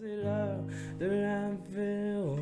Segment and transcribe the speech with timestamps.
[0.00, 0.60] c'est l'heure
[1.00, 2.36] de l'apéro.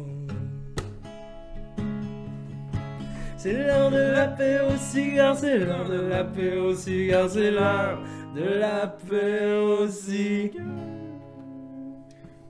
[3.37, 8.03] C'est l'heure de l'apéro cigare, c'est l'heure de l'apéro cigare, c'est l'heure
[8.35, 10.65] de l'apéro cigare.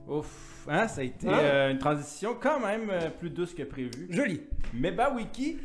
[0.09, 1.39] Ouf, hein, ça a été Hein?
[1.41, 4.07] euh, une transition quand même euh, plus douce que prévu.
[4.09, 4.43] Joli.
[4.73, 5.59] Mais bah wiki,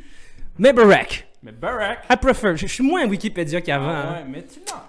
[0.58, 2.04] Mais Barack, mais Barack.
[2.10, 2.56] I prefer.
[2.56, 3.88] Je je suis moins Wikipédia qu'avant.
[3.88, 4.12] Ah hein.
[4.16, 4.84] ouais, mais tu l'as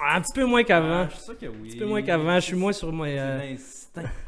[0.00, 1.02] Un petit peu moins qu'avant.
[1.02, 1.58] Ah, je suis sûr que oui.
[1.60, 2.34] Un petit peu moins qu'avant.
[2.36, 2.90] Je suis moins sur.
[2.90, 3.54] C'est euh.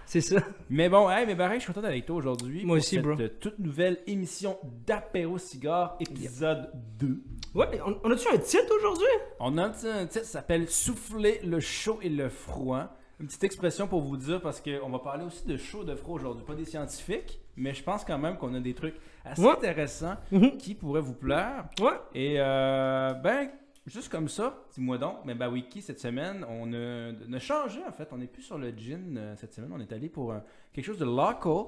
[0.06, 0.36] C'est ça.
[0.68, 2.64] Mais bon, hey, mais Barack, je suis content d'être avec toi aujourd'hui.
[2.64, 3.14] Moi pour aussi, cette, bro.
[3.18, 7.19] euh, toute nouvelle émission d'Apéro Cigare, épisode 2.
[7.55, 9.06] Ouais, on, on a-tu un titre aujourd'hui?
[9.41, 12.94] On a un titre qui s'appelle Souffler le chaud et le froid.
[13.20, 15.94] Une petite expression pour vous dire parce qu'on va parler aussi de chaud et de
[15.94, 16.44] froid aujourd'hui.
[16.44, 19.52] Pas des scientifiques, mais je pense quand même qu'on a des trucs assez Ouais.
[19.52, 20.56] intéressants Mhm.
[20.58, 21.64] qui pourraient vous plaire.
[21.80, 21.92] Ouais.
[22.14, 23.48] Et euh, ben,
[23.86, 27.80] juste comme ça, dis-moi donc, mais bah Wiki, cette semaine, on a, on a changé
[27.86, 28.08] en fait.
[28.12, 29.70] On n'est plus sur le gin euh, cette semaine.
[29.74, 30.38] On est allé pour euh,
[30.72, 31.66] quelque chose de local.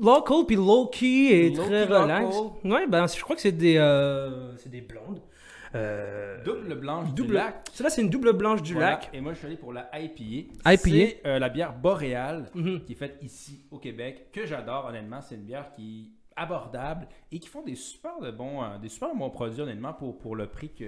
[0.00, 2.36] Local puis low-key et Low-key, très relax.
[2.36, 2.70] local.
[2.72, 5.20] Ouais, ben je crois que c'est des, euh, c'est des blondes.
[6.44, 7.28] Double blanche double.
[7.28, 7.68] du lac.
[7.72, 8.90] Celle-là, c'est une double blanche du Voilà.
[8.92, 9.10] lac.
[9.12, 10.48] Et moi, je suis allé pour la IPA.
[10.64, 10.76] IPA.
[10.78, 12.84] C'est la bière boréale Mhm.
[12.84, 15.20] qui est faite ici au Québec, que j'adore honnêtement.
[15.20, 19.14] C'est une bière qui est abordable et qui font des super de bons, des super
[19.14, 20.84] bons produits honnêtement pour, pour le prix que,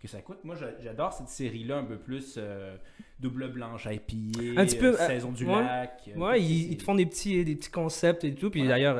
[0.00, 0.38] que ça coûte.
[0.44, 2.76] Moi, j'a- j'adore cette série-là un peu plus euh,
[3.18, 5.62] double blanche IPA, Un petit peu, euh, euh, saison du ouais.
[5.62, 6.10] lac.
[6.16, 8.50] Ouais, ils, te font des petits, des petits concepts et tout.
[8.50, 8.96] Puis d'ailleurs,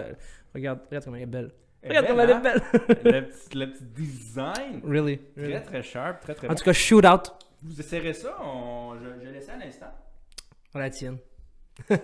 [0.54, 1.52] regarde, regarde comment elle est belle.
[1.84, 2.40] Regarde comme elle est hein?
[2.40, 2.62] belle.
[3.04, 4.80] le, petit, le petit design.
[4.84, 5.18] really.
[5.36, 5.62] Très really.
[5.64, 6.56] très sharp, très très En bon.
[6.56, 7.32] tout cas, shoot out.
[7.62, 9.86] Vous essayerez ça, on- je, je laisse à l'instant.
[10.74, 11.18] On la tienne.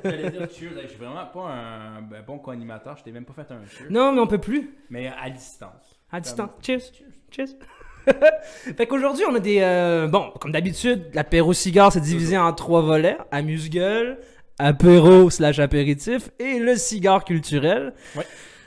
[0.04, 3.32] J'allais dire cheers, je suis vraiment pas un, un bon co-animateur, je t'ai même pas
[3.32, 4.70] fait un cheers, Non, mais on peut plus.
[4.90, 5.98] mais à distance.
[6.10, 6.50] À distance.
[6.62, 6.80] Cheers.
[6.92, 7.08] Cheers.
[7.30, 7.56] Cheers.
[8.76, 9.58] fait qu'aujourd'hui, on a des.
[9.60, 14.18] euh, bon, comme d'habitude, l'apéro cigare, c'est divisé en trois volets amuse-gueule,
[14.58, 17.92] apéro slash apéritif et le cigare culturel.
[18.16, 18.24] Ouais.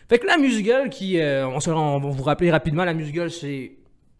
[0.10, 1.20] Fait que l'amuse-gueule, qui.
[1.20, 3.72] euh, on, se- on va vous rappeler rapidement, l'amuse-gueule, c'est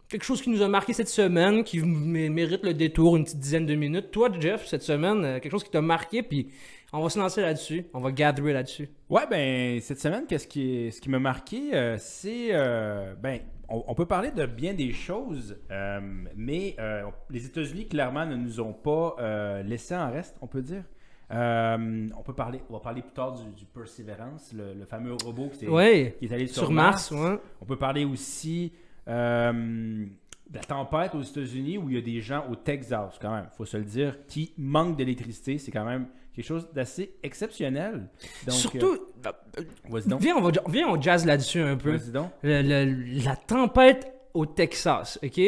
[0.08, 3.40] quelque chose qui nous a marqué cette semaine, qui mé- mérite le détour, une petite
[3.40, 4.10] dizaine de minutes.
[4.10, 6.48] Toi, Jeff, cette semaine, euh, quelque chose qui t'a marqué, puis
[6.92, 7.86] on va se lancer là-dessus.
[7.94, 8.88] On va gatherer là-dessus.
[9.10, 12.50] Ouais, ben, cette semaine, qu'est-ce qui, est- ce qui m'a marqué, euh, c'est.
[13.20, 16.00] ben, on, on peut parler de bien des choses, euh,
[16.36, 20.62] mais euh, les États-Unis, clairement, ne nous ont pas euh, laissé en reste, on peut
[20.62, 20.84] dire.
[21.32, 25.14] Euh, on peut parler, on va parler plus tard du, du Perseverance, le, le fameux
[25.24, 26.14] robot qui, est- Ouais.
[26.18, 27.38] qui est allé sur, Sur Mars, ouais.
[27.60, 28.72] On peut parler aussi
[29.06, 33.48] de la tempête aux États-Unis où il y a des gens au Texas, quand même,
[33.56, 35.58] faut se le dire, qui manquent d'électricité.
[35.58, 36.06] C'est quand même
[36.36, 38.08] quelque chose d'assez exceptionnel.
[38.46, 40.20] Donc, Surtout, euh, donc.
[40.20, 41.98] viens, on va, viens, on jazz là-dessus un peu.
[42.12, 42.30] Donc.
[42.42, 45.40] Le- le- la tempête au Texas, ok?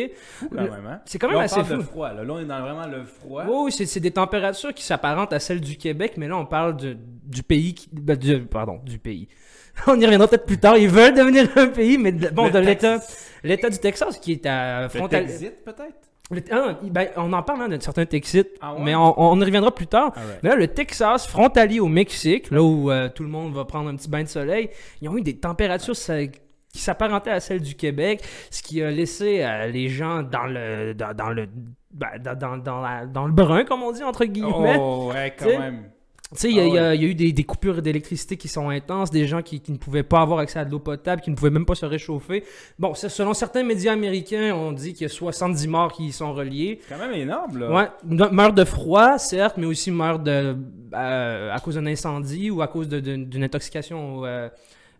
[0.50, 1.00] Quand même, hein?
[1.04, 1.76] C'est quand Là, même on assez parle fou.
[1.76, 2.12] de froid.
[2.14, 2.24] Là.
[2.24, 3.44] Là, on est dans vraiment le froid.
[3.46, 6.76] Oui, c'est c'est des températures qui s'apparentent à celles du Québec, mais là, on parle
[6.78, 7.88] de- du pays qui.
[7.92, 9.28] ben, du- pardon, du pays.
[9.86, 10.76] On y reviendra peut-être plus tard.
[10.76, 12.98] Ils veulent devenir un pays, mais de, bon, Le de l'État.
[13.44, 15.26] L'État du Texas qui est à frontal.
[15.26, 16.07] Peut-être?
[16.30, 18.80] Le- ah, ben, on en parle hein, de certains Texites, Ah ouais?
[18.84, 20.12] mais on, on y reviendra plus tard.
[20.42, 23.88] Mais là, le Texas, frontalier au Mexique, là où euh, tout le monde va prendre
[23.88, 24.68] un petit bain de soleil,
[25.00, 29.42] ils ont eu des températures qui s'apparentaient à celles du Québec, ce qui a laissé
[29.42, 31.48] euh, les gens dans le dans, dans le
[31.92, 34.76] ben, dans, dans, dans la- dans le brun, comme on dit entre guillemets.
[34.78, 35.90] Oh, ouais, quand même.
[36.34, 38.68] Tu sais, il y, a- Ah y y eu des, des coupures d'électricité qui sont
[38.68, 41.30] intenses, des gens qui, qui ne pouvaient pas avoir accès à de l'eau potable, qui
[41.30, 42.44] ne pouvaient même pas se réchauffer.
[42.78, 46.34] Bon, selon certains médias américains, on dit qu'il y a 70 morts qui y sont
[46.34, 46.80] reliés.
[46.86, 47.70] C'est quand même énorme, là.
[47.72, 50.54] Ouais, meurent de froid, certes, mais aussi meurent de,
[50.94, 54.50] euh, à cause d'un incendie ou à cause d'une intoxication au euh,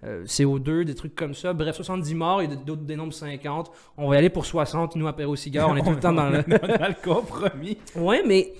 [0.04, 1.52] euh, CO2, des trucs comme ça.
[1.52, 3.70] Bref, 70 morts et d'autres dénombrent 50.
[3.98, 6.30] On va y aller pour 60, nous, apéro cigare, on est tout le temps dans
[6.30, 6.42] le...
[6.42, 7.76] dans le compromis.
[7.96, 8.54] Ouais, mais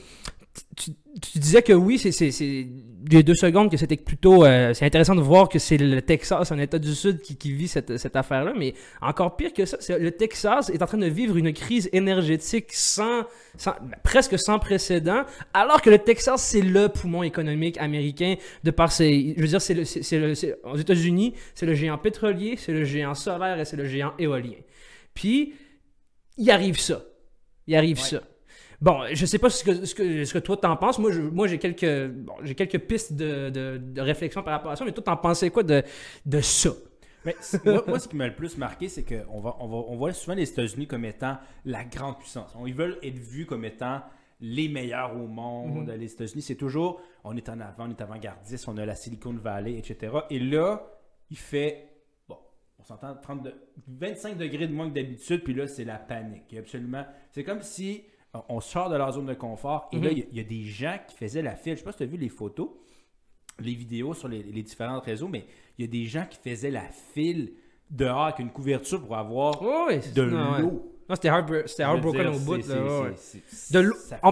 [0.77, 2.11] tu, tu disais que oui, c'est,
[3.17, 4.45] a deux secondes que c'était plutôt.
[4.45, 7.53] euh, c'est intéressant de voir que c'est le Texas, un État du Sud, qui, qui
[7.53, 8.53] vit cette, cette affaire-là.
[8.57, 12.73] Mais encore pire que ça, le Texas est en train de vivre une crise énergétique
[12.73, 13.25] sans,
[13.57, 15.25] sans- presque sans précédent,
[15.55, 19.35] alors que le Texas, c'est le poumon économique américain de par ses.
[19.37, 23.15] Je veux dire, c'est le, le- aux États-Unis, c'est le géant pétrolier, c'est le géant
[23.15, 24.59] solaire et c'est le géant éolien.
[25.15, 25.55] Puis,
[26.37, 27.03] il arrive ça.
[27.67, 28.03] Il arrive Ouais.
[28.05, 28.23] ça.
[28.81, 30.99] Bon, je sais pas ce que, ce que, ce que toi t'en penses.
[31.01, 34.71] Moi, je- moi j'ai quelques, bon, j'ai quelques pistes de, de, de réflexion par rapport
[34.71, 35.83] à ça, mais toi, t'en pensais quoi de,
[36.27, 36.71] de ça?
[37.25, 39.77] Mais c- moi, moi, ce qui m'a le plus marqué, c'est qu'on va, on va,
[39.89, 42.55] on voit souvent les États-Unis comme étant la grande puissance.
[42.67, 44.01] Ils veulent être vus comme étant
[44.41, 45.91] les meilleurs au monde.
[45.99, 49.33] Les États-Unis, c'est toujours, on est en avant, on est avant-gardiste, on a la Silicon
[49.35, 50.13] Valley, etc.
[50.31, 50.89] Et là,
[51.31, 51.89] il fait,
[52.29, 52.39] bon,
[52.79, 53.55] on s'entend, 30 de-
[53.89, 56.55] 25 degrés de moins que d'habitude, puis là, c'est la panique.
[56.57, 58.05] Absolument, c'est comme si
[58.49, 59.89] on- sort de leur zone de confort.
[59.93, 60.05] Et Mhm.
[60.05, 61.75] là, il y, a- il y a des gens qui faisaient la file.
[61.75, 62.69] Je sais pas si tu as vu les photos,
[63.61, 65.45] les vidéos sur les, les différents réseaux, mais
[65.79, 66.85] il y a des gens qui faisaient la
[67.15, 67.53] file
[67.91, 70.95] dehors avec une couverture pour avoir de l'eau.
[71.09, 72.59] Non, c'était heartbroken au bout.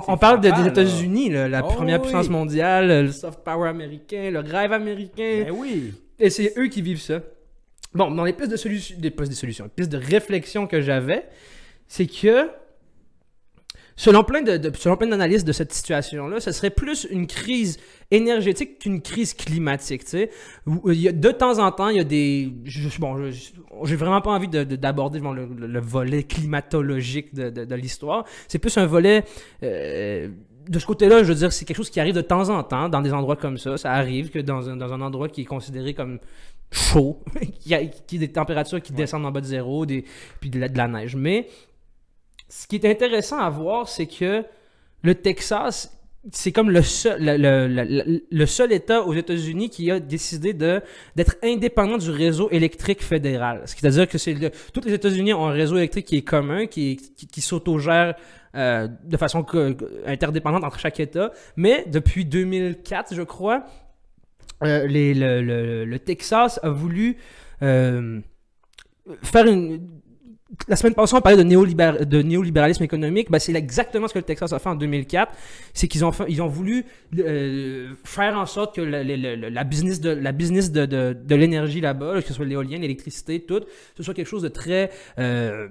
[0.09, 0.69] on, parle de- des.
[0.69, 2.03] États-Unis, la Oh, première oui.
[2.03, 5.45] puissance mondiale, le soft power américain, le rêve américain.
[5.47, 5.95] Ben oui.
[6.19, 7.21] Et c'est eux qui vivent ça.
[7.95, 10.81] Bon, dans les pistes de solutions, des pistes de solutions, les pistes de réflexion que
[10.83, 11.27] j'avais,
[11.89, 12.51] c'est que
[13.97, 17.79] selon plein de, de- selon plein d'analyses de cette situation-là, ce serait plus une crise
[18.11, 20.05] énergétique qu'une crise climatique.
[20.05, 20.31] Tu sais,
[20.67, 23.31] Où il y a, de temps en temps, il y a des, je- bon,
[23.85, 27.65] j'ai vraiment pas envie de- de- d'aborder bon, le, le- le volet climatologique de, de-
[27.65, 28.25] de l'histoire.
[28.49, 29.25] C'est plus un volet
[29.63, 30.29] euh,
[30.69, 32.89] de ce côté-là, je veux dire, c'est quelque chose qui arrive de temps en temps
[32.89, 33.77] dans des endroits comme ça.
[33.77, 36.19] Ça arrive que dans un, dans un endroit qui est considéré comme
[36.73, 37.23] chaud,
[37.61, 40.05] qui a, qui a des températures qui descendent en bas de zéro, des,
[40.41, 41.15] puis de la, de la neige.
[41.15, 41.47] Mais
[42.49, 44.45] ce qui est intéressant à voir, c'est que
[45.03, 45.93] le Texas,
[46.33, 53.03] c'est comme le seul, État aux États-Unis qui a décidé d'être indépendant du réseau électrique
[53.03, 53.63] fédéral.
[53.67, 56.99] C'est-à-dire que le- tous les États-Unis ont un réseau électrique qui est commun, qui,
[57.39, 58.15] s'autogère
[58.55, 59.45] euh, de façon
[60.07, 61.31] interdépendante entre chaque État.
[61.57, 63.65] Mais depuis 2004, je crois,
[64.65, 67.19] euh, le Texas a voulu
[67.63, 68.21] euh,
[69.23, 69.87] faire une.
[70.69, 73.31] La semaine passée, on parlait de, néolibéra- de néolibéralisme économique.
[73.31, 75.33] Ben, c'est exactement ce que le Texas a fait en 2004.
[75.75, 76.85] C'est qu'ils ont, fait- ils ont voulu
[77.19, 81.17] euh, faire en sorte que la, la- la- la business de, la business de, de-
[81.21, 83.61] de l'énergie là-bas, là, que ce soit l'éolienne, l'électricité, tout,
[83.97, 85.69] ce soit quelque chose de très euh,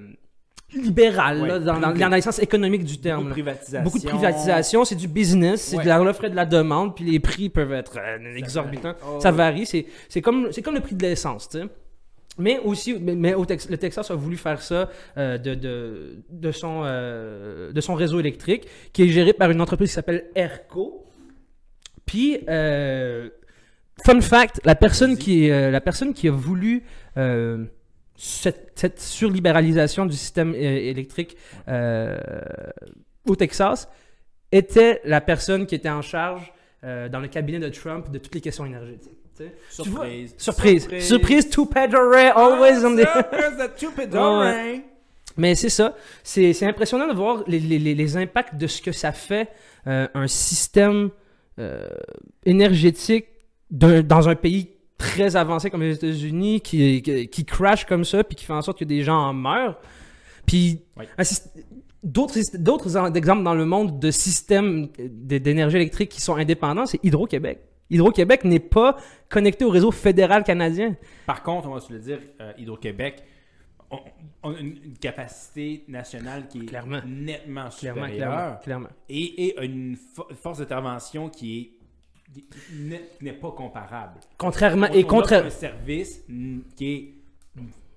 [0.73, 1.99] libéral Ouais, là, dans, dans, privé.
[1.99, 3.19] dans le sens économique du terme.
[3.23, 3.83] Beaucoup de privatisation.
[3.83, 5.83] Beaucoup de privatisation, c'est du business, c'est Ouais.
[5.83, 8.93] de l'offre et de la demande, puis les prix peuvent être euh, exorbitants.
[9.07, 9.37] Oh, Ça ouais.
[9.37, 11.65] varie, c'est comme, le prix de l'essence, tu sais.
[12.37, 16.17] Mais aussi, mais, mais au Tex- le Texas a voulu faire ça euh, de, de,
[16.29, 20.25] de, son, euh, de son réseau électrique, qui est géré par une entreprise qui s'appelle
[20.35, 21.05] ERCO.
[22.05, 23.29] Puis, euh,
[24.05, 26.83] fun fact, la personne, qui, la personne qui a voulu
[28.15, 31.37] cette, cette surlibéralisation du système électrique
[33.25, 33.89] au Texas
[34.51, 36.53] était la personne qui était en charge
[36.83, 39.24] dans le cabinet de Trump de toutes les questions énergétiques.
[39.69, 40.35] Surprise.
[40.37, 40.87] Surprise.
[41.01, 43.01] Surprise to Pedro Ray, always on the...
[43.01, 43.59] Surprise
[44.13, 44.41] Ah.
[45.37, 45.95] Mais c'est ça.
[46.23, 49.49] C'est c'est impressionnant de voir les, les- les- impacts de ce que ça fait
[49.87, 51.09] euh, un système
[51.59, 51.87] euh,
[52.45, 53.25] énergétique
[53.71, 58.35] dans un pays très avancé comme les États-Unis qui, qui, qui crash comme ça puis
[58.35, 59.77] qui fait en sorte que des gens en meurent.
[60.45, 61.05] Puis Oui.
[62.03, 62.37] d'autres
[63.17, 67.59] exemples dans le monde de systèmes d- d'énergie électrique qui sont indépendants, c'est Hydro-Québec.
[67.89, 68.97] Hydro-Québec n'est pas
[69.29, 70.95] connecté au réseau fédéral canadien.
[71.25, 73.23] Par contre, on va se le dire, euh, Hydro-Québec
[73.91, 73.99] on,
[74.41, 77.01] on a une, capacité nationale qui est Clairement.
[77.05, 78.89] nettement supérieure clairement, clairement.
[79.07, 81.71] et, une fo- force d'intervention qui est
[82.33, 82.43] qui
[83.21, 84.19] n'est- pas comparable.
[84.37, 87.13] Contrairement On- et offre un service mm, qui est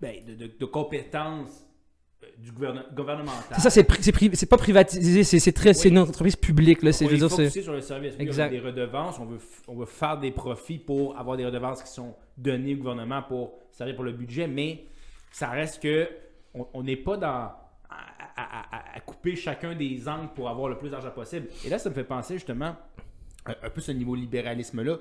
[0.01, 1.68] ben, de, de, de compétence euh,
[2.39, 3.43] du gouvernement gouvernemental.
[3.57, 5.89] C'est ça, c'est pri- pas privatisé, c'est Oui.
[5.91, 6.93] une entreprise publique là.
[6.93, 8.15] C'est, c'est- focusé sur le service.
[8.17, 8.45] Oui, Exact.
[8.45, 11.83] On a des redevances, on veut, on veut faire des profits pour avoir des redevances
[11.83, 14.85] qui sont données au gouvernement pour servir pour le budget, mais
[15.33, 16.09] ça reste que
[16.55, 17.55] on n'est pas dans à,
[18.37, 21.49] à- à- à couper chacun des angles pour avoir le plus d'argent possible.
[21.65, 22.77] Et là, ça me fait penser justement
[23.47, 24.97] un, un peu ce niveau libéralisme-là.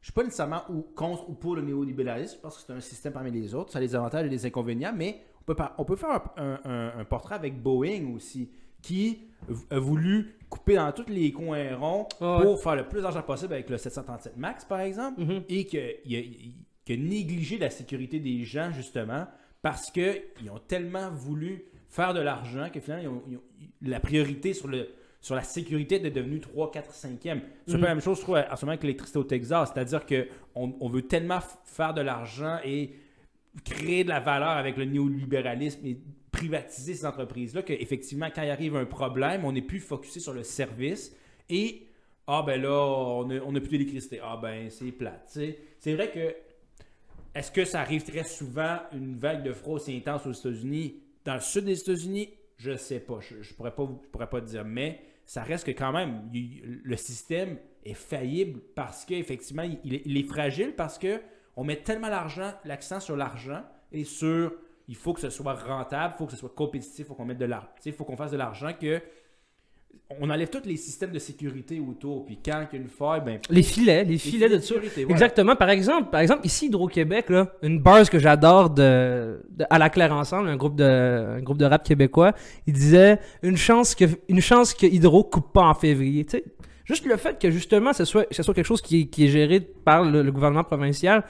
[0.00, 3.12] Je suis pas nécessairement ou contre ou pour le néolibéralisme, parce que c'est un système
[3.14, 3.72] parmi les autres.
[3.72, 6.22] Ça a des avantages et des inconvénients, mais on peut, par- on peut faire un,
[6.36, 8.50] un- un- un portrait avec Boeing aussi,
[8.82, 9.18] qui
[9.70, 12.42] a voulu couper dans tous les coins ronds ouais.
[12.42, 15.42] pour faire le plus d'argent possible avec le 737 MAX, par exemple, Mhm.
[15.48, 19.26] et qu'il a, négligé la sécurité des gens, justement,
[19.62, 24.00] parce qu'ils ont tellement voulu faire de l'argent que finalement, ils ont- ils ont- la
[24.00, 24.88] priorité sur, le,
[25.20, 27.40] sur la sécurité est devenue 3, 4, 5e.
[27.66, 27.84] C'est peu Mhm.
[27.84, 29.70] la même chose, je trouve, en ce moment avec l'électricité au Texas.
[29.72, 32.90] C'est-à-dire qu'on on veut tellement faire de l'argent et
[33.62, 35.98] créer de la valeur avec le néolibéralisme et
[36.30, 40.42] privatiser ces entreprises-là qu'effectivement, quand il arrive un problème, on n'est plus focusé sur le
[40.42, 41.14] service
[41.48, 41.86] et
[42.26, 44.18] ah ben là, on n'a plus d'électricité.
[44.22, 45.38] Ah ben c'est plate.
[45.78, 46.34] C'est vrai que
[47.34, 51.02] est-ce que ça arrive très souvent une vague de froid aussi intense aux États-Unis?
[51.24, 53.18] Dans le sud des États-Unis, je sais pas.
[53.20, 54.64] Je ne pourrais, pas je pourrais pas dire.
[54.64, 60.74] Mais ça reste que quand même, le système est faillible parce qu'effectivement, il est fragile
[60.74, 61.20] parce que
[61.56, 64.52] on met tellement l'argent, l'accent sur l'argent et sur
[64.88, 67.24] il faut que ce soit rentable, il faut que ce soit compétitif, il faut qu'on
[67.24, 67.68] mette de l'argent.
[67.86, 69.00] Il faut qu'on fasse de l'argent que
[70.20, 72.26] on enlève tous les systèmes de sécurité autour.
[72.26, 73.38] Puis quand il y a une faille, ben.
[73.48, 75.12] Les filets, les filets de sécurité, voilà.
[75.14, 75.56] Exactement.
[75.56, 79.88] Par exemple, par exemple, ici, Hydro-Québec, là, une buzz que j'adore de, de- à la
[79.88, 80.84] Claire Ensemble, un groupe de,
[81.38, 82.32] un groupe de rap québécois,
[82.66, 86.24] il disait une chance que, une chance que Hydro coupe pas en février.
[86.26, 86.44] Tu sais,
[86.84, 89.28] juste le fait que justement, ce soit, ce soit quelque chose qui est, qui est
[89.28, 91.24] géré par le, le gouvernement provincial,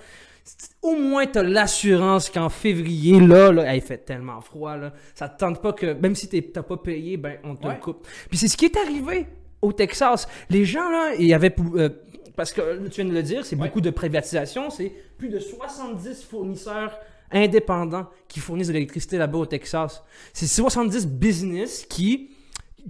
[0.82, 5.38] au moins t'as l'assurance qu'en février, là, là, il fait tellement froid, là, ça te
[5.38, 7.74] tente pas que, même si t'as pas payé, ben, on te Ouais.
[7.74, 8.06] le coupe.
[8.28, 9.26] Puis c'est ce qui est arrivé
[9.62, 10.28] au Texas.
[10.50, 11.88] Les gens, là, il y avait, euh,
[12.36, 13.66] parce que tu viens de le dire, c'est Ouais.
[13.68, 16.98] beaucoup de privatisation, c'est plus de 70 fournisseurs
[17.30, 20.02] indépendants qui fournissent de l'électricité là-bas au Texas.
[20.34, 22.30] C'est 70 business qui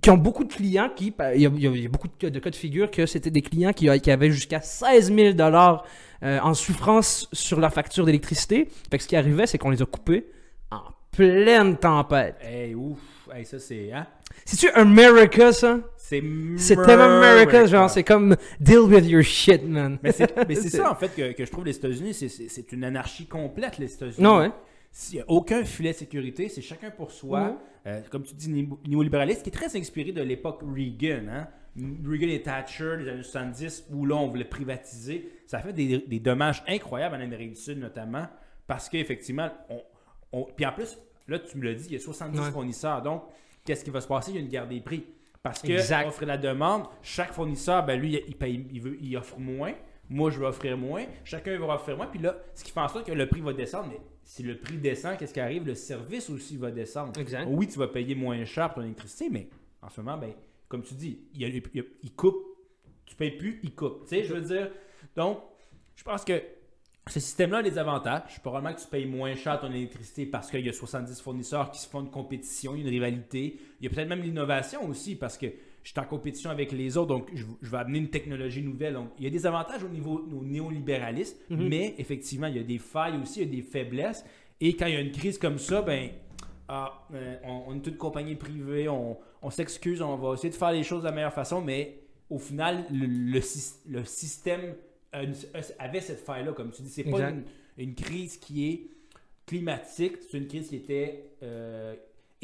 [0.02, 2.50] qui ont beaucoup de clients qui il y a, il y beaucoup de, de cas
[2.50, 5.84] de figure que c'était des clients qui, qui avaient jusqu'à 16 000 dollars
[6.22, 8.68] euh, en souffrance sur leur facture d'électricité.
[8.90, 10.26] Fait que ce qui arrivait, c'est qu'on les a coupés
[10.70, 10.80] en
[11.12, 12.36] pleine tempête.
[12.40, 12.98] Hey, ouf.
[13.32, 13.92] Hey, ça, c'est.
[13.92, 14.06] Hein?
[14.44, 15.78] C'est-tu America, ça?
[15.96, 16.22] C'est.
[16.56, 19.98] C'est tellement America, genre, c'est comme deal with your shit, man.
[20.02, 20.26] Mais c'est
[20.70, 24.16] ça, en fait, que, que je trouve les États-Unis, c'est- une anarchie complète, les États-Unis.
[24.22, 24.50] Non, ouais.
[24.96, 27.40] S'il n'y a aucun filet de sécurité, c'est chacun pour soi.
[27.50, 27.56] Mhm.
[27.88, 31.26] Euh, comme tu dis, néo- néolibéraliste, qui est très inspiré de l'époque Reagan.
[31.28, 31.48] Hein?
[32.06, 35.28] Reagan et Thatcher, les années 70, où là, on voulait privatiser.
[35.46, 38.26] Ça fait des, des dommages incroyables en Amérique du Sud, notamment,
[38.68, 39.82] parce qu'effectivement, on,
[40.32, 40.96] on- Puis en plus,
[41.26, 42.50] là, tu me l'as dit, il y a 70 Ouais.
[42.52, 43.02] fournisseurs.
[43.02, 43.24] Donc,
[43.64, 44.30] qu'est-ce qui va se passer?
[44.30, 45.04] Il y a une guerre des prix.
[45.42, 49.14] Parce que offre et la demande, chaque fournisseur, ben lui, il, paye, il, veut, il
[49.16, 49.72] offre moins.
[50.10, 51.04] Moi, je vais offrir moins.
[51.24, 52.06] Chacun va offrir moins.
[52.06, 53.88] Puis là, ce qui fait en sorte que le prix va descendre.
[53.90, 55.66] Mais si le prix descend, qu'est-ce qui arrive?
[55.66, 57.18] Le service aussi va descendre.
[57.18, 57.46] Exact.
[57.48, 59.48] Oui, tu vas payer moins cher pour ton électricité, mais
[59.82, 60.32] en ce moment, ben,
[60.68, 62.36] comme tu dis, il, y a- il y a- il coupe.
[63.06, 64.02] Tu payes plus, il coupe.
[64.04, 64.70] Tu sais, je veux dire.
[65.16, 65.38] Donc,
[65.96, 66.40] je pense que
[67.06, 68.40] ce système-là a des avantages.
[68.42, 71.78] Probablement que tu payes moins cher ton électricité parce qu'il y a 70 fournisseurs qui
[71.80, 73.58] se font une compétition, il y a une rivalité.
[73.80, 75.46] Il y a peut-être même l'innovation aussi parce que
[75.84, 78.94] je suis en compétition avec les autres, donc je, je vais amener une technologie nouvelle.
[78.94, 81.68] Donc, il y a des avantages au niveau au néolibéralisme, Mhm.
[81.68, 84.24] mais effectivement, il y a des failles aussi, il y a des faiblesses.
[84.60, 86.08] Et quand il y a une crise comme ça, ben,
[86.68, 90.54] ah, euh, on, on est toute compagnie privée, on, on s'excuse, on va essayer de
[90.54, 92.00] faire les choses de la meilleure façon, mais
[92.30, 94.74] au final, le, le syst- le système
[95.78, 96.88] avait cette faille-là, comme tu dis.
[96.88, 97.30] C'est pas
[97.76, 98.86] une crise qui est
[99.46, 101.94] climatique, c'est une crise qui était euh,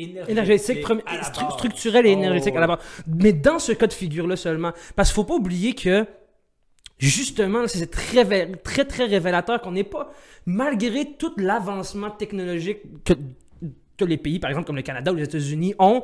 [0.02, 2.78] énergétique, énergétique, premi- stru- et Oh, énergétique à la base.
[3.06, 4.72] Mais dans ce cas de figure-là seulement.
[4.96, 6.06] Parce qu'il faut pas oublier que,
[6.98, 8.24] justement, c'est très,
[8.62, 10.12] très, très révélateur qu'on n'est pas,
[10.46, 13.14] malgré tout l'avancement technologique que,
[13.96, 16.02] que les pays, par exemple, comme le Canada ou les États-Unis ont,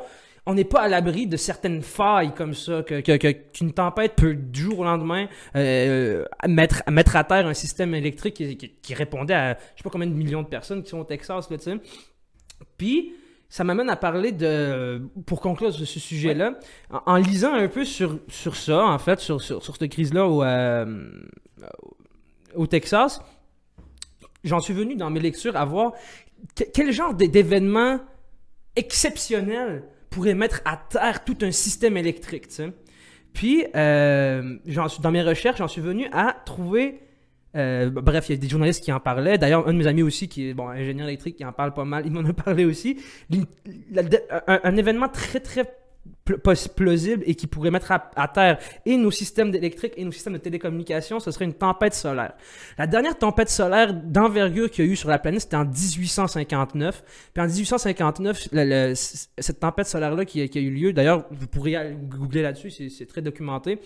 [0.49, 4.15] on n'est pas à l'abri de certaines failles comme ça, que, que- que- qu'une tempête
[4.15, 5.26] peut du jour au lendemain
[5.57, 9.83] euh, mettre, mettre à terre un système électrique qui, qui- qui répondait à je sais
[9.83, 11.76] pas combien de millions de personnes qui sont au Texas, là, tu sais.
[12.79, 13.15] Puis,
[13.49, 16.59] ça m'amène à parler de, pour conclure sur ce sujet-là,
[16.91, 21.11] en, lisant un peu sur, sur ça, en fait, sur, sur, cette crise-là au, euh,
[22.55, 23.21] au Texas,
[24.45, 25.93] j'en suis venu dans mes lectures à voir
[26.57, 28.00] que- quel genre d'é- d'événements
[28.75, 32.47] exceptionnels pourrait mettre à terre tout un système électrique.
[33.33, 34.57] Puis, euh,
[34.88, 37.00] suis, dans mes recherches, j'en suis venu à trouver
[37.56, 39.38] euh, bref, il y a des journalistes qui en parlaient.
[39.38, 41.84] D'ailleurs, un de mes amis aussi, qui est bon, ingénieur électrique, qui en parle pas
[41.84, 42.98] mal, il m'en a parlé aussi.
[44.46, 45.64] Un, événement très, très
[46.75, 50.32] plausible et qui pourrait mettre à, à terre et nos systèmes d'électrique et nos systèmes
[50.32, 52.32] de télécommunications, ce serait une tempête solaire.
[52.78, 57.04] La dernière tempête solaire d'envergure qu'il y a eu sur la planète, c'était en 1859.
[57.32, 60.92] Puis en 1859, le- le- c- cette tempête solaire-là qui, a- qui a eu lieu,
[60.92, 63.78] d'ailleurs, vous pourriez aller googler là-dessus, c'est- c'est très documenté.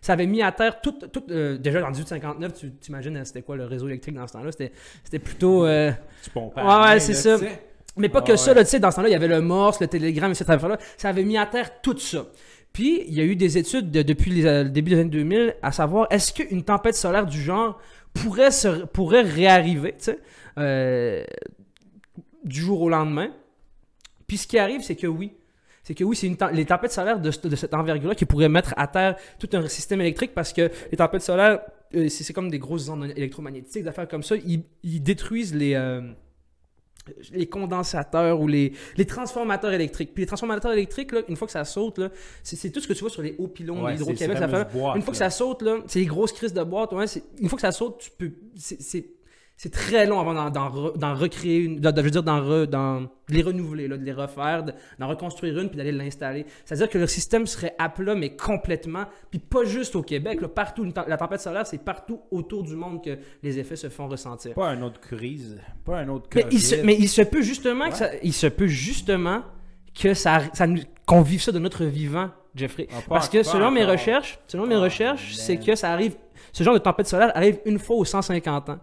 [0.00, 3.42] Ça avait mis à terre tout, tout euh, déjà en 1859, tu t'imagines euh, c'était
[3.42, 4.52] quoi le réseau électrique dans ce temps-là?
[4.52, 4.70] C'était
[5.02, 5.90] c'était plutôt euh,
[6.22, 7.36] Tu pompes Ouais, ouais, c'est ça.
[7.36, 7.62] tu sais.
[7.98, 8.56] Mais pas Ah que ça, ouais.
[8.56, 10.50] là, tu sais, dans ce temps-là, il y avait le Morse, le télégramme et cette
[10.50, 10.78] affaire-là.
[10.96, 12.26] Ça avait mis à terre tout ça.
[12.72, 15.10] Puis, il y a eu des études de- depuis les, euh, le début des années
[15.10, 17.80] 2000 à savoir est-ce qu'une tempête solaire du genre
[18.14, 20.18] pourrait, se, pourrait réarriver, tu sais,
[20.58, 21.24] euh,
[22.44, 23.30] du jour au lendemain?
[24.26, 25.32] Puis, ce qui arrive, c'est que oui.
[25.82, 28.50] C'est que oui, c'est une les tempêtes solaires de, ce- de cette envergure-là qui pourraient
[28.50, 31.60] mettre à terre tout un système électrique parce que les tempêtes solaires,
[31.94, 34.36] euh, c'est c'est comme des grosses ondes électromagnétiques, des affaires comme ça.
[34.36, 36.02] Ils, ils détruisent les, euh,
[37.32, 40.12] les condensateurs ou les, les transformateurs électriques.
[40.14, 42.10] Puis les transformateurs électriques, là, une fois que ça saute, là,
[42.42, 44.38] c'est tout ce que tu vois sur les hauts pylônes Ouais, d'Hydro-Québec.
[44.96, 46.92] une fois que ça saute, là, c'est les grosses crises de boîte.
[46.92, 48.30] Ouais, c'est- une fois que ça saute, tu peux.
[48.56, 49.04] c'est-
[49.60, 51.80] C'est très long avant d'en- d'en re- d'en recréer une.
[51.80, 55.08] de- de- je veux dire, d'en re- les renouveler, là, de les refaire, de- d'en
[55.08, 56.46] reconstruire une puis d'aller l'installer.
[56.64, 59.04] C'est-à-dire que le système serait à plat, mais complètement.
[59.32, 60.84] Puis pas juste au Québec, là, partout.
[60.84, 64.54] Une La tempête solaire, c'est partout autour du monde que les effets se font ressentir.
[64.54, 66.54] Pas un autre crise, pas un autre Mais COVID.
[66.56, 69.42] il, se, mais il se peut justement que ça, il se peut justement
[70.00, 72.86] que ça, ça nous- qu'on vive ça de notre vivant Jeffrey.
[72.92, 75.90] Ah, pas Parce que pas selon mes recherches, selon mes Oh, recherches, c'est que ça
[75.92, 76.14] arrive,
[76.52, 78.78] ce genre de tempête solaire arrive une fois aux 150 ans.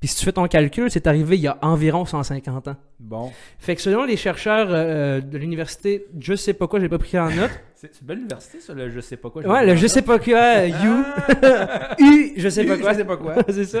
[0.00, 2.76] Puis si tu fais ton calcul, c'est arrivé il y a environ 150 ans.
[3.00, 3.32] Bon.
[3.58, 7.18] Fait que selon les chercheurs euh, de l'université, je sais pas quoi, j'ai pas pris
[7.18, 7.50] en note.
[7.74, 9.42] C'est une belle université, ça, le je sais pas quoi.
[9.46, 11.04] Ouais, le je sais pas quoi, euh, you,
[11.42, 11.96] Ah!
[12.00, 12.94] U, je sais pas Je quoi.
[12.94, 13.34] sais pas quoi.
[13.48, 13.80] c'est ça.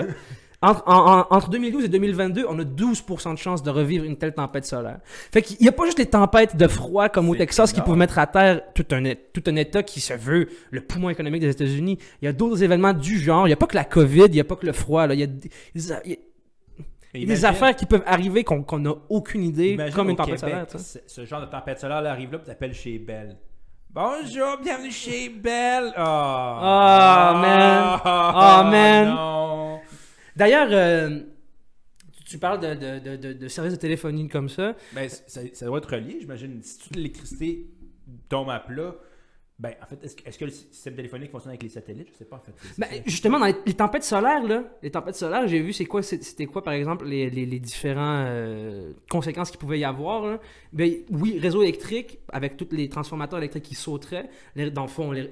[0.64, 4.16] Entre, en- en- entre 2012 et 2022, on a 12% de chances de revivre une
[4.16, 4.98] telle tempête solaire.
[5.04, 7.96] Fait qu'il n'y a pas juste les tempêtes de froid comme au Texas qui peuvent
[7.96, 9.02] mettre à terre tout un,
[9.32, 11.98] tout un État qui se veut le poumon économique des États-Unis.
[12.22, 13.46] Il y a d'autres événements du genre.
[13.46, 15.06] Il n'y a pas que la COVID, il n'y a pas que le froid.
[15.06, 15.14] Là.
[15.14, 16.16] Il y a des, il y a- il y a
[17.14, 21.00] des Imagine- affaires qui peuvent arriver qu'on n'a aucune idée, comme une tempête Québec, solaire.
[21.06, 23.36] Ce genre de tempête solaire là, arrive là, tu t'appelles chez Belle.
[23.90, 25.92] Bonjour, bienvenue chez Belle.
[25.96, 28.00] Oh, Ah, man.
[28.04, 29.08] Ah, man.
[29.14, 29.80] Non.
[30.36, 31.20] D'ailleurs, euh,
[32.26, 34.74] tu- parles de, de, de, de- de services de téléphonie comme ça.
[34.92, 36.60] Ben, ça, ça doit être relié, j'imagine.
[36.62, 37.66] Si toute l'électricité
[38.28, 38.94] tombe à plat,
[39.56, 42.08] ben, en fait, est-ce que, le système téléphonique fonctionne avec les satellites?
[42.12, 42.52] Je sais pas, en fait.
[42.76, 46.02] Ben, justement, dans les, les tempêtes solaires, là, les tempêtes solaires, j'ai vu c'est quoi,
[46.02, 50.26] c'était quoi, par exemple, les, les, les différents euh, conséquences qu'il pouvait y avoir.
[50.26, 50.40] là.
[50.72, 55.12] Ben, oui, réseau électrique, avec tous les transformateurs électriques qui sauteraient, les- dans le fond,
[55.12, 55.30] les-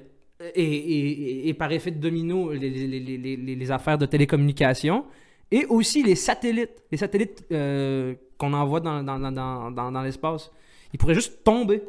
[0.55, 1.09] et, et-
[1.45, 5.05] et- et par effet de domino, les, les, les, les, les- les affaires de télécommunication,
[5.51, 10.01] et aussi les satellites, les satellites euh, qu'on envoie dans, dans, dans, dans, dans- dans
[10.01, 10.51] l'espace.
[10.93, 11.81] Ils pourraient juste tomber.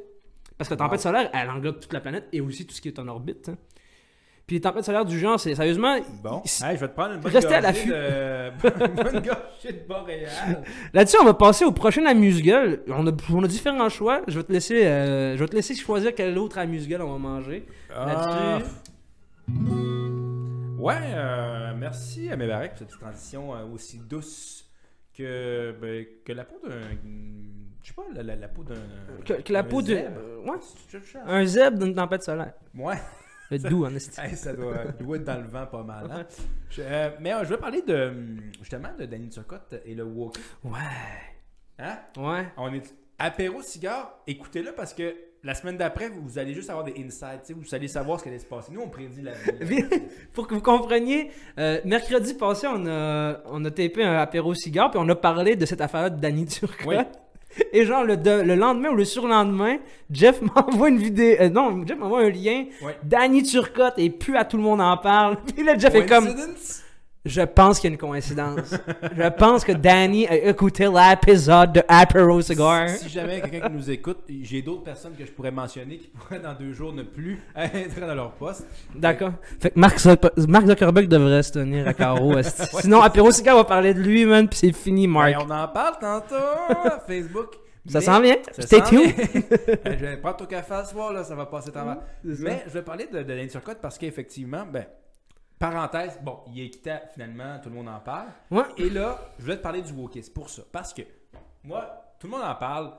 [0.57, 1.03] Parce que la tempête Wow.
[1.03, 3.49] solaire, elle englobe toute la planète et aussi tout ce qui est en orbite.
[3.49, 3.57] hein.
[4.47, 5.97] Puis les tempêtes solaires du genre, c'est sérieusement.
[6.23, 7.89] Bon, Hey, je vais te prendre une bonne Restez à l'affût.
[7.89, 8.51] de...
[9.03, 10.63] bonne de Boréal.
[10.93, 12.83] Là-dessus, on va passer au prochain amuse-gueule.
[12.89, 14.21] On a, on a différents choix.
[14.29, 17.19] Je vais te laisser, euh, je vais te laisser choisir quel autre amuse-gueule on va
[17.19, 17.67] manger.
[17.95, 18.59] Ah.
[18.59, 18.71] Là-dessus.
[20.79, 24.69] Ouais, euh, merci à Mébarek pour cette transition euh, aussi douce
[25.17, 26.75] que, ben, que la peau d'un.
[27.83, 28.75] Je sais pas, la, la- la peau d'un.
[29.25, 30.59] Que, que la peau euh, ouais.
[31.27, 32.53] Un zèbre d'une tempête solaire.
[32.77, 32.97] Ouais,
[33.51, 36.09] Le doux, en ça doit, doit être dans le vent pas mal.
[36.11, 36.25] hein?
[36.71, 38.13] Je- euh, mais euh, je vais parler de
[38.61, 40.37] justement de Danny Turcotte et le walk.
[40.65, 40.73] Ouais.
[41.79, 41.99] Hein?
[42.17, 42.47] Ouais.
[42.57, 46.95] On est apéro cigare, écoutez-le parce que la semaine d'après, vous allez juste avoir des
[46.99, 48.73] insights, vous allez savoir ce qui allait se passer.
[48.73, 49.85] Nous, on prédit la vie.
[50.33, 54.91] Pour que vous compreniez, euh, mercredi passé, on a, on a tapé un apéro cigare,
[54.91, 56.87] puis on a parlé de cette affaire-là de Danny Turcotte.
[56.87, 56.97] Oui.
[57.73, 59.77] Et genre, le, de- le lendemain ou le surlendemain,
[60.11, 61.37] Jeff m'envoie une vidéo.
[61.41, 62.65] euh, non, Jeff m'envoie un lien.
[62.83, 62.97] Ouais.
[63.03, 65.37] Danny Turcotte, et plus à tout le monde en parle.
[65.55, 66.29] Puis là, Jeff est comme.
[67.25, 68.75] Je pense qu'il y a une coïncidence.
[69.17, 72.89] je pense que Danny a écouté l'épisode de Apéro Cigar.
[72.91, 76.41] Si jamais quelqu'un qui nous écoute, j'ai d'autres personnes que je pourrais mentionner qui pourraient
[76.41, 78.67] dans deux jours ne plus être dans leur poste.
[78.95, 79.33] D'accord.
[79.59, 82.35] Fait que Mark, Zuck- Mark Zuckerberg devrait se tenir à carreau.
[82.81, 85.33] Sinon, Apéro Cigar va parler de lui, man, puis c'est fini, Mark.
[85.33, 86.35] Ben, on en parle tantôt
[87.07, 87.55] Facebook.
[87.87, 88.37] Ça s'en vient.
[88.59, 89.15] Stay tuned.
[89.85, 92.03] Ben, je vais prendre ton café à soir, là, ça va passer ça.
[92.23, 94.85] Mais je vais parler de, de parce qu'effectivement, ben,
[95.71, 98.29] parenthèse, bon, il est quitté finalement, tout le monde en parle.
[98.51, 98.65] Ouais.
[98.79, 100.63] Et là, je vais te parler du wokisme pour ça.
[100.71, 101.03] Parce que,
[101.63, 102.93] moi, tout le monde en parle.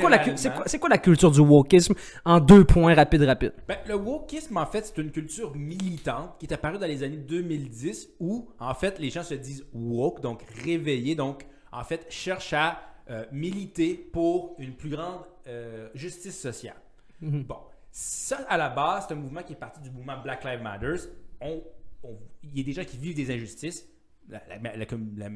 [0.00, 1.94] Quoi, quoi, c'est quoi la culture du wokisme
[2.24, 3.52] en deux points rapides, rapides?
[3.68, 7.18] Ben, le wokisme, en fait, c'est une culture militante qui est apparue dans les années
[7.18, 12.54] 2010 où, en fait, les gens se disent woke, donc réveillés, donc, en fait, cherchent
[12.54, 16.76] à euh, militer pour une plus grande euh, justice sociale.
[17.20, 17.44] Mhm.
[17.44, 17.58] Bon,
[17.90, 20.94] ça, à la base, c'est un mouvement qui est parti du mouvement Black Lives Matter.
[21.40, 21.62] On-
[22.08, 23.88] on- Il y a des gens qui vivent des injustices.
[24.28, 25.28] La, la- la com- la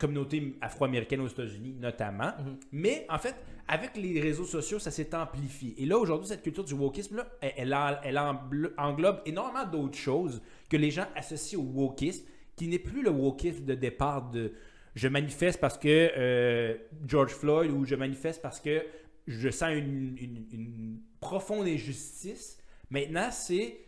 [0.00, 2.32] communauté afro-américaine aux États-Unis, notamment.
[2.72, 3.34] Mais, en fait,
[3.66, 5.74] avec les réseaux sociaux, ça s'est amplifié.
[5.82, 9.66] Et là, aujourd'hui, cette culture du wokisme, là, elle, elle en- elle englo- englobe énormément
[9.66, 12.24] d'autres choses que les gens associent au wokisme,
[12.56, 14.52] qui n'est plus le wokisme de départ de
[14.94, 18.82] je manifeste parce que euh, George Floyd ou je manifeste parce que
[19.28, 22.58] je sens une, une- une profonde injustice.
[22.90, 23.78] Maintenant, c'est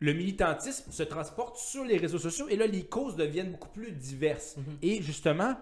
[0.00, 3.92] le militantisme se transporte sur les réseaux sociaux et là, les causes deviennent beaucoup plus
[3.92, 4.56] diverses.
[4.82, 5.54] Et justement,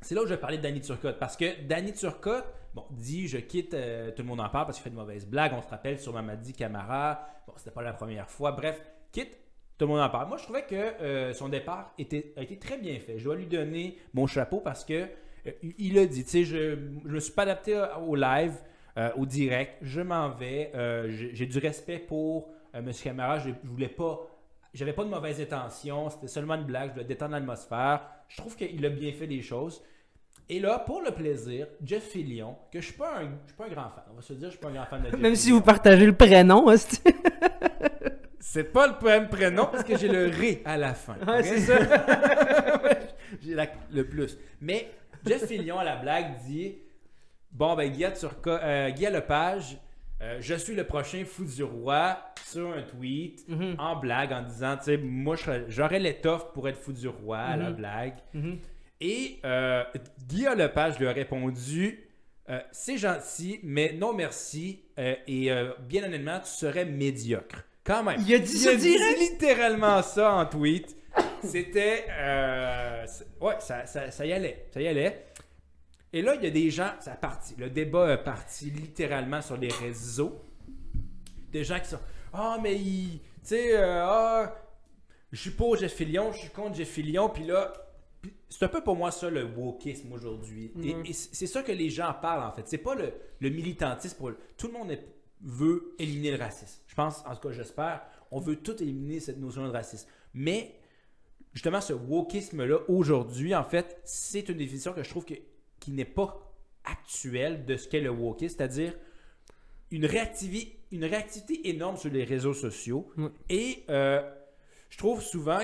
[0.00, 1.18] c'est là où je vais parler de Danny Turcotte.
[1.18, 4.78] Parce que Danny Turcotte, bon, dit je quitte, euh, tout le monde en parle parce
[4.78, 5.52] qu'il fait de mauvaises blagues.
[5.54, 7.26] On se rappelle sur Mamadi Camara.
[7.46, 8.52] Bon, c'était pas la première fois.
[8.52, 8.80] Bref,
[9.12, 9.36] quitte,
[9.76, 10.28] tout le monde en parle.
[10.28, 13.18] Moi, je trouvais que euh, son départ était, a été très bien fait.
[13.18, 15.06] Je dois lui donner mon chapeau parce que
[15.46, 18.54] euh, il- a dit, tu sais, je ne me suis pas adapté au live,
[19.16, 19.76] au direct.
[19.82, 20.70] Je m'en vais.
[21.32, 22.90] J'ai du respect pour M.
[23.02, 23.38] Camara.
[23.38, 24.20] Je, je voulais pas.
[24.72, 28.02] J'avais pas de mauvaises intentions, c'était seulement une blague, je voulais détendre l'atmosphère.
[28.28, 29.82] Je trouve qu'il a bien fait les choses.
[30.48, 33.64] Et là, pour le plaisir, Jeff Fillion, que je suis pas un, je suis pas
[33.66, 35.18] un grand fan, on va se dire, je suis pas un grand fan de Jeff
[35.18, 37.00] Même si vous partagez le prénom, esti.
[38.38, 41.16] C'est pas le même prénom parce que j'ai le ré à la fin.
[41.42, 41.78] C'est ça.
[43.42, 44.38] j'ai la- le plus.
[44.60, 44.90] Mais
[45.24, 46.78] Jeff Fillion à la blague dit
[47.52, 49.76] Bon, ben, Guy, Turco, euh, Guy Lepage
[50.22, 53.76] euh, je suis le prochain fou du roi sur un tweet Mhm.
[53.78, 55.36] en blague en disant, tu sais, moi
[55.68, 57.76] j'aurais l'étoffe pour être fou du roi à la Mhm.
[57.76, 58.14] blague.
[58.34, 58.58] Mhm.
[59.00, 59.82] Et euh,
[60.28, 62.06] Guillaume Lepage lui a répondu
[62.50, 64.82] euh, C'est gentil, mais non merci.
[64.98, 65.50] euh, et
[65.88, 67.64] bien honnêtement, tu serais médiocre.
[67.84, 68.20] Quand même.
[68.26, 69.18] Il a dit ça direct?
[69.20, 70.96] littéralement ça en tweet.
[71.42, 72.04] C'était.
[73.40, 74.66] ouais, ça, ça, ça y allait.
[74.72, 75.24] Ça y allait.
[76.12, 76.90] Et là, il y a des gens.
[77.00, 77.54] Ça a parti.
[77.56, 80.40] Le débat est parti littéralement sur les réseaux.
[81.52, 81.98] Des gens qui sont.
[82.32, 83.20] Ah, mais il.
[83.42, 84.54] Tu sais, euh, ah,
[85.32, 87.72] je suis pour Jeff Fillion, je suis contre Jeff Fillion, puis là.
[88.50, 90.72] C'est un peu pour moi ça le wokisme aujourd'hui.
[90.82, 91.06] Et- Mhm.
[91.06, 92.68] Et, c'est c'est ça que les gens parlent en fait.
[92.68, 94.18] C'est pas le, le militantisme.
[94.18, 95.06] Pour, tout le monde est-
[95.40, 96.82] veut éliminer le racisme.
[96.86, 100.06] Je pense, en tout cas, j'espère, on veut tout éliminer cette notion de racisme.
[100.34, 100.74] Mais
[101.54, 105.34] justement, ce wokisme-là, aujourd'hui, en fait, c'est une définition que je trouve que,
[105.80, 106.52] qui n'est pas
[106.84, 108.94] actuelle de ce qu'est le wokisme, c'est-à-dire
[109.90, 113.10] une, réactivi- une réactivité énorme sur les réseaux sociaux.
[113.48, 114.22] Et euh,
[114.88, 115.60] je trouve souvent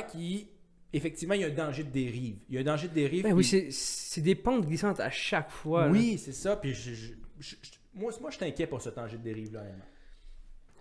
[0.93, 2.37] qu'effectivement, il y a un danger de dérive.
[2.49, 3.23] Il y a un danger de dérive.
[3.23, 5.89] Ben oui, puis- c'est- c'est des pentes glissantes à chaque fois.
[5.89, 6.57] oui, c'est ça.
[6.57, 6.95] Puis je-
[7.39, 7.55] je-
[7.95, 9.63] moi, moi, je inquiet pour ce danger de dérive-là.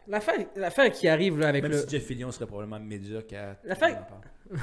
[0.07, 1.79] L'affaire l'affaire qui arrive là avec Même le.
[1.79, 3.75] si Jeff Fillion serait probablement médiocre à La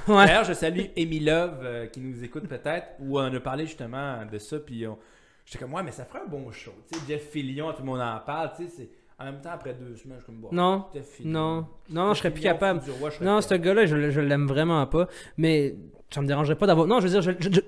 [0.08, 0.26] Ouais.
[0.26, 4.18] D'ailleurs, je salue Amy Love euh, qui nous écoute peut-être, où on a parlé justement
[4.30, 4.96] de ça, puis on...
[5.44, 6.70] j'étais comme, ouais, mais ça ferait un bon show.
[6.92, 8.90] Tu sais, Jeff Fillion, tout le monde en parle, tu sais, c'est...
[9.18, 10.86] En même temps, après deux semaines, je suis comme, bon, Non,
[11.24, 12.80] non, non, Jeff je serais plus capable.
[13.00, 15.06] roi, serais Non, ce gars-là, je, je l'aime vraiment pas.
[15.36, 15.76] Mais
[16.10, 16.86] ça me dérangerait pas d'avoir.
[16.88, 17.60] Non, je veux dire, je,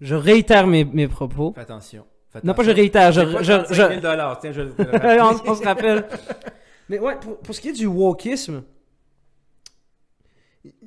[0.00, 1.52] je, réitère mes, mes propos.
[1.54, 2.06] Fais attention.
[2.30, 3.20] Fais Non, pas je réitère, je.
[3.20, 4.62] Pas je, 35 je- 000 dollars, tiens, je
[5.46, 6.06] on se rappelle.
[6.88, 8.62] Mais ouais, pour, pour ce qui est du wokisme,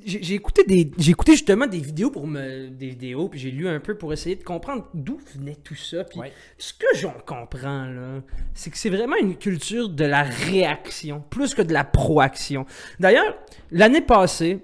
[0.05, 3.67] j'ai écouté des j'ai écouté justement des vidéos pour me des vidéos puis j'ai lu
[3.67, 6.31] un peu pour essayer de comprendre d'où venait tout ça puis Ouais.
[6.57, 8.21] ce que j'en comprends là
[8.53, 12.65] c'est que c'est vraiment une culture de la réaction plus que de la proaction
[12.99, 13.37] d'ailleurs
[13.71, 14.59] l'année passée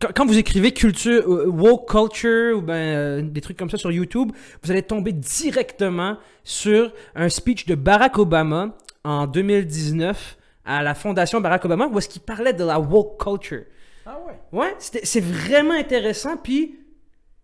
[0.00, 3.78] quand quand vous écrivez culture, euh, woke culture ou ben, euh, des trucs comme ça
[3.78, 10.82] sur YouTube, vous allez tomber directement sur un speech de Barack Obama en 2019 à
[10.82, 13.64] la fondation Barack Obama où est-ce qu'il parlait de la woke culture.
[14.06, 14.38] Ah ouais.
[14.52, 16.36] Ouais, c'était- c'est vraiment intéressant.
[16.36, 16.78] Puis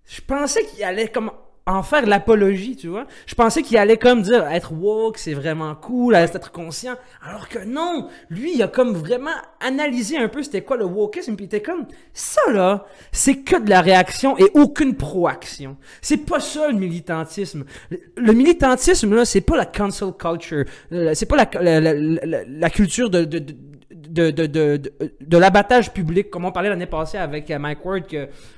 [0.05, 1.31] je pensais qu'il allait comme
[1.69, 3.07] en faire l'apologie, tu vois.
[3.27, 6.95] Je pensais qu'il allait comme dire être woke, c'est vraiment cool, être conscient.
[7.23, 11.37] Alors que non, lui, il a comme vraiment analysé un peu c'était quoi le wokeisme,
[11.37, 15.77] puis il était comme ça là, c'est que de la réaction et aucune proaction.
[16.01, 17.65] C'est pas ça le militantisme.
[18.17, 21.81] Le, militantisme là, c'est pas la cancel culture, Euh, c'est pas la,
[22.47, 23.55] la, culture de, de, de
[23.91, 24.31] de,
[25.21, 28.05] de, l'abattage public, comme on parlait l'année passée avec euh, Mike Ward,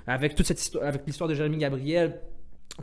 [0.06, 2.20] avec toute cette histoire, avec l'histoire de Jérémy Gabriel,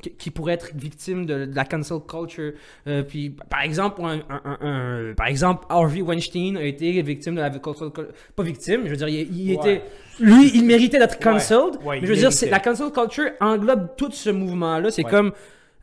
[0.01, 2.53] qui, qui pourrait être victime de, de la cancel culture.
[2.87, 7.35] Euh, puis, par exemple, un, un- un- un- par exemple, Harvey Weinstein a été victime
[7.35, 8.13] de la cancel culture.
[8.35, 9.73] Pas victime, je veux dire, il, il Ouais.
[9.73, 9.83] était.
[10.19, 11.75] Lui, il méritait d'être cancelled.
[11.83, 12.49] Ouais, mais je veux dire, méritait.
[12.49, 14.91] la cancel culture englobe tout ce mouvement-là.
[14.91, 15.31] C'est comme.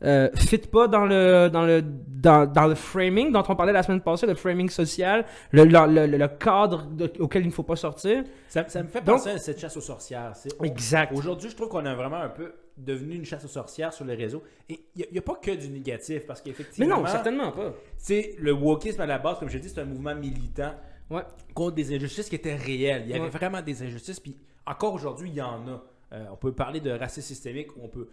[0.03, 3.81] Euh, fit pas dans le dans le dans, dans le framing dont on parlait la
[3.81, 7.63] semaine passée, le framing social, le, le, le- le cadre de- auquel il ne faut
[7.63, 8.23] pas sortir.
[8.49, 10.33] Ça, ça me fait Donc- penser à cette chasse aux sorcières.
[10.63, 11.13] Exact.
[11.17, 14.15] Aujourd'hui, je trouve qu'on a vraiment un peu devenu une chasse aux sorcières sur les
[14.15, 14.43] réseaux.
[14.69, 17.73] Et il n'y a, pas que du négatif, parce Mais qu'effectivement, non, certainement pas.
[17.97, 20.73] c'est le wokisme à la base, comme je dis, c'est un mouvement militant
[21.09, 21.21] Ouais.
[21.53, 23.03] contre des injustices qui étaient réelles.
[23.05, 23.29] Il y avait Ouais.
[23.29, 24.35] vraiment des injustices, puis
[24.65, 25.83] encore aujourd'hui, il y en a.
[26.13, 28.09] Euh, on peut parler de racisme systémique, on peut.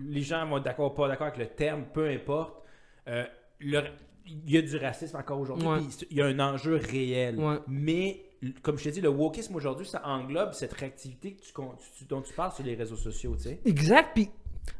[0.00, 2.62] Les gens vont être d'accord ou pas d'accord avec le terme, peu importe.
[3.08, 3.24] Euh,
[3.60, 3.82] le-
[4.26, 5.78] il y a du racisme encore aujourd'hui, Ouais.
[6.10, 7.38] il y a un enjeu réel.
[7.66, 8.20] Mais,
[8.62, 11.36] comme je t'ai dit, le wokisme aujourd'hui, ça englobe cette réactivité
[12.08, 13.60] dont tu parles sur les réseaux sociaux, tu sais.
[13.64, 14.10] Exact.
[14.14, 14.30] Puis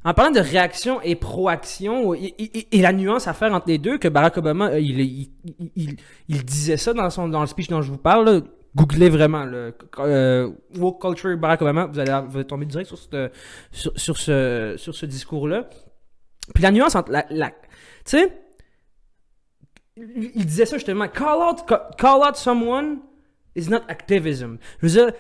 [0.04, 4.08] en parlant de réaction et proaction, et, la nuance à faire entre les deux, que
[4.08, 8.44] Barack Obama, euh, il, disait ça dans, son, dans le speech dont je vous parle.
[8.76, 12.98] Googlez vraiment le euh, woke culture Barack Obama, vous allez, vous allez tomber direct sur,
[13.72, 15.68] sur, ce, sur ce discours-là.
[16.54, 17.26] Puis la nuance entre la.
[17.30, 17.56] la- tu
[18.04, 18.38] sais,
[19.96, 21.08] il disait ça justement.
[21.08, 21.64] Call out,
[21.98, 23.00] call out someone
[23.58, 24.56] is not activism.
[24.82, 25.12] Je veux dire,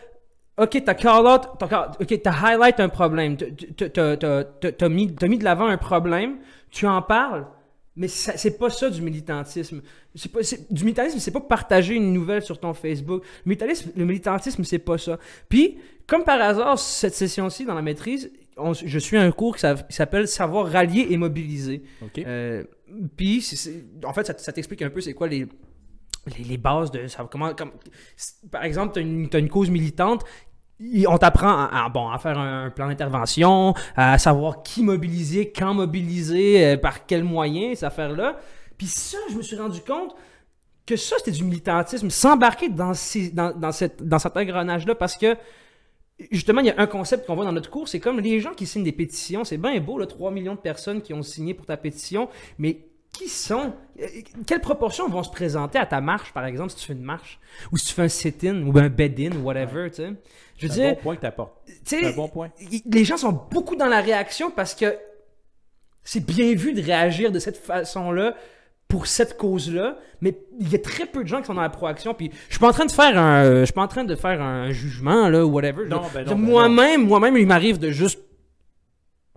[0.56, 5.38] ok, t'as call out, t'as call- ok, t'as highlight un problème, t'as- mis, t'as mis
[5.38, 6.36] de l'avant un problème,
[6.70, 7.46] tu en parles,
[7.96, 9.82] mais c'est pas ça du militantisme.
[10.32, 13.22] Pas, du militantisme, c'est pas partager une nouvelle sur ton Facebook.
[13.44, 15.18] Le militantisme, le militantisme, c'est pas ça.
[15.48, 19.60] Puis, comme par hasard, cette session-ci, dans la maîtrise, on- je suis un cours qui
[19.60, 21.82] s'a- qui s'appelle Savoir rallier et mobiliser.
[22.26, 22.64] Euh,
[23.16, 23.44] Puis,
[24.04, 25.46] en fait, ça, ça t'explique un peu c'est quoi les,
[26.38, 27.26] les, bases de ça.
[27.30, 27.72] Comment, comme,
[28.50, 30.24] par exemple, tu as une, cause militante.
[30.80, 35.52] il- On t'apprend à, à- bon, à faire un, plan d'intervention, à savoir qui mobiliser,
[35.52, 38.38] quand mobiliser, euh, par quels moyens, cette affaire-là.
[38.76, 40.14] Puis ça, je me suis rendu compte,
[40.86, 45.36] que ça, c'était du militantisme, s'embarquer dans, ces- dans, dans, dans cet engrenage-là, parce que
[46.30, 48.52] justement, il y a un concept qu'on voit dans notre cours, c'est comme les gens
[48.54, 51.54] qui signent des pétitions, c'est bien beau, là, 3 millions de personnes qui ont signé
[51.54, 52.28] pour ta pétition,
[52.58, 52.87] mais
[53.18, 54.06] qui sont, euh,
[54.46, 57.40] quelle proportion vont se présenter à ta marche, par exemple, si tu fais une marche,
[57.72, 60.12] ou si tu fais un sit-in, ou un bed-in, ou whatever, tu sais?
[60.56, 61.54] Je veux C'est un dire, bon point que tu apportes.
[61.66, 62.50] tu C'est un bon point.
[62.90, 64.96] les gens sont beaucoup dans la réaction parce que
[66.04, 68.34] c'est bien vu de réagir de cette façon-là
[68.88, 71.68] pour cette cause-là, mais il y a très peu de gens qui sont dans la
[71.68, 72.14] proaction.
[72.14, 74.14] Puis je suis pas en train de faire un, je suis pas en train de
[74.16, 75.84] faire un jugement là, ou whatever.
[75.86, 78.20] Ben ben moi-même, moi-même, il m'arrive de juste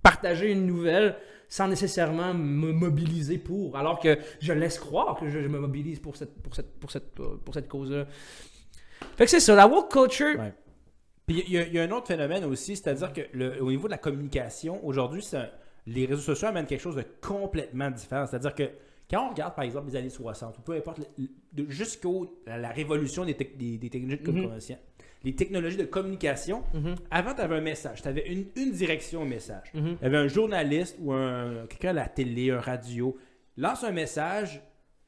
[0.02, 1.16] partager une nouvelle
[1.52, 5.98] sans nécessairement me mobiliser pour, alors que je laisse croire que je, je me mobilise
[6.00, 8.06] pour cette, pour cette, pour cette, pour cette cause-là.
[9.18, 10.38] Fait que c'est ça, la woke culture.
[10.40, 10.54] Ouais.
[11.26, 13.70] Puis il y, a- il y a un autre phénomène aussi, c'est-à-dire que le- au
[13.70, 15.22] niveau de la communication, aujourd'hui,
[15.86, 18.24] les réseaux sociaux amènent quelque chose de complètement différent.
[18.26, 18.70] C'est-à-dire que
[19.10, 21.00] quand on regarde, par exemple, les années 60, ou peu importe,
[21.68, 24.78] jusqu'au la, la révolution des, tec- des- des technologies de communication,
[25.24, 29.22] les technologies de communication, Mhm, avant, tu avais un message, tu avais une, une direction
[29.22, 29.70] au message.
[29.74, 33.16] Il y avait un journaliste ou un, quelqu'un à la télé, un radio,
[33.56, 34.60] lance un message,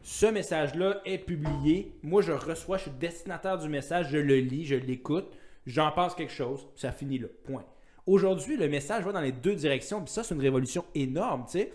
[0.03, 4.67] ce message-là est publié, moi je reçois, je suis destinataire du message, je le lis,
[4.67, 5.33] je l'écoute,
[5.67, 7.65] j'en pense quelque chose, ça finit là, point.
[8.07, 11.53] Aujourd'hui, le message va dans les deux directions, puis ça c'est une révolution énorme, tu
[11.59, 11.73] sais.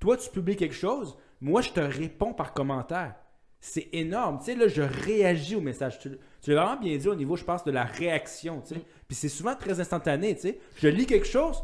[0.00, 3.14] Toi, tu publies quelque chose, moi je te réponds par commentaire.
[3.60, 5.98] C'est énorme, tu sais, là je réagis au message.
[6.46, 8.80] Tu, l'as vraiment bien dit au niveau, je pense, de la réaction, tu sais.
[9.08, 10.58] Puis c'est souvent très instantané, tu sais.
[10.76, 11.56] Je lis quelque chose,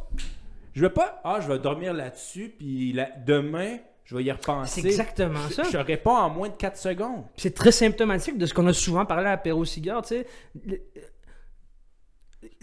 [0.74, 4.80] je vais pas, ah, je vais dormir là-dessus, puis demain, je vais y repenser.
[4.80, 5.62] C'est exactement Je- ça.
[5.70, 7.22] Je réponds en moins de 4 secondes.
[7.36, 10.26] C'est très symptomatique de ce qu'on a souvent parlé à Perro Cigare, tu sais.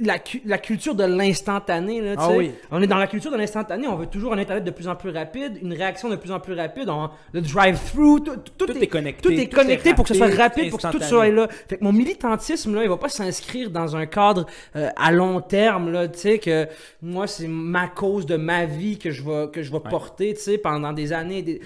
[0.01, 2.51] La, cu- la culture de l'instantané, là, Ah oui.
[2.71, 4.95] On est dans la culture de l'instantané, on veut toujours un Internet de plus en
[4.95, 8.77] plus rapide, une réaction de plus en plus rapide, on- le drive-through, tout, tout Tout
[8.77, 11.01] est, est connecté, Tout est tout connecté pour que ce soit rapide, pour que tout
[11.03, 11.47] soit là.
[11.67, 15.41] Fait que mon militantisme, là, il va pas s'inscrire dans un cadre euh, à long
[15.41, 16.67] terme, là, tu sais, que
[17.01, 20.41] moi, c'est ma cause de ma vie que je vais, que je vais porter, tu
[20.41, 21.41] sais, pendant des années.
[21.41, 21.61] Des...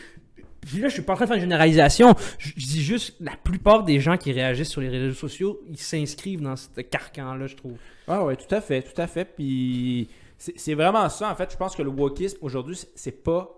[0.66, 2.16] Puis là, je suis pas en train de faire une généralisation.
[2.40, 5.78] Je, je dis juste, la plupart des gens qui réagissent sur les réseaux sociaux, ils
[5.78, 7.74] s'inscrivent dans ce carcan-là, je trouve.
[8.08, 9.26] Ah ouais, tout à fait, tout à fait.
[9.26, 11.52] Puis c'est vraiment ça, en fait.
[11.52, 13.50] Je pense que le wokisme, aujourd'hui, c'est- pas...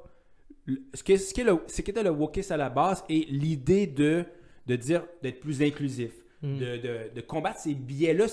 [0.93, 4.25] Ce qu'est ce le- ce qu'était le wokisme à la base et l'idée de,
[4.65, 6.57] de dire d'être plus inclusif, Mm.
[6.57, 8.25] de, de- de combattre ces biais-là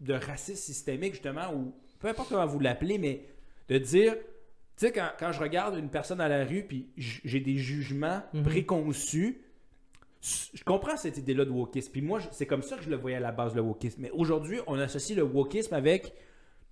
[0.00, 3.26] de racisme systémique, justement, ou peu importe comment vous l'appelez, mais
[3.68, 4.14] de dire...
[4.76, 8.22] Tu sais, quand, quand je regarde une personne à la rue, puis j'ai des jugements
[8.32, 8.42] Mhm.
[8.44, 9.40] préconçus,
[10.22, 11.92] je comprends cette idée-là de wokisme.
[11.92, 14.02] Puis moi, c'est comme ça que je le voyais à la base, le wokisme.
[14.02, 16.12] Mais aujourd'hui, on associe le wokisme avec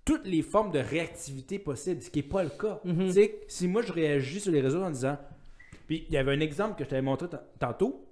[0.05, 2.79] toutes les formes de réactivité possibles, ce qui n'est pas le cas.
[3.07, 5.17] Tu sais, si moi, je réagis sur les réseaux en disant...
[5.87, 7.25] Puis il y avait un exemple que je t'avais montré
[7.59, 8.05] tantôt.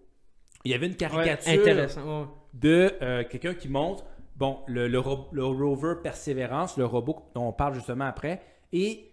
[0.65, 2.21] Il y avait une caricature intéressant.
[2.21, 2.27] ouais.
[2.55, 4.03] de euh, quelqu'un qui montre,
[4.35, 8.41] bon, le, le ro- le rover Persévérance, le robot dont on parle justement après,
[8.73, 9.11] et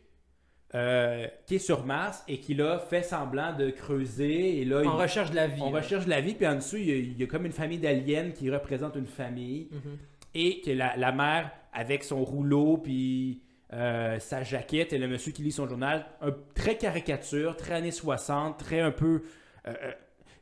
[0.74, 4.82] euh, qui est sur Mars et qui là fait semblant de creuser et là On
[4.98, 5.62] il- recherche de la vie.
[5.62, 5.80] on là.
[5.80, 7.78] recherche la vie puis en dessous il y, a, il y a comme une famille
[7.78, 9.98] d'aliens qui représente une famille Mhm.
[10.34, 13.40] et que la, la mère avec son rouleau puis
[13.72, 17.90] euh, sa jaquette et le monsieur qui lit son journal, un, très caricature, très années
[17.90, 19.22] 60, très un peu
[19.66, 19.72] euh,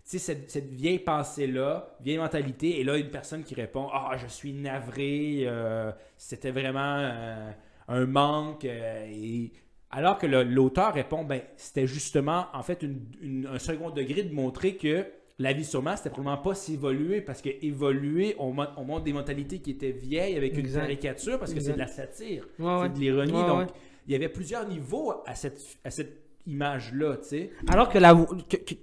[0.05, 4.17] tu sais, cette, cette vieille pensée-là, vieille mentalité, et là, une personne qui répond Ah,
[4.17, 7.51] je suis navré, euh, c'était vraiment euh,
[7.89, 8.65] un manque.
[8.65, 9.53] euh, et...
[9.93, 14.35] Alors que l'auteur répond Ben, c'était justement, en fait, une- une- un second degré de
[14.35, 15.05] montrer que
[15.39, 19.05] la vie sur Mars, c'était probablement pas s'évoluer, parce que évoluer, on, mon- on montre
[19.05, 22.65] des mentalités qui étaient vieilles avec une caricature, parce que c'est de la satire, Ouais,
[22.67, 22.79] ouais.
[22.85, 23.33] c'est de l'ironie.
[23.33, 23.69] Ouais, donc,
[24.07, 27.51] il y avait plusieurs niveaux à cette, à cette image-là, tu sais.
[27.69, 28.15] Alors que, la,
[28.49, 28.75] que, que-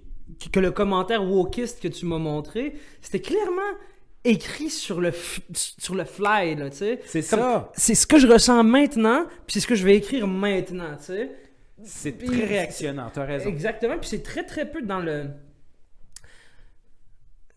[0.52, 3.72] que le commentaire wokiste que tu m'as montré, c'était clairement
[4.24, 5.12] écrit sur le,
[5.52, 7.00] sur le fly, là, tu sais.
[7.06, 7.70] C'est ça.
[7.74, 11.04] C'est ce que je ressens maintenant, puis c'est ce que je vais écrire maintenant, tu
[11.04, 11.30] sais.
[11.82, 13.48] C'est très réactionnant, t'as raison.
[13.48, 15.24] Exactement, puis c'est très très peu dans le.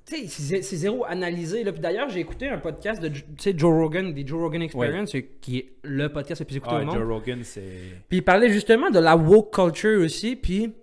[0.06, 1.64] Tu sais, c'est c'est zéro analysé.
[1.64, 1.72] Là.
[1.72, 5.14] Puis d'ailleurs, j'ai écouté un podcast de tu sais, Joe Rogan, des Joe Rogan Experience,
[5.42, 6.96] qui est le podcast le plus écouté Ah, au monde.
[6.96, 7.62] Joe Rogan, c'est.
[8.10, 10.36] Puis il parlait justement de la woke culture aussi.
[10.36, 10.74] Puis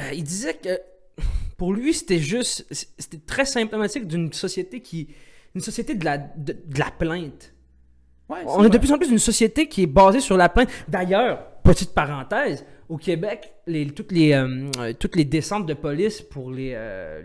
[0.00, 0.80] euh, il disait que
[1.56, 2.66] pour lui, c'était juste.
[2.70, 5.08] C'était très symptomatique d'une société qui.
[5.54, 7.54] Une société de la, de, de la plainte.
[8.28, 10.68] Ouais, On est de plus en plus une société qui est basée sur la plainte.
[10.88, 16.50] D'ailleurs, petite parenthèse, au Québec, les, toutes, les, euh, toutes les descentes de police pour
[16.50, 17.22] les, euh,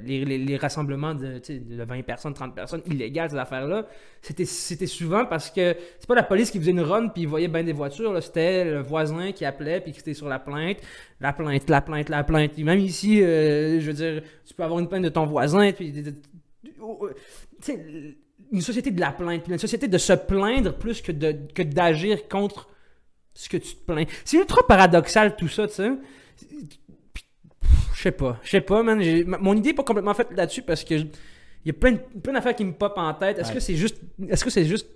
[0.60, 3.86] rassemblements de, tu sais, de 20 personnes, 30 personnes illégales, ces affaires-là,
[4.22, 7.64] c'était, souvent parce que c'est pas la police qui faisait une run puis voyait bien
[7.64, 10.78] des voitures, c'était le voisin qui appelait puis qui était sur la plainte,
[11.20, 12.58] la plainte, la plainte, la plainte.
[12.58, 15.74] Et même ici, euh, je veux dire, tu peux avoir une plainte de ton voisin,
[15.74, 15.94] puis
[18.52, 21.12] une société de la plainte, puis une société de se plaindre plus que
[21.62, 22.70] d'agir contre
[23.40, 24.04] ce que tu te plains.
[24.26, 25.92] C'est ultra paradoxal tout ça, tu sais.
[27.96, 29.02] Je sais pas, je sais pas, man.
[29.40, 31.08] Mon idée est pas complètement faite là-dessus parce que il
[31.66, 33.40] y a plein, plein d'affaires qui me popent en tête.
[33.40, 33.56] Est-ce Ouais.
[33.56, 33.98] que c'est juste,
[34.28, 34.88] est-ce que c'est juste,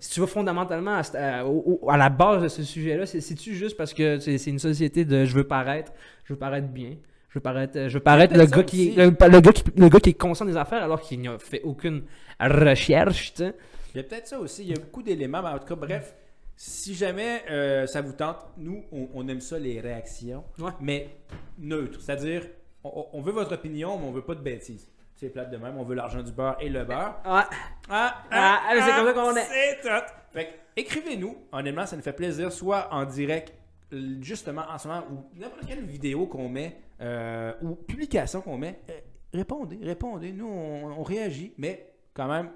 [0.00, 4.18] si tu vas fondamentalement à, la base de ce sujet-là, c'est, c'est-tu juste parce que
[4.18, 5.92] c'est, une société de je veux paraître,
[6.24, 6.96] je veux paraître bien,
[7.28, 10.00] je veux paraître, je veux paraître le gars qui, le, le gars qui, le gars
[10.00, 12.02] qui est conscient des affaires alors qu'il n'a fait aucune
[12.40, 13.54] recherche, tu sais.
[13.94, 14.62] Il y a peut-être ça aussi.
[14.62, 15.42] Il y a beaucoup d'éléments.
[15.42, 16.14] Mais en tout cas, bref,
[16.60, 20.42] si jamais euh, ça vous tente, nous, on, on aime ça, les réactions.
[20.58, 20.72] Ouais.
[20.80, 21.08] Mais
[21.56, 22.00] neutre.
[22.00, 22.42] C'est-à-dire,
[22.82, 24.90] on, on veut votre opinion, mais on veut pas de bêtises.
[25.14, 25.76] C'est plate de même.
[25.78, 27.20] On veut l'argent du beurre et le beurre.
[27.24, 27.48] Ah,
[27.88, 29.44] Ah, Ah, allez, c'est comme ça qu'on est.
[29.44, 30.12] C'est tout.
[30.32, 31.36] Fait écrivez-nous.
[31.52, 33.52] Honnêtement, ça nous fait plaisir, soit en direct,
[33.92, 38.58] euh, justement en ce moment, ou n'importe quelle vidéo qu'on met, euh, ou publication qu'on
[38.58, 38.80] met.
[38.90, 38.98] euh,
[39.32, 40.32] répondez, répondez.
[40.32, 42.50] Nous, on, on réagit, mais quand même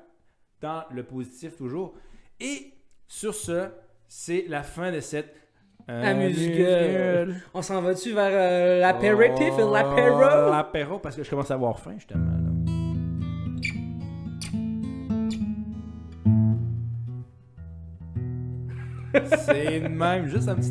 [0.61, 1.95] dans le positif toujours.
[2.41, 2.73] Et
[3.09, 3.69] sur ce,
[4.15, 5.35] c'est la fin de cette
[5.89, 7.35] Amuse-gueule.
[7.55, 10.21] On s'en va-tu vers euh, l'apéritif et Oh, l'apéro?
[10.51, 12.31] L'apéro, parce que je commence à avoir faim, justement.
[12.31, 12.51] Là.
[19.47, 20.71] C'est de même, juste un petit.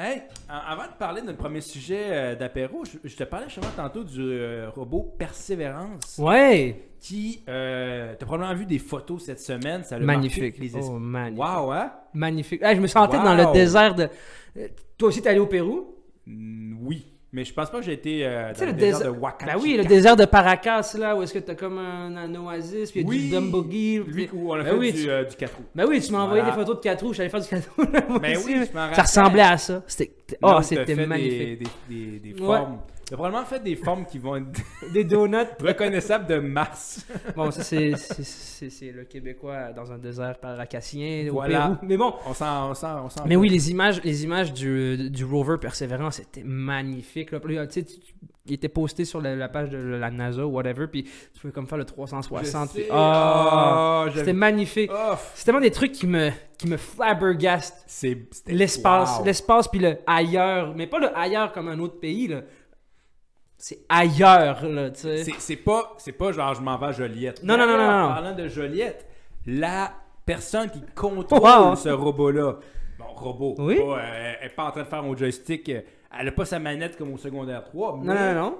[0.00, 4.04] Hey, avant de parler de notre premier sujet euh, d'apéro, je, te parlais justement tantôt
[4.04, 6.84] du euh, robot Persévérance Ouais!
[7.00, 7.42] qui.
[7.48, 9.82] Euh, T'as probablement vu des photos cette semaine.
[9.82, 10.56] Ça Magnifique.
[10.58, 10.76] Les.
[10.76, 11.44] Oh, magnifique.
[11.44, 11.92] Wow, hein?
[12.14, 12.62] Magnifique.
[12.64, 13.24] Je me sentais Wow.
[13.24, 14.08] dans le désert de.
[14.56, 15.96] Euh, Toi aussi, t'es allé au Pérou?
[16.28, 17.17] Oui.
[17.30, 19.12] Mais je pense pas que j'ai été euh, Tu sais, dans le le désert désert-
[19.14, 19.54] de Wakachika.
[19.58, 22.90] Ben oui, le désert de Paracas, là, où est-ce que t'as comme un, un oasis,
[22.90, 23.98] puis il y a Oui, du Dumbogi.
[24.06, 25.64] Lui où on a Ben fait oui, du, tu- euh, du 4 roues.
[25.74, 27.84] Ben oui, tu m'as envoyé des photos de 4 roues, j'allais faire du 4 roues.
[27.92, 28.96] là, Ben aussi, oui, je m'en rappelle.
[28.96, 29.82] Ça ressemblait à ça.
[29.86, 30.38] C'était.
[30.42, 30.86] Oh, magnifique.
[30.86, 32.46] Des, des, des, des Ouais.
[32.46, 32.78] formes.
[33.08, 34.60] T'as probablement fait des formes qui vont être
[34.92, 35.36] Des donuts.
[35.60, 37.06] reconnaissables de Mars.
[37.36, 37.92] Bon, ça, c'est-
[38.92, 41.60] le Québécois dans un désert paracassien au Voilà.
[41.60, 41.76] Pérou.
[41.82, 45.56] Mais bon, On s'en, on s'en, Mais oui, les images, les images du, du rover
[45.60, 47.30] Perseverance c'était magnifique.
[47.30, 47.40] Là.
[47.40, 47.96] Tu sais, tu-
[48.46, 51.52] il était posté sur la, la page de la NASA ou whatever, puis tu pouvais
[51.52, 52.68] comme faire le 360.
[52.70, 52.88] Je puis- sais.
[52.90, 54.90] Ah, Ah, c'était magnifique.
[54.94, 57.86] Oh, C'est tellement des trucs qui me, qui me flabbergastent.
[58.46, 59.24] L'espace, wow.
[59.24, 60.74] l'espace puis le ailleurs.
[60.74, 62.40] Mais pas le ailleurs comme un autre pays, là.
[63.60, 65.24] C'est ailleurs, là, tu sais.
[65.24, 67.42] C'est, c'est pas, c'est pas genre je m'en vais à Joliette.
[67.42, 68.04] Non, non, non, non, non.
[68.04, 69.04] En parlant de Joliette,
[69.46, 69.92] la
[70.24, 71.74] personne qui contrôle Wow.
[71.74, 72.56] ce robot-là,
[72.98, 73.76] bon, robot, Oui.
[73.78, 75.80] pas, euh, elle est pas en train de faire au joystick, euh,
[76.18, 78.58] elle a pas sa manette comme au secondaire 3, mais Non, non, non.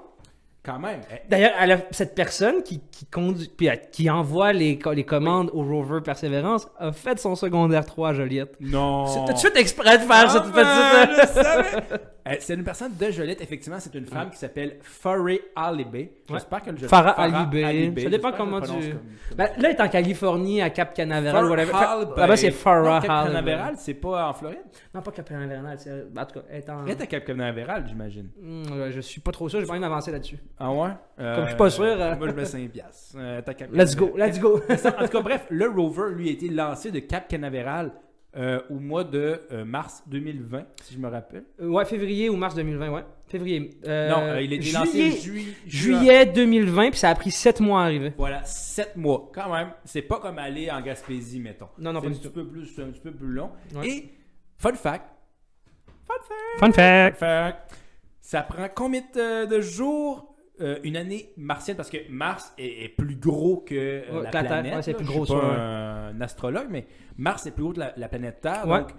[0.63, 0.99] Quand même.
[1.09, 4.91] elle- D'ailleurs, elle a- cette personne qui, qui, conduit, puis, euh, qui envoie les, co-
[4.93, 8.55] les commandes au rover Perseverance a fait son secondaire 3 à Joliette.
[8.59, 9.05] non.
[9.07, 10.55] C'est tout de suite exprès de faire cette Ah, petite.
[10.55, 11.99] ben, je savais.
[12.27, 13.79] Euh, c'est une personne de Joliette, effectivement.
[13.79, 16.11] C'est une femme qui s'appelle Farah Alibé.
[16.29, 17.95] J'espère que je Farah Alibé.
[18.03, 18.95] Ça dépend comment le tu-
[19.35, 21.73] Ben, là, elle est en Californie, à Cap Canaveral, Farah whatever.
[21.73, 22.11] Alibé.
[22.21, 23.33] Là-bas, c'est Farah Non, Cap Alibé.
[23.33, 24.59] Canaveral, c'est pas en Floride?
[24.93, 25.77] Non, pas Cap Canaveral.
[25.79, 26.85] c'est- En tout cas, elle est en.
[26.85, 28.29] Elle est à Cap Canaveral, j'imagine.
[28.39, 30.37] Hmm, ouais, je suis pas trop sûr, j'ai pas envie d'avancer là-dessus.
[30.59, 30.89] Ah ouais?
[31.17, 32.15] Comme je suis pas sûr, euh.
[32.17, 33.15] Moi, je mets 5 piastres.
[33.17, 33.41] Euh,
[33.71, 34.57] Let's go, let's go.
[34.69, 37.91] en tout cas, bref, le rover, lui, a été lancé de Cap Canaveral
[38.35, 41.45] euh, au mois de euh, mars 2020, si je me rappelle.
[41.61, 43.03] Euh, ouais, février ou mars 2020, ouais.
[43.27, 43.79] Février.
[43.85, 47.59] Euh, non, euh, il a été lancé juillet, juillet 2020, puis ça a pris 7
[47.61, 48.13] mois à arriver.
[48.17, 49.31] Voilà, 7 mois.
[49.33, 51.69] Quand même, c'est pas comme aller en Gaspésie, mettons.
[51.77, 52.33] Non, non, c'est pas un du petit tout.
[52.33, 53.49] peu plus, c'est un petit peu plus long.
[53.75, 53.87] Ouais.
[53.87, 54.09] Et,
[54.57, 55.05] fun fact,
[56.05, 57.17] fun fact, Fun fact.
[57.17, 57.71] fact,
[58.21, 61.77] ça prend combien de jours euh, une année martienne?
[61.77, 64.75] Parce que Mars est, est plus gros que euh, Ouais, la planète.
[64.75, 65.55] Ouais, c'est plus Je gros, suis pas ouais.
[66.15, 66.85] un astrologue, mais
[67.17, 68.67] Mars est plus gros que la, la planète Terre.
[68.67, 68.79] Ouais.
[68.79, 68.89] Donc,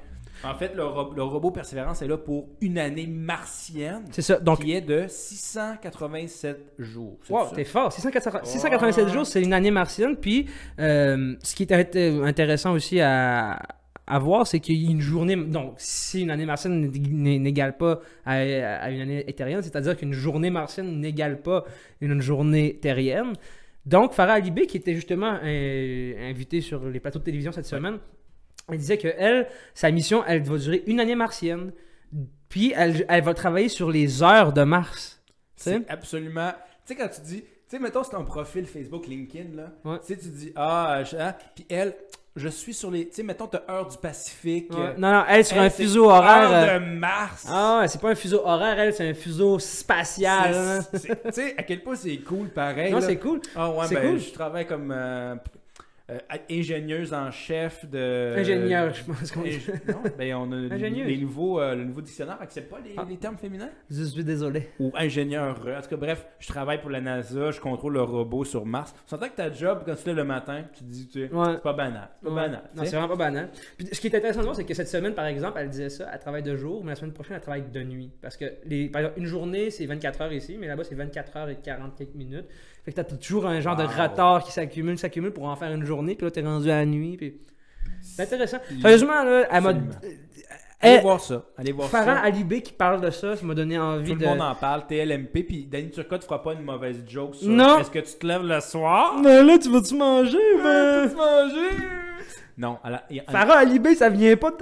[0.43, 4.39] en fait, le, ro- le robot Persévérance est là pour une année martienne C'est ça.
[4.39, 7.19] Donc, qui est de 687 jours.
[7.23, 7.93] C'est Wow, t'es fort.
[7.93, 9.13] 680 687 Ouais.
[9.13, 10.17] jours, c'est une année martienne.
[10.17, 10.47] Puis,
[10.79, 13.61] euh, ce qui est int- intéressant aussi à,
[14.11, 15.37] à voir, c'est qu'il y a une journée.
[15.37, 20.51] Donc, si une année martienne n'égale pas à, à une année terrienne, c'est-à-dire qu'une journée
[20.51, 21.65] martienne n'égale pas
[22.01, 23.33] une journée terrienne.
[23.87, 27.99] Donc, Farah Alibé, qui était justement euh, invitée sur les plateaux de télévision cette semaine,
[28.69, 31.73] elle disait que elle, sa mission, elle va durer une année martienne.
[32.49, 35.23] Puis, elle, elle va travailler sur les heures de Mars.
[35.57, 36.53] C'est absolument.
[36.87, 37.41] Tu sais, quand tu dis.
[37.43, 39.73] Tu sais, mettons, c'est ton profil Facebook, LinkedIn, là.
[39.85, 39.99] Ouais.
[40.01, 41.95] Tu sais, tu dis, ah, je- hein, puis elle,
[42.37, 43.09] je suis sur les.
[43.09, 44.71] Tu sais, mettons, t'as heure du Pacifique.
[44.73, 44.79] Ouais.
[44.81, 46.51] euh, Non, non, elle sur elle, un fuseau horaire.
[46.51, 47.47] euh, Heure de Mars.
[47.49, 50.85] Ah ouais, c'est pas un fuseau horaire, elle, c'est un fuseau spatial.
[50.93, 51.01] Tu
[51.33, 52.93] sais, à quel point c'est cool, pareil.
[52.93, 53.41] Non, c'est cool.
[53.57, 54.21] Ah ouais, c'est ben, cool.
[54.21, 55.35] je travaille comme euh,
[56.11, 56.19] euh,
[56.51, 58.35] ingénieuse en chef de...
[58.37, 59.59] Ingénieur, je pense qu'on dit.
[59.89, 63.07] Non, ben on a les- nouveaux, euh, le nouveau dictionnaire accepte pas les, Ah.
[63.09, 63.71] les termes féminins?
[63.91, 64.69] Je suis désolé.
[64.79, 65.61] Ou ingénieur.
[65.67, 68.65] euh, En tout cas, bref, je travaille pour la NASA, je contrôle le robot sur
[68.67, 68.95] Mars.
[69.09, 71.33] Tu entends que ta job, quand tu lèves le matin, tu te dis, tu sais,
[71.35, 71.53] Ouais.
[71.55, 72.09] c'est pas banal.
[72.21, 72.41] C'est pas Ouais.
[72.43, 72.63] banal.
[72.75, 73.51] Non, c'est vraiment pas banal.
[73.77, 75.89] Puis, ce qui est intéressant de voir, c'est que cette semaine, par exemple, elle disait
[75.91, 78.11] ça, elle travaille de jour, mais la semaine prochaine, elle travaille de nuit.
[78.21, 81.37] Parce que, les, par exemple, une journée, c'est 24 heures ici, mais là-bas, c'est 24
[81.37, 82.47] heures et 40 quelques minutes.
[82.85, 85.85] Fait que t'as toujours un genre de retard qui s'accumule, s'accumule pour en faire une
[85.85, 87.17] journée, puis là, t'es rendu à la nuit.
[87.17, 87.37] Puis...
[88.03, 88.59] C'est intéressant.
[88.81, 89.71] Sérieusement, là, elle m'a.
[90.83, 91.45] Allez Eh, voir ça.
[91.59, 92.21] Allez voir Farah ça.
[92.23, 94.23] Alibé qui parle de ça, ça m'a donné envie Tout de.
[94.23, 97.81] le monde en parle, TLMP, puis Danny Turcotte fera pas une mauvaise joke sur Non.
[97.81, 99.19] est-ce que tu te lèves le soir?
[99.23, 101.77] Mais là, tu vas-tu manger, Veux-tu manger?
[102.57, 104.53] Non, à la- il- Farah Alibé, ça vient pas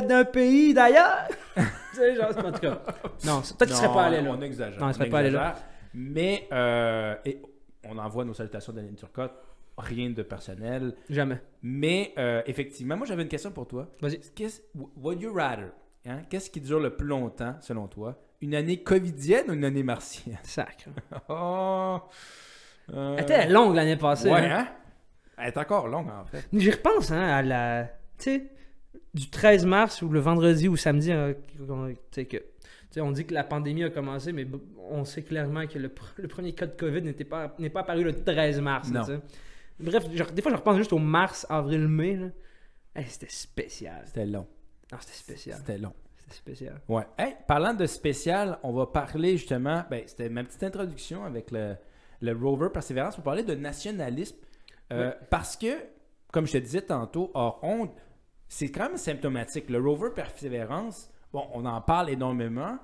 [0.00, 1.28] d'un pays d'ailleurs.
[1.56, 1.62] tu
[1.92, 2.80] sais, genre, en tout cas.
[3.24, 4.30] Non, c'est- peut-être qu'il serait pas allé là.
[4.36, 4.80] On exagère.
[4.80, 5.54] Non, il serait on pas allé là.
[5.94, 7.40] Mais euh, et
[7.88, 9.32] on envoie nos salutations d'Aline Turcotte.
[9.76, 10.94] Rien de personnel.
[11.08, 11.40] Jamais.
[11.62, 13.88] Mais euh, effectivement, moi j'avais une question pour toi.
[14.00, 14.18] Vas-y.
[14.34, 14.60] Qu'est-ce,
[14.96, 15.70] would you rather?
[16.06, 16.22] hein?
[16.28, 18.18] Qu'est-ce qui dure le plus longtemps, selon toi?
[18.40, 20.36] Une année covidienne ou une année martienne?
[20.42, 20.88] Sacre.
[21.28, 21.98] Oh!
[22.92, 24.30] Euh, Elle était longue l'année passée.
[24.30, 24.66] Ouais, hein?
[24.66, 24.68] hein?
[25.36, 26.44] Elle est encore longue, en fait.
[26.52, 27.84] J'y repense, hein, à la.
[28.18, 28.50] Tu sais,
[29.14, 31.34] du 13 mars ou le vendredi ou samedi, hein,
[31.68, 32.38] qu'on- tu sais, que.
[33.00, 34.46] On dit que la pandémie a commencé, mais
[34.90, 37.80] on sait clairement que le, pr- le premier cas de COVID n'était pas, n'est pas
[37.80, 38.90] apparu le 13 mars.
[38.90, 39.02] Non.
[39.80, 42.18] Bref, genre, des fois, je repense juste au mars, avril, mai.
[42.94, 44.02] Hey, c'était spécial.
[44.06, 44.46] C'était long.
[44.90, 45.56] Non, c'était spécial.
[45.58, 45.92] C'était long.
[46.16, 46.80] C'était spécial.
[46.88, 47.06] Ouais.
[47.16, 49.84] Hey, parlant de spécial, on va parler justement.
[49.90, 51.76] Ben, c'était ma petite introduction avec le,
[52.20, 54.36] le rover Persévérance pour parler de nationalisme.
[54.92, 55.76] Euh, Parce que,
[56.32, 57.60] comme je te disais tantôt, hors
[58.48, 59.68] c'est quand même symptomatique.
[59.68, 62.78] Le rover Persévérance, bon, on en parle énormément,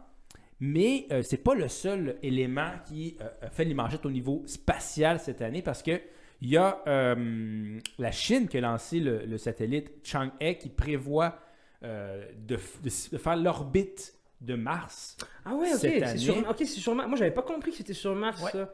[0.61, 5.43] mais euh, c'est pas le seul élément qui euh, fait l'imagette au niveau spatial cette
[5.43, 6.01] année parce que
[6.41, 11.39] il y a euh, la Chine qui a lancé le, le satellite Chang'e qui prévoit
[11.83, 15.17] euh, de, f- de- de faire l'orbite de Mars.
[15.45, 15.79] Ah ouais, ok.
[15.81, 17.09] C'est sur, ok, c'est sur Mars.
[17.09, 18.73] Moi, j'avais pas compris que c'était sur Mars, ça.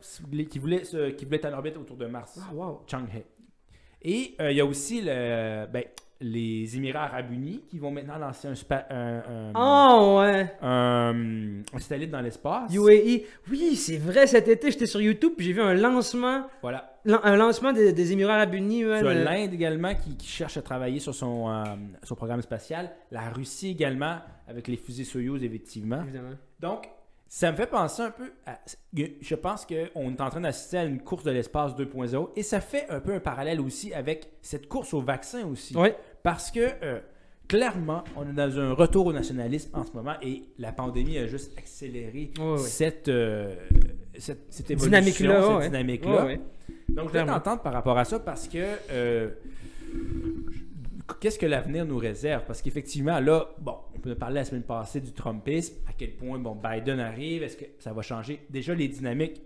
[0.51, 2.41] Qui voulait, qui voulait être en orbite autour de Mars.
[2.43, 2.83] Ah, wow.
[2.91, 3.22] Chang'e.
[4.03, 5.85] Et il y a aussi le, ben,
[6.21, 10.53] les Émirats Arabes Unis qui vont maintenant lancer un, spa- un, un- Ah ouais.
[10.61, 12.73] un- un satellite dans l'espace.
[12.75, 13.23] UAE.
[13.51, 16.99] Oui, c'est vrai, cet été, j'étais sur YouTube j'ai vu un lancement, Voilà.
[17.07, 18.81] un lancement des, des Émirats Arabes Unis.
[18.83, 21.64] Tu as l'Inde également qui, qui cherche à travailler sur son, euh,
[22.03, 22.91] son programme spatial.
[23.11, 26.03] La Russie également avec les fusées Soyouz, effectivement.
[26.03, 26.35] Évidemment.
[26.61, 26.89] Donc,
[27.33, 28.59] ça me fait penser un peu à.
[28.93, 32.61] Je pense qu'on est en train d'assister à une course de l'espace 2.0 et ça
[32.61, 35.77] fait un peu un parallèle aussi avec cette course au vaccin aussi.
[35.77, 35.97] Ouais.
[36.23, 37.01] Parce que euh,
[37.49, 41.27] clairement, on est dans un retour au nationalisme en ce moment et la pandémie a
[41.27, 42.31] juste accéléré.
[42.59, 43.55] Cette, euh,
[44.18, 45.66] cette, cette évolution, Dynamique-là, cette ouais.
[45.66, 46.29] dynamique-là.
[46.89, 47.35] Donc, je Clairement.
[47.35, 48.59] t'entendre par rapport à ça parce que
[48.91, 49.31] euh,
[51.21, 52.45] qu'est-ce que l'avenir nous réserve?
[52.47, 56.39] Parce qu'effectivement, là, bon, on peut parler la semaine passée du Trumpisme, à quel point
[56.39, 58.41] bon, Biden arrive, est-ce que ça va changer?
[58.51, 59.43] Déjà, les dynamiques,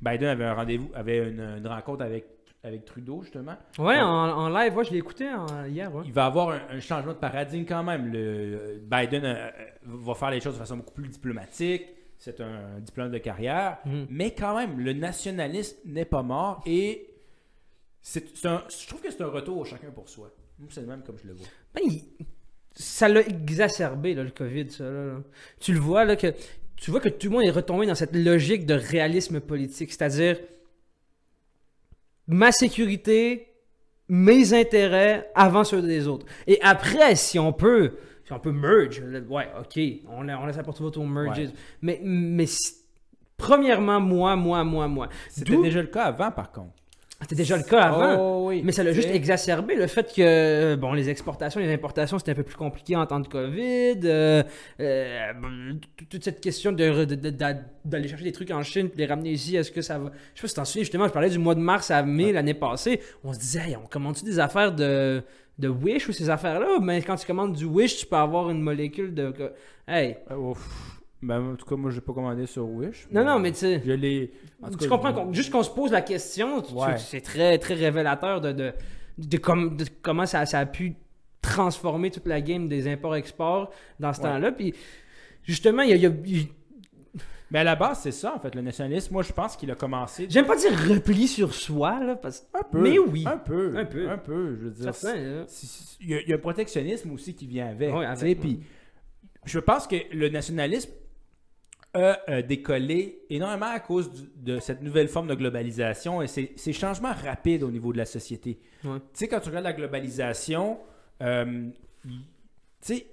[0.00, 2.26] Biden avait un rendez-vous, avait une, une rencontre avec,
[2.62, 3.56] avec Trudeau, justement.
[3.78, 5.94] Ouais, Donc, en, en live, ouais, je l'ai écouté en- hier.
[5.94, 6.02] Ouais.
[6.06, 8.12] il va avoir un, un changement de paradigme quand même.
[8.12, 9.50] Le, Biden euh,
[9.84, 11.84] va faire les choses de façon beaucoup plus diplomatique.
[12.18, 13.78] C'est un diplôme de carrière.
[13.86, 14.06] Mhm.
[14.10, 17.06] Mais quand même, le nationalisme n'est pas mort et
[18.02, 20.30] c'est un- je trouve que c'est un retour au chacun pour soi.
[20.68, 21.46] C'est le même comme je le vois.
[21.74, 22.02] Ben, il-
[22.74, 24.84] ça l'a exacerbé, là, le COVID, ça.
[24.84, 25.14] là, là.
[25.60, 26.34] Tu le vois, là, que
[26.76, 30.38] tu vois que tout le monde est retombé dans cette logique de réalisme politique, c'est-à-dire
[32.30, 33.48] ma sécurité,
[34.08, 36.26] mes intérêts avant ceux des autres.
[36.46, 40.62] Et après, si on peut, si on peut merge, ouais, ok, on, on laisse la
[40.62, 41.38] porte ouverte aux merges.
[41.38, 41.50] Ouais.
[41.82, 42.46] Mais, mais
[43.36, 45.08] premièrement, moi, moi, moi, moi.
[45.28, 46.79] C'était déjà le cas avant, par contre.
[47.22, 48.16] C'était déjà le cas avant.
[48.18, 48.62] Oh, oui.
[48.64, 52.34] Mais ça l'a juste exacerbé le fait que bon, les exportations, les importations, c'était un
[52.34, 54.00] peu plus compliqué en temps de COVID.
[54.04, 54.42] euh,
[54.80, 55.72] euh,
[56.08, 59.06] toute- cette question de- de- de- d'a- d'aller chercher des trucs en Chine puis les
[59.06, 60.10] ramener ici, est-ce que ça va?
[60.34, 62.32] Je sais pas si t'en souviens, justement, je parlais du mois de mars à mai
[62.32, 63.00] l'année passée.
[63.22, 65.22] On se disait, hey, on commande-tu des affaires de,
[65.58, 66.78] de Wish ou ces affaires-là?
[66.80, 69.32] Mais quand tu commandes du Wish, tu peux avoir une molécule de.
[69.86, 70.99] Hey, euh, ouf.
[71.22, 73.06] Ben, en tout cas, moi, je n'ai pas commandé sur Wish.
[73.12, 73.82] non, non, mais tu sais.
[73.84, 74.32] Je l'ai.
[74.70, 76.96] Tu cas, comprends qu'on- juste qu'on se pose la question, tu- tu- Ouais.
[76.98, 78.72] c'est très très révélateur de, de,
[79.18, 80.94] de, comme- de comment ça, ça a pu
[81.42, 84.28] transformer toute la game des imports-exports dans ce Ouais.
[84.28, 84.52] temps-là.
[84.52, 84.74] Puis
[85.42, 86.48] justement, il y a, il y a- il-
[87.52, 89.12] Mais à la base, c'est ça, en fait, le nationalisme.
[89.12, 90.26] Moi, je pense qu'il a commencé.
[90.30, 92.80] J'aime pas dire repli sur soi, là, parce Un peu.
[92.80, 93.24] Mais oui.
[93.26, 93.76] Un peu.
[93.76, 94.08] Un peu.
[94.08, 94.94] Un peu, je veux dire.
[94.94, 95.44] Certain, là.
[95.48, 97.92] c'est- Il y, a, il y a un protectionnisme aussi qui vient avec.
[97.92, 98.34] Ouais, tu avec, sais, ouais.
[98.36, 98.60] Puis,
[99.44, 100.92] je pense que le nationalisme
[101.94, 106.52] a euh, décollé énormément à cause du- de cette nouvelle forme de globalisation et ces,
[106.56, 108.60] ces changements rapides au niveau de la société.
[108.84, 108.98] Ouais.
[108.98, 110.78] Tu sais, quand tu regardes la globalisation,
[111.22, 111.68] euh,
[112.04, 113.06] il- tu sais,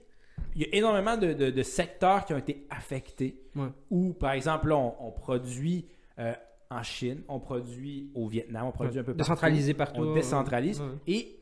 [0.55, 3.41] il y a énormément de, de- de secteurs qui ont été affectés.
[3.55, 3.69] Ouais.
[3.89, 5.87] Où, par exemple, là, on, on produit
[6.19, 6.33] euh,
[6.69, 9.23] en Chine, on produit au Vietnam, on produit un peu partout.
[9.31, 10.01] Décentralisé partout.
[10.01, 10.81] On décentralise.
[11.07, 11.39] Et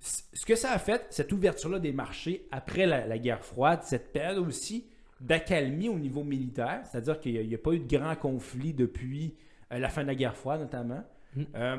[0.00, 4.12] ce que ça a fait, cette ouverture-là des marchés après la, la guerre froide, cette
[4.12, 4.86] période aussi
[5.20, 9.34] d'accalmie au niveau militaire, c'est-à-dire qu'il n'y a, pas eu de grands conflits depuis
[9.72, 11.02] euh, la fin de la guerre froide notamment,
[11.34, 11.42] Mm.
[11.56, 11.76] euh,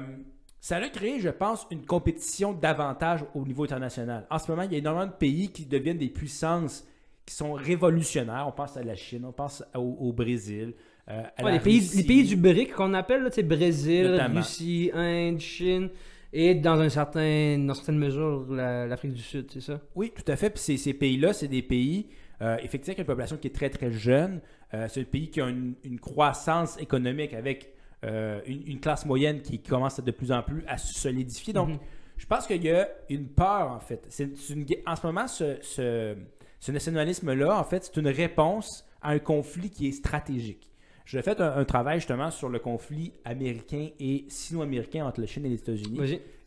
[0.59, 4.27] ça a créé, je pense, une compétition davantage au niveau international.
[4.29, 6.85] En ce moment, il y a énormément de pays qui deviennent des puissances
[7.25, 8.45] qui sont révolutionnaires.
[8.47, 10.73] On pense à la Chine, on pense au, au Brésil.
[11.09, 11.97] euh, à Ouais, la les, pays, Russie.
[11.97, 14.35] les pays du BRIC qu'on appelle, là, Brésil, Notamment.
[14.41, 15.89] Russie, Inde, Chine,
[16.33, 19.79] et dans, un certain, dans une certaine mesure, la- l'Afrique du Sud, c'est ça?
[19.95, 20.49] Oui, tout à fait.
[20.51, 22.07] Puis ces, ces pays-là, c'est des pays,
[22.41, 24.41] euh, effectivement, une population qui est très, très jeune.
[24.73, 27.73] Euh, c'est des pays qui ont une, une croissance économique avec
[28.03, 31.53] euh, une, une classe moyenne qui commence de plus en plus à se solidifier.
[31.53, 31.79] Donc, Mhm.
[32.17, 34.07] je pense qu'il y a une peur, en fait.
[34.49, 36.15] Une en ce moment, ce, ce,
[36.59, 40.69] ce nationalisme-là, en fait, c'est une réponse à un conflit qui est stratégique.
[41.05, 45.45] J'ai fait un, un travail justement sur le conflit américain et sino-américain entre la Chine
[45.45, 45.97] et les États-Unis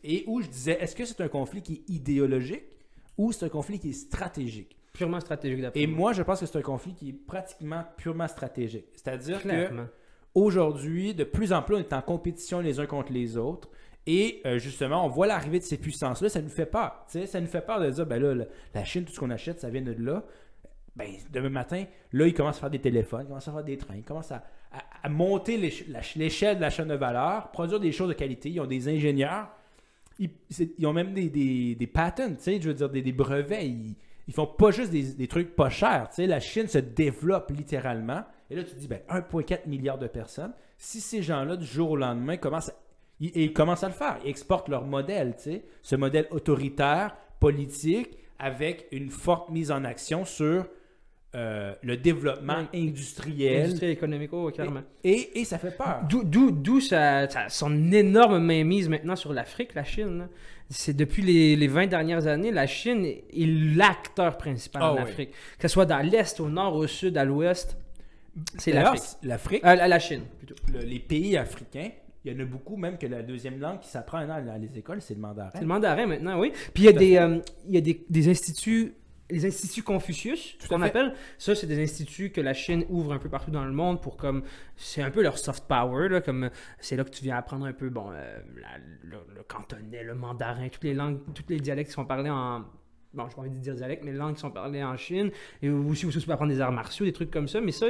[0.03, 2.63] et où je disais, est-ce que c'est un conflit qui est idéologique
[3.17, 4.77] ou c'est un conflit qui est stratégique?
[4.93, 8.27] Purement stratégique d'après Et moi, je pense que c'est un conflit qui est pratiquement purement
[8.27, 8.87] stratégique.
[8.93, 9.47] C'est-à-dire que
[10.35, 13.69] aujourd'hui, de plus en plus, on est en compétition les uns contre les autres.
[14.07, 17.05] Et euh, justement, on voit l'arrivée de ces puissances-là, ça nous fait peur.
[17.07, 19.59] Ça nous fait peur de dire, ben là, la- la Chine, tout ce qu'on achète,
[19.59, 20.23] ça vient de là.
[20.95, 23.77] Ben, demain matin, là, ils commencent à faire des téléphones, ils commencent à faire des
[23.77, 27.91] trains, ils commencent à, à- à monter l'échelle de la chaîne de valeur, produire des
[27.91, 28.49] choses de qualité.
[28.49, 29.49] Ils ont des ingénieurs,
[30.19, 30.31] ils,
[30.85, 33.65] ont même des, des, des patents, tu sais, je veux dire, des, des brevets.
[33.65, 33.95] Ils,
[34.27, 36.09] ils font pas juste des, trucs pas chers.
[36.17, 38.23] La Chine se développe littéralement.
[38.49, 40.53] Et là, tu te dis, ben, 1,4 milliard de personnes.
[40.77, 42.75] Si ces gens-là, du jour au lendemain, commencent à,
[43.19, 48.17] ils, ils commencent à le faire, ils exportent leur modèle, tu ce modèle autoritaire, politique,
[48.39, 50.65] avec une forte mise en action sur
[51.35, 53.65] euh, le développement industriel.
[53.65, 54.81] Industrie économique, oh, clairement.
[55.03, 56.01] Et, et ça fait peur.
[56.09, 60.27] D'où- D'où d'où sa- sa- son énorme mainmise maintenant sur l'Afrique, la Chine.
[60.69, 63.25] C'est depuis les, les 20 dernières années, la Chine est
[63.75, 65.01] l'acteur principal Ah en oui.
[65.01, 65.29] Afrique.
[65.57, 67.77] Que ce soit dans l'Est, au Nord, au Sud, à l'Ouest,
[68.57, 69.01] c'est l'Afrique.
[69.23, 70.55] L'Afrique, Euh, la, Chine, plutôt.
[70.73, 71.89] le- les pays africains,
[72.23, 75.01] il y en a beaucoup, même que la deuxième langue qui s'apprend dans, les écoles,
[75.01, 75.49] c'est le mandarin.
[75.53, 76.51] C'est le mandarin maintenant, oui.
[76.73, 78.93] Puis il y a des, euh, il y a des, des instituts,
[79.31, 81.13] les instituts Confucius, Tout à qu'on appelle.
[81.37, 84.17] Ça, c'est des instituts que la Chine ouvre un peu partout dans le monde pour
[84.17, 84.43] comme.
[84.75, 87.73] C'est un peu leur soft power, là, comme c'est là que tu viens apprendre un
[87.73, 91.89] peu, bon, euh, la- le, le cantonais, le mandarin, toutes les langues, tous les dialectes
[91.89, 92.63] qui sont parlés en.
[93.13, 95.31] Bon, je pas envie de dire dialecte, mais les langues qui sont parlées en Chine.
[95.61, 97.59] Et aussi, aussi, tu peux apprendre des arts martiaux, des trucs comme ça.
[97.59, 97.87] Mais ça,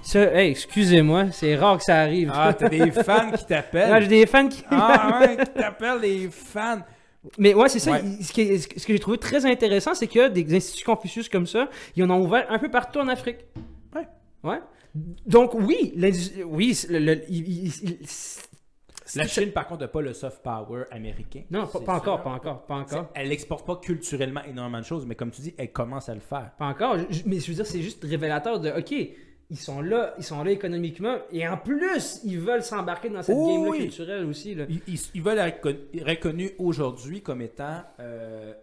[0.00, 2.32] ça hey, excusez-moi, c'est rare que ça arrive.
[2.34, 4.02] Ah, t'as des fans qui Ah, t'appellent.
[4.02, 4.64] j'ai des fans qui.
[4.70, 6.80] Ah, ouais, qui t'appellent les fans.
[7.38, 7.92] Mais ouais, c'est ça.
[7.92, 8.02] Ouais.
[8.20, 11.46] Ce, qui est- ce que j'ai trouvé très intéressant, c'est que des instituts Confucius comme
[11.46, 13.38] ça, ils en ont ouvert un peu partout en Afrique.
[13.94, 14.06] Ouais.
[14.42, 14.58] Ouais.
[15.26, 15.94] Donc oui,
[16.46, 17.98] oui, c'est le- le- il- il- il-
[19.14, 21.42] La Chine, par contre, n'a pas le soft power américain.
[21.50, 23.08] Non, pas, encore, pas encore, pas encore.
[23.14, 26.20] Elle n'exporte pas culturellement énormément de choses, mais comme tu dis, elle commence à le
[26.20, 26.52] faire.
[26.58, 26.96] Pas encore.
[27.10, 28.94] Je- mais je veux dire, c'est juste révélateur de, OK,
[29.52, 33.36] ils sont là, ils sont là économiquement, et en plus, ils veulent s'embarquer dans cette
[33.36, 33.78] game-là oui.
[33.80, 34.54] culturelle aussi.
[34.54, 34.64] Là.
[34.68, 38.54] Ils, ils- ils veulent être recon- reconnus aujourd'hui comme étant euh,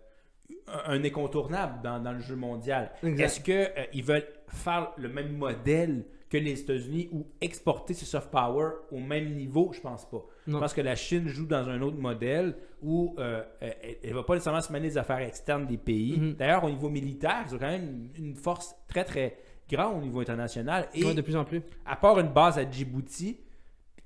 [0.86, 2.92] un incontournable dans, dans le jeu mondial.
[3.04, 8.70] Est-ce qu'ils veulent faire le même modèle que les États-Unis ou exporter ce soft power
[8.92, 9.72] au même niveau?
[9.74, 10.24] Je pense pas.
[10.48, 10.58] Non.
[10.58, 14.24] Je pense que la Chine joue dans un autre modèle où euh, elle ne va
[14.24, 16.18] pas nécessairement se mêler des affaires externes des pays.
[16.18, 16.34] Mhm.
[16.34, 19.38] D'ailleurs, au niveau militaire, ils ont quand même une force très, très
[19.70, 20.88] grande au niveau international.
[20.94, 21.62] Et Ouais, de plus en plus.
[21.86, 23.38] à part une base à Djibouti,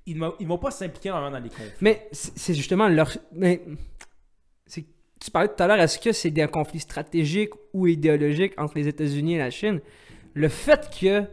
[0.06, 1.72] ils ne vont pas s'impliquer vraiment dans les conflits.
[1.82, 3.12] Mais c'est justement leur.
[3.32, 3.62] Mais
[4.68, 8.90] tu parlais tout à l'heure, est-ce que c'est des conflits stratégiques ou idéologiques entre les
[8.90, 9.80] États-Unis et la Chine?
[10.34, 11.24] Le fait que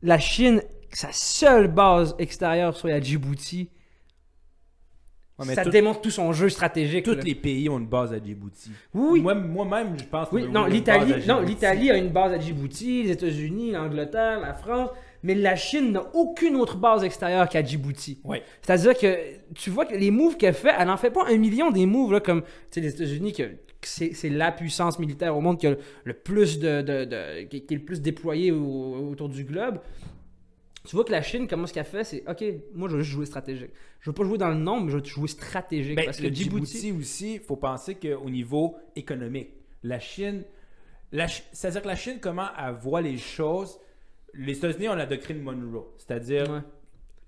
[0.00, 3.68] la Chine, sa seule base extérieure soit à Djibouti,
[5.38, 7.04] Ouais, ça tout- démontre tout son jeu stratégique.
[7.04, 8.70] Tous les pays ont une base à Djibouti.
[8.94, 9.20] Oui, oui.
[9.20, 11.44] Moi- Moi-même, je pense Oui, a non, l'Italie, non, Djibouti.
[11.46, 14.90] l'Italie a une base à Djibouti, les États-Unis, l'Angleterre, la France,
[15.24, 18.20] mais la Chine n'a aucune autre base extérieure qu'à Djibouti.
[18.22, 18.42] Ouais.
[18.62, 19.16] C'est-à-dire que
[19.54, 22.12] tu vois que les moves qu'elle fait, elle n'en fait pas un million des moves,
[22.12, 22.42] là, comme
[22.76, 25.74] les États-Unis, que, que c'est, la puissance militaire au monde qui a
[26.04, 29.80] le, plus de, de- de- qui, est le plus déployée au- autour du globe.
[30.86, 33.14] Tu vois que la Chine, comment ce qu'elle fait, c'est OK, moi je veux juste
[33.14, 33.70] jouer stratégique.
[34.00, 35.96] Je veux pas jouer dans le nombre, mais je veux jouer stratégique.
[35.96, 36.78] Ben, parce que le Djibouti.
[36.78, 39.50] Djibouti aussi, il faut penser qu'au niveau économique,
[39.82, 40.44] la Chine,
[41.10, 43.78] la c'est-à-dire que la Chine, comment elle voit les choses,
[44.34, 46.60] les États-Unis ont la doctrine Monroe, c'est-à-dire Ouais.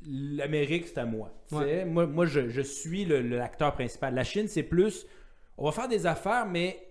[0.07, 1.33] l'Amérique, c'est à moi.
[1.53, 1.85] Ouais.
[1.85, 4.15] Moi, moi je, je suis l'acteur principal.
[4.15, 5.07] La Chine, c'est plus,
[5.57, 6.86] on va faire des affaires, mais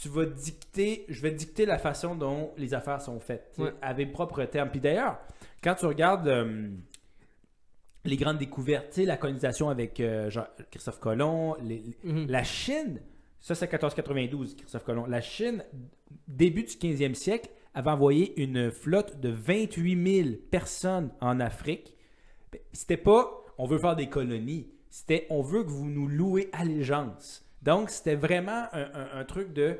[0.00, 3.72] tu vas dicter, je vais dicter la façon dont les affaires sont faites, Ouais.
[3.80, 4.70] avec mes propres termes.
[4.70, 5.18] Puis d'ailleurs,
[5.62, 6.68] quand tu regardes euh,
[8.04, 12.26] les grandes découvertes, la colonisation avec euh, Jean- Christophe Colomb, les- Mhm.
[12.28, 13.00] la Chine,
[13.40, 15.06] ça c'est 1492, Christophe Colomb.
[15.06, 15.64] La Chine,
[16.28, 21.96] début du 15e siècle, avait envoyé une flotte de 28 000 personnes en Afrique.
[22.72, 27.43] C'était pas on veut faire des colonies, c'était on veut que vous nous louez allégeance.
[27.64, 29.76] Donc c'était vraiment un, un- un truc de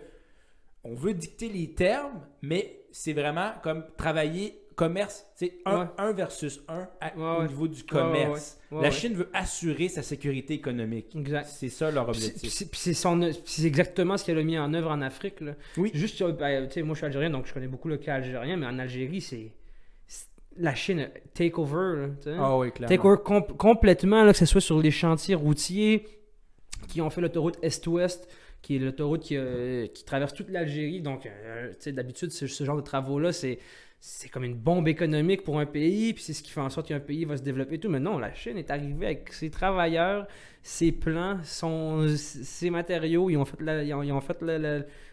[0.85, 5.87] on veut dicter les termes, mais c'est vraiment comme travailler commerce, c'est un, Ouais.
[5.99, 8.59] un versus un à- Ouais, au niveau du commerce.
[8.73, 8.83] ouais.
[8.83, 8.91] La.
[8.91, 11.15] Chine veut assurer sa sécurité économique.
[11.15, 11.47] Exact.
[11.47, 12.69] C'est ça leur objectif.
[12.71, 15.41] puis c'est- exactement ce qu'elle a mis en œuvre en Afrique.
[15.41, 15.53] Là.
[15.77, 15.93] Oui.
[15.95, 18.67] Juste, euh, ben, moi je suis algérien, donc je connais beaucoup le cas algérien, mais
[18.67, 19.53] en Algérie, c'est.
[20.57, 22.09] La Chine, take over.
[22.27, 22.33] là.
[22.39, 22.95] Ah oui, clairement.
[22.97, 26.07] Take over com- complètement, là, que ce soit sur les chantiers routiers
[26.89, 28.29] qui ont fait l'autoroute Est-Ouest,
[28.63, 31.01] qui est l'autoroute qui, euh, traverse toute l'Algérie.
[31.01, 33.59] Donc, euh, d'habitude, ce, ce genre de travaux-là, c'est.
[34.07, 36.89] C'est comme une bombe économique pour un pays, puis c'est ce qui fait en sorte
[36.89, 37.89] qu'un pays va se développer et tout.
[37.89, 40.29] Mais non, la Chine est arrivée avec ses travailleurs,
[40.63, 43.31] ses plans, son, ses matériaux.
[43.31, 44.03] Ils ont fait ils ont,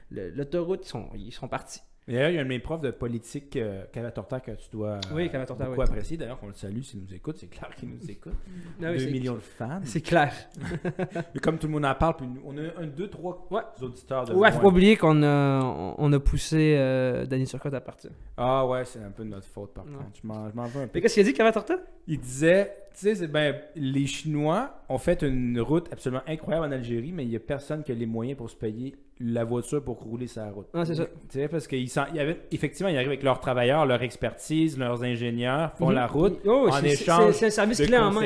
[0.10, 1.80] l'autoroute, ils sont partis.
[2.08, 5.30] D'ailleurs, il y a un de mes profs de politique, euh, que tu dois Oui,
[5.30, 5.86] Torta, beaucoup oui.
[5.88, 6.18] apprécier.
[6.18, 7.38] D'ailleurs, on le salue s'il nous écoute.
[7.40, 8.34] C'est clair qu'il nous écoute.
[8.82, 9.80] Ah oui, 2 c'est- millions de fans.
[9.84, 10.34] C'est clair.
[11.36, 13.62] Et comme tout le monde en parle, puis nous- on a un, deux, trois Ouais.
[13.82, 14.52] auditeurs de Ouais, loin.
[14.52, 15.62] faut pas oublier qu'on a,
[15.98, 18.10] on- a poussé euh, Danny Turcotte à partir.
[18.36, 19.92] Ah ouais, c'est un peu de notre faute par Ouais.
[19.94, 20.20] contre.
[20.22, 20.92] Je m'en, je m'en veux un peu.
[20.96, 21.76] Mais qu'est-ce qu'il a dit, Cava Torta?
[22.08, 26.72] Il disait, tu sais, c'est ben, les Chinois ont fait une route absolument incroyable en
[26.72, 29.84] Algérie, mais il n'y a personne qui a les moyens pour se payer la voiture
[29.84, 30.68] pour rouler sa route.
[30.74, 31.06] Ah, c'est ça.
[31.06, 34.78] Tu sais, parce qu'ils il y avait, effectivement, ils arrivent avec leurs travailleurs, leur expertise,
[34.78, 38.22] leurs ingénieurs, font la route Oh, en échange C'est un service de clé en main.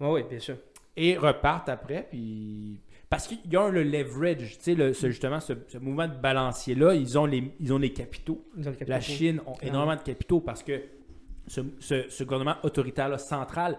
[0.00, 0.56] Oui, oui, bien sûr.
[0.96, 2.06] et repartent après.
[2.10, 2.80] Puis...
[3.08, 6.94] Parce qu'ils ont le leverage, tu sais, le- ce- justement, ce, ce mouvement de balancier-là,
[6.94, 8.42] ils ont les, ils ont les capitaux.
[8.86, 9.00] La.
[9.00, 9.78] Chine ont Clairement.
[9.80, 10.80] énormément de capitaux parce que
[11.46, 13.76] ce, ce- ce gouvernement autoritaire-là central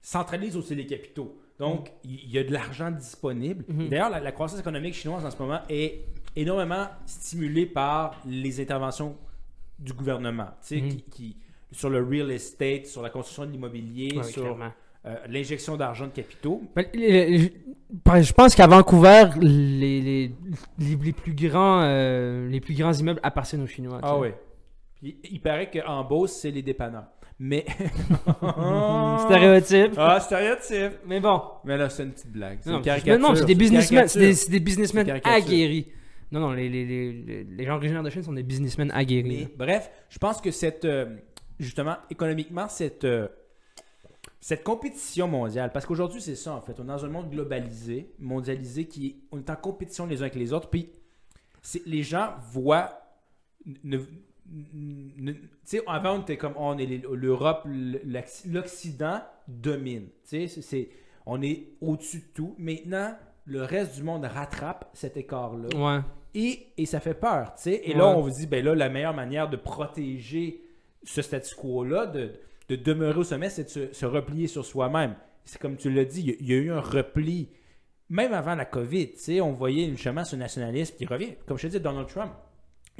[0.00, 1.36] centralise aussi les capitaux.
[1.60, 3.64] Donc, il y, a de l'argent disponible.
[3.68, 3.88] Mhm.
[3.90, 9.16] D'ailleurs, la, la croissance économique chinoise en ce moment est énormément stimulée par les interventions
[9.78, 10.88] du gouvernement, tu sais, Mhm.
[10.88, 11.36] qui, qui-
[11.72, 14.58] sur le real estate, sur la construction de l'immobilier, Ouais, sur
[15.06, 16.62] euh, l'injection d'argent de capitaux.
[16.74, 16.86] Ben,
[18.22, 20.32] Je pense qu'à Vancouver, les, les,
[20.78, 24.00] les, les plus grands, euh, les plus grands immeubles appartiennent aux Chinois.
[24.02, 24.28] Ah oui.
[25.02, 27.06] Il paraît qu'en Beauce, c'est les dépanneurs.
[27.42, 27.64] Mais.
[29.26, 29.92] Stéréotype.
[29.96, 30.98] Ah, stéréotype.
[31.06, 31.40] Mais bon.
[31.64, 32.58] Mais là, c'est une petite blague.
[32.60, 33.18] C'est Non, une mais- caricature.
[33.18, 34.44] non, c'est des businessmen, c'est des, caricature.
[34.44, 35.88] c'est des businessmen aguerris.
[36.32, 39.48] Non, non, les, les, les, gens originaires de Chine sont des businessmen aguerris.
[39.48, 40.84] Mais, bref, je pense que cette.
[40.84, 41.16] euh,
[41.58, 43.04] justement, économiquement, cette.
[43.04, 43.28] euh,
[44.42, 48.10] cette compétition mondiale, parce qu'aujourd'hui c'est ça en fait, on est dans un monde globalisé,
[48.18, 50.88] mondialisé, qui on est en compétition les uns avec les autres, puis
[51.60, 53.02] c'est- les gens voient,
[53.84, 53.98] ne-
[55.64, 60.88] sais, avant on était comme on est l'Europe, l'Occ- l'Occident domine, tu sais,
[61.26, 62.54] on est au-dessus de tout.
[62.58, 63.14] Maintenant,
[63.46, 65.68] le reste du monde rattrape cet écart-là.
[65.76, 66.02] Ouais.
[66.34, 67.82] Et, et ça fait peur, tu sais.
[67.84, 70.62] Et là, on vous dit, ben là, la meilleure manière de protéger
[71.02, 72.32] ce statu quo-là, de,
[72.68, 75.14] de demeurer au sommet, c'est de se, se replier sur soi-même.
[75.44, 77.48] C'est comme tu l'as dit, il y, a, il y a eu un repli.
[78.08, 81.34] Même avant la COVID, tu sais, on voyait justement ce nationalisme qui revient.
[81.46, 82.32] Comme je te dis, Donald Trump,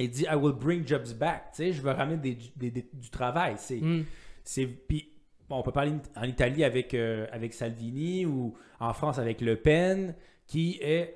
[0.03, 1.51] il dit I will bring jobs back.
[1.51, 3.55] Tu sais, je veux ramener des- des- des- du travail.
[3.57, 4.05] C'est, Mm.
[4.43, 5.09] c'est, puis,
[5.49, 9.55] bon, on peut parler en Italie avec, euh, avec Salvini ou en France avec Le
[9.55, 10.15] Pen,
[10.47, 11.15] qui est.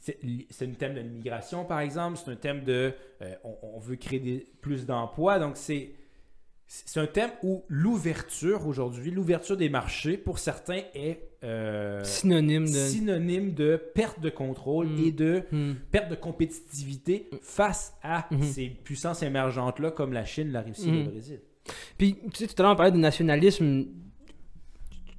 [0.00, 0.18] C'est
[0.50, 2.16] c'est un thème de l'immigration, par exemple.
[2.16, 2.92] C'est un thème de.
[3.22, 5.38] euh, on, on veut créer des- plus d'emplois.
[5.38, 5.90] Donc, c'est.
[6.70, 12.68] C'est un thème où l'ouverture aujourd'hui, l'ouverture des marchés, pour certains, est euh, Synonyme de.
[12.68, 14.98] synonyme de perte de contrôle Mm.
[15.04, 15.74] et de Hmm.
[15.90, 18.42] perte de compétitivité face à Mhm.
[18.42, 21.40] ces puissances émergentes-là comme la Chine, la Russie et le Brésil.
[21.96, 23.84] Puis, tu sais, tout à l'heure, on parlait de nationalisme.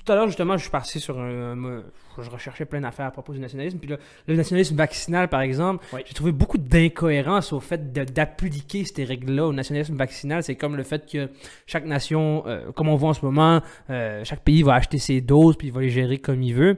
[0.06, 1.66] Tout à l'heure, justement, je suis parti sur un.
[1.66, 1.84] un-
[2.22, 3.78] je recherchais plein d'affaires à propos du nationalisme.
[3.80, 3.98] Puis là,
[4.28, 6.02] le nationalisme vaccinal, par exemple, Oui.
[6.06, 10.44] j'ai trouvé beaucoup d'incohérences au fait d'appliquer ces règles-là au nationalisme vaccinal.
[10.44, 11.30] C'est comme le fait que
[11.68, 15.22] chaque nation, euh, comme on voit en ce moment, euh, chaque pays va acheter ses
[15.22, 16.78] doses puis il va les gérer comme il veut.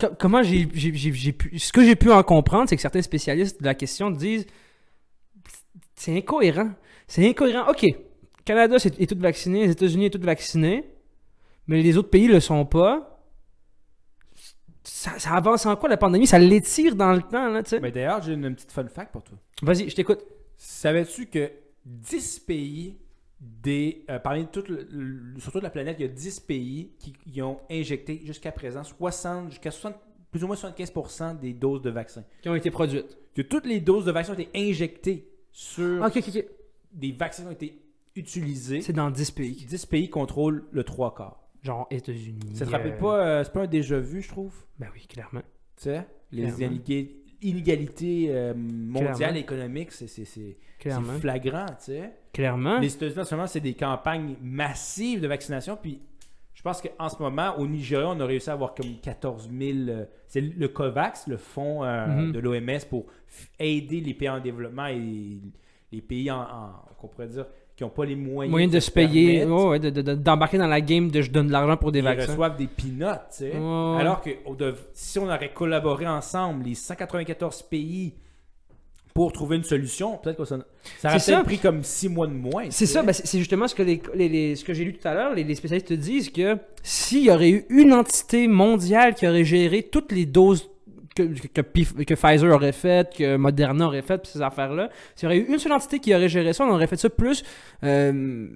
[0.00, 1.58] Co- Comment j'ai pu.
[1.58, 4.46] Ce que j'ai pu en comprendre, c'est que certains spécialistes de la question disent
[5.94, 6.70] c'est incohérent.
[7.06, 7.70] C'est incohérent.
[7.70, 7.86] OK.
[8.44, 10.84] Canada c'est- est tout vacciné, les États-Unis est tout vacciné,
[11.66, 13.15] mais les autres pays le sont pas.
[14.88, 16.26] Ça, ça avance en quoi la pandémie?
[16.26, 17.80] Ça l'étire dans le temps, là, tu sais?
[17.80, 19.36] Mais d'ailleurs, j'ai une, une petite fun fact pour toi.
[19.62, 20.20] Vas-y, je t'écoute.
[20.56, 21.50] Savais-tu que
[21.84, 22.96] 10 pays,
[23.40, 26.92] des, euh, parmi toute le- le- sur toute la planète, il y a 10 pays
[26.98, 29.94] qui, qui ont injecté jusqu'à présent 60, jusqu'à 60,
[30.30, 32.24] plus ou moins 75% des doses de vaccins.
[32.42, 33.18] Qui ont été produites.
[33.34, 36.44] Que toutes les doses de vaccins ont été injectées sur Ok, ok, ok.
[36.92, 37.82] des vaccins qui ont été
[38.14, 38.80] utilisés.
[38.80, 39.66] C'est dans 10 pays.
[39.68, 41.42] 10 pays contrôlent le trois quarts.
[41.66, 42.54] Genre États-Unis.
[42.54, 44.54] Ça te euh, rappelle pas, euh, c'est pas un déjà vu, je trouve?
[44.78, 45.42] Ben oui, clairement.
[45.76, 46.56] Tu sais, les Clairement.
[46.58, 49.38] inégalités, inégalités, euh, mondiales, Clairement.
[49.38, 51.12] économiques, c'est c'est- c'est- c'est Clairement.
[51.14, 52.12] flagrant, tu sais.
[52.32, 52.78] Clairement.
[52.78, 55.76] Les États-Unis, en ce moment, c'est des campagnes massives de vaccination.
[55.80, 56.00] Puis
[56.54, 59.78] je pense qu'en ce moment, au Nigeria, on a réussi à avoir comme 14 000.
[59.88, 62.32] euh, c'est le COVAX, le fonds euh, Mhm.
[62.32, 65.38] de l'OMS pour f- aider les pays en développement et
[65.92, 68.90] les pays en, en- qu'on pourrait dire qui n'ont pas les moyens, Moyen de se
[68.90, 69.62] payer, permettre.
[69.64, 71.92] ouais, ouais, de- de- de- d'embarquer dans la game de je donne de l'argent pour
[71.92, 72.28] des Ils vaccins.
[72.32, 73.52] reçoivent des peanuts, tu sais.
[73.52, 73.96] Ouais.
[74.00, 74.30] Alors que
[74.94, 78.14] si on aurait collaboré ensemble, les 194 pays,
[79.12, 80.58] pour trouver une solution, peut-être que ça,
[80.98, 82.64] ça aurait peut-être pris comme 6 mois de moins.
[82.70, 85.06] C'est ça, ben, c'est justement ce que, les, les- les- ce que j'ai lu tout
[85.08, 85.34] à l'heure.
[85.34, 89.44] Les, les spécialistes te disent que s'il y aurait eu une entité mondiale qui aurait
[89.44, 90.68] géré toutes les doses
[91.16, 95.38] que, que, Pfizer aurait faites, que Moderna aurait faites, pis ces affaires-là, s'il y aurait
[95.38, 97.42] eu une seule entité qui aurait géré ça, on aurait fait ça plus
[97.84, 98.48] euh,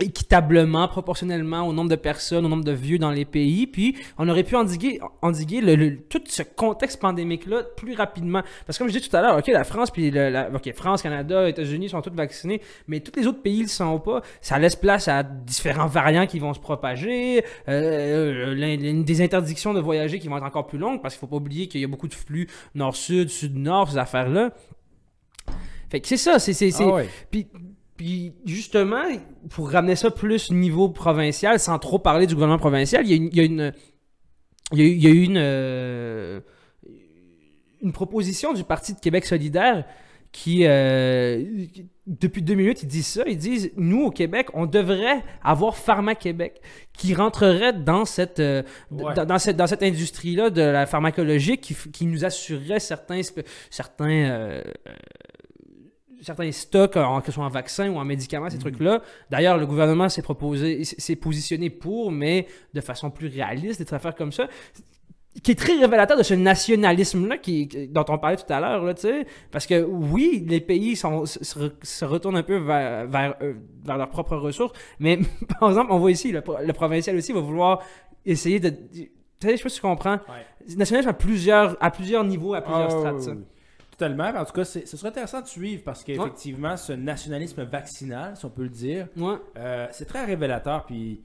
[0.00, 4.28] équitablement, proportionnellement au nombre de personnes, au nombre de vieux dans les pays, puis on
[4.28, 8.42] aurait pu endiguer, endiguer le, le- tout ce contexte pandémique-là plus rapidement.
[8.66, 10.72] Parce que comme je disais tout à l'heure, ok, la France, puis le- la, ok,
[10.74, 14.22] France, Canada, États-Unis sont tous vaccinés, mais tous les autres pays ne le sont pas.
[14.40, 19.80] Ça laisse place à différents variants qui vont se propager, euh, l'in- des interdictions de
[19.80, 21.88] voyager qui vont être encore plus longues, parce qu'il faut pas oublier qu'il y a
[21.88, 24.52] beaucoup de flux nord-sud, sud-nord, ces affaires-là.
[25.90, 26.54] Fait que c'est ça, c'est...
[26.54, 27.08] c'est- c'est- Ah ouais.
[27.30, 27.46] puis,
[27.96, 29.02] puis justement,
[29.50, 33.16] pour ramener ça plus niveau provincial, sans trop parler du gouvernement provincial, il y a
[33.16, 33.72] une, il y a une,
[34.72, 36.40] il y a une, euh,
[37.82, 39.84] une proposition du Parti de Québec solidaire
[40.32, 41.44] qui, euh,
[42.06, 43.22] depuis deux minutes, ils disent ça.
[43.26, 46.62] Ils disent, nous, au Québec, on devrait avoir Pharma Québec
[46.94, 49.12] qui rentrerait dans cette, euh, Ouais.
[49.14, 53.20] dans, dans cette, dans cette industrie-là de la pharmacologie qui, nous assurerait certains,
[53.68, 54.62] certains, euh,
[56.22, 59.02] certains stocks, en, que ce soit en vaccins ou en médicaments, ces trucs-là.
[59.30, 64.14] D'ailleurs, le gouvernement s'est proposé, s'est positionné pour, mais de façon plus réaliste, des affaires
[64.14, 64.46] comme ça
[65.42, 68.84] qui est très révélateur de ce nationalisme-là qui, qui- dont on parlait tout à l'heure,
[68.84, 69.26] là, tu sais.
[69.50, 73.34] Parce que oui, les pays sont, se, se re- se retournent un peu vers, vers,
[73.40, 75.18] euh, vers leurs propres ressources, mais
[75.58, 77.82] par exemple, on voit ici, le, le provincial aussi va vouloir
[78.26, 78.68] essayer de...
[78.68, 79.10] Tu
[79.40, 80.12] sais, je sais pas si tu comprends.
[80.28, 80.76] Ouais.
[80.76, 83.44] Nationalisme à plusieurs, à plusieurs niveaux, à plusieurs Ah, strates, oui, oui.
[83.92, 84.24] Totalement.
[84.36, 88.50] En tout cas, ce serait intéressant de suivre parce qu'effectivement, ce nationalisme vaccinal, si on
[88.50, 89.34] peut le dire, Ouais.
[89.58, 90.84] euh, c'est très révélateur.
[90.86, 91.20] Puis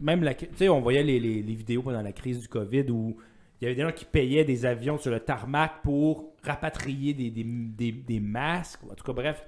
[0.00, 2.90] même, la, tu sais, on voyait les, les- les vidéos pendant la crise du COVID
[2.90, 3.16] où
[3.60, 7.30] il y avait des gens qui payaient des avions sur le tarmac pour rapatrier des,
[7.30, 8.80] des, des- des masques.
[8.90, 9.44] En tout cas, bref.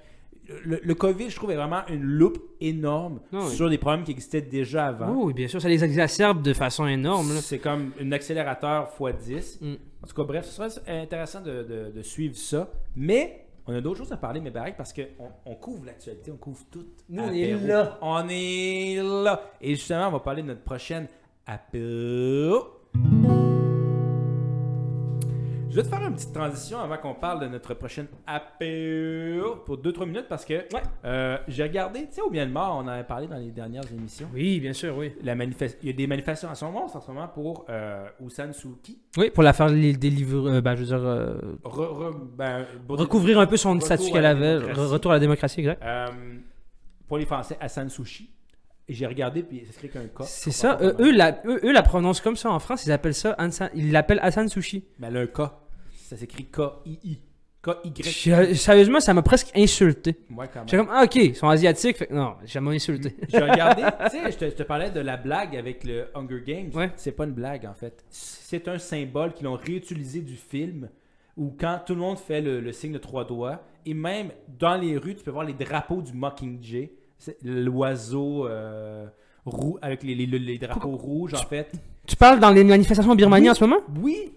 [0.63, 3.49] Le, le COVID, je trouve, est vraiment une loupe énorme Ah oui.
[3.55, 5.11] sur des problèmes qui existaient déjà avant.
[5.11, 7.29] Oui, bien sûr, ça les exacerbe de façon énorme.
[7.41, 9.57] C'est comme un accélérateur x10.
[9.61, 9.73] Mm.
[10.05, 12.69] En tout cas, bref, ce serait intéressant de, de- de suivre ça.
[12.95, 15.01] Mais on a d'autres choses à parler, mais Barry, parce qu'on
[15.47, 16.85] on couvre l'actualité, on couvre tout.
[17.09, 17.97] Nous, on est là.
[18.03, 19.41] On est là.
[19.59, 21.07] Et justement, on va parler de notre prochaine
[21.47, 22.65] apéro.
[25.75, 29.77] Je vais te faire une petite transition avant qu'on parle de notre prochaine apéro pour
[29.77, 30.81] 2-3 minutes parce que Ouais.
[31.03, 34.29] euh, j'ai regardé, tu sais, au Myanmar, on en avait parlé dans les dernières émissions.
[34.33, 35.11] Oui, bien sûr, oui.
[35.21, 36.63] La Il y a des manifestations en ce
[37.11, 38.29] moment pour euh, Aung
[38.81, 38.99] Kyi.
[39.17, 42.65] Oui, pour la faire li- délivrer, euh, ben, je veux dire, euh, Re- re- ben,
[42.87, 45.83] recouvrir un peu son statut à qu'elle avait, retour à la démocratie, exact.
[47.05, 48.29] Pour les Français, Hassan Sushi.
[48.87, 50.23] Et j'ai regardé, puis c'est écrit qu'un cas.
[50.23, 50.77] C'est ça.
[50.81, 52.85] Eux, eux, la, eux, eux la prononcent comme ça en France.
[52.85, 53.35] Ils appellent ça
[53.73, 54.85] ils l'appellent Hassan Sushi.
[54.99, 55.41] Mais elle a un K.
[56.07, 57.19] Ça s'écrit K-I-I.
[57.63, 58.55] K-Y.
[58.55, 60.15] Sérieusement, ça m'a presque insulté.
[60.29, 60.85] Ouais, quand J'étais même.
[60.85, 61.97] comme, ah, ok, ils sont asiatiques.
[61.97, 62.05] Fait...
[62.07, 63.15] que Non, j'ai jamais insulté.
[63.29, 66.43] J'ai regardé, tu sais, je te, je te parlais de la blague avec le Hunger
[66.45, 66.69] Games.
[66.75, 66.91] Ouais.
[66.95, 68.05] C'est pas une blague, en fait.
[68.09, 70.89] C'est un symbole qu'ils ont réutilisé du film
[71.37, 74.29] où quand tout le monde fait le, le signe de trois doigts, et même
[74.59, 76.91] dans les rues, tu peux voir les drapeaux du Mockingjay.
[77.17, 79.07] C'est L'oiseau euh,
[79.43, 81.71] roux, avec les, les- les drapeaux rouges, en fait.
[82.05, 83.49] Tu parles dans les manifestations en Birmanie Oui.
[83.49, 83.81] en ce moment?
[83.99, 84.33] Oui,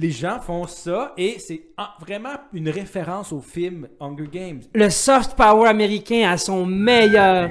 [0.00, 1.60] les gens font ça et c'est
[2.00, 4.60] vraiment une référence au film Hunger Games.
[4.74, 7.50] Le soft power américain à son meilleur.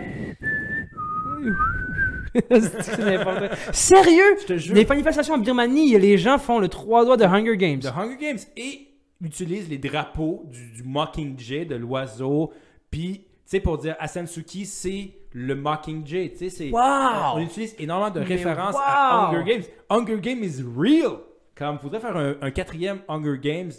[2.51, 3.73] C'est.
[3.73, 4.37] Sérieux?
[4.41, 4.75] Je te jure.
[4.75, 7.79] Les manifestations en Birmanie, les gens font le trois doigts de Hunger Games.
[7.79, 8.87] The Hunger Games et
[9.23, 12.51] utilisent les drapeaux du, du Mockingjay, de l'oiseau.
[12.89, 16.31] Puis, tu sais, pour dire Asansuki, c'est le Mockingjay.
[16.31, 16.69] Tu sais, c'est.
[16.71, 17.35] Wow!
[17.35, 18.81] On utilise énormément de références wow!
[18.83, 19.63] à Hunger Games.
[19.89, 21.28] Hunger Games is real!
[21.60, 23.72] Comme, faudrait faire un, un quatrième Hunger Games,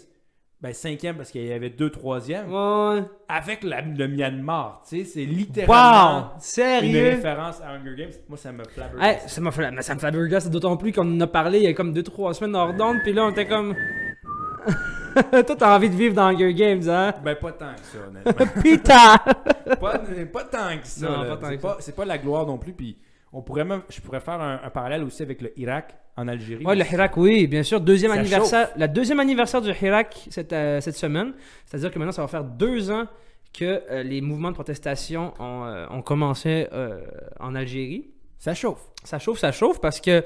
[0.61, 3.01] ben cinquième parce qu'il y avait deux troisièmes, Ouais.
[3.27, 4.83] avec la- le Myanmar.
[4.87, 6.33] Tu sais, c'est littéralement Wow!
[6.35, 7.09] une Sérieux?
[7.09, 8.11] référence à Hunger Games.
[8.29, 9.29] Moi, ça me Hey, flabbergaste.
[9.29, 11.73] ça fait, mais ça me flabbergasse d'autant plus qu'on en a parlé il y a
[11.73, 13.75] comme 2-3 semaines hors d'onde, puis là on était comme.
[15.31, 17.13] Toi t'as envie de vivre dans Hunger Games, hein?
[17.23, 18.61] Ben, pas tant que ça, honnêtement.
[18.61, 19.17] Putain!
[19.75, 19.97] pas,
[20.31, 21.09] pas tant que ça.
[21.09, 21.29] Non, là.
[21.29, 22.71] pas tant c'est, que pas, c'est pas la gloire non plus.
[22.73, 22.97] Puis
[23.33, 26.65] on pourrait même, je pourrais faire un, un parallèle aussi avec le Irak en Algérie.
[26.65, 27.79] Ouais, le Hirak, oui, bien sûr.
[27.79, 31.33] Deuxième Ça anniversaire, la deuxième anniversaire du Hirak cette, euh, cette semaine.
[31.65, 33.05] C'est-à-dire que maintenant, ça va faire deux ans
[33.53, 36.67] que euh, les mouvements de protestation ont, euh, ont commencé
[37.39, 38.11] en Algérie.
[38.37, 38.81] Ça chauffe.
[39.03, 40.23] Ça chauffe, ça chauffe parce que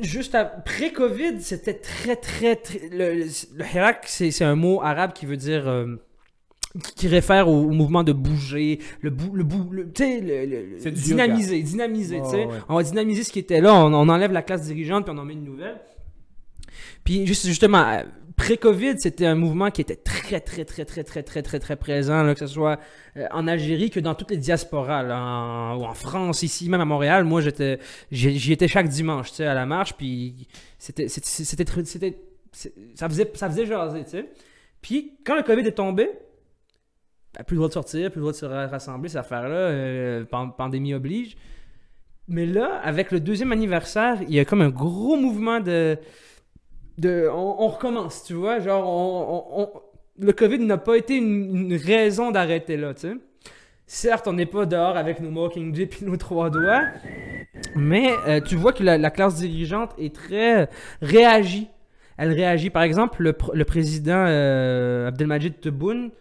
[0.00, 2.88] juste après Covid, c'était très, très, très.
[2.90, 3.24] Le,
[3.56, 5.64] le Hirak, c'est c'est un mot arabe qui veut dire.
[6.96, 10.46] Qui- réfère au, au mouvement de bouger, le bou, le bou, le- tu sais, le,
[10.46, 12.44] le- dynamiser, dynamiser, tu sais.
[12.46, 12.54] Ouais.
[12.68, 15.18] On va dynamiser ce qui était là, on, on enlève la classe dirigeante puis on
[15.18, 15.76] en met une nouvelle.
[17.04, 18.02] Puis juste justement, euh,
[18.36, 22.22] pré-Covid, c'était un mouvement qui était très, très, très, très, très, très, très, très présent,
[22.22, 22.80] là, que ce soit
[23.16, 26.80] euh, en Algérie que dans toutes les diasporas, là, en, ou en France, ici, même
[26.80, 27.24] à Montréal.
[27.24, 27.78] Moi, j'étais,
[28.10, 30.48] j'y étais chaque dimanche, tu sais, à la marche, puis
[30.78, 31.28] c'était, c'était,
[31.84, 32.18] c'était,
[32.94, 34.28] ça faisait, ça faisait jaser, tu sais.
[34.80, 36.10] Puis quand le Covid est tombé,
[37.42, 40.24] plus le droit de sortir, plus le droit de se ra- rassembler, cette affaire-là, euh,
[40.24, 41.36] pan- pandémie oblige.
[42.28, 45.98] Mais là, avec le deuxième anniversaire, il y a comme un gros mouvement de.
[46.98, 48.60] de on, recommence, tu vois?
[48.60, 49.68] Genre, on,
[50.18, 53.14] le COVID n'a pas été une, raison d'arrêter là, tu sais.
[53.86, 56.84] Certes, on n'est pas dehors avec nos Mockingjay et nos trois doigts,
[57.76, 60.70] mais euh, tu vois que la, la classe dirigeante est très
[61.02, 61.68] réagit.
[62.16, 62.70] Elle réagit.
[62.70, 66.12] Par exemple, le président euh, Abdelmajid Tebboune,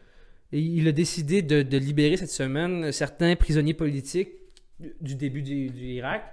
[0.59, 4.29] il a décidé de, de libérer cette semaine certains prisonniers politiques
[5.01, 6.23] du début du, du Irak.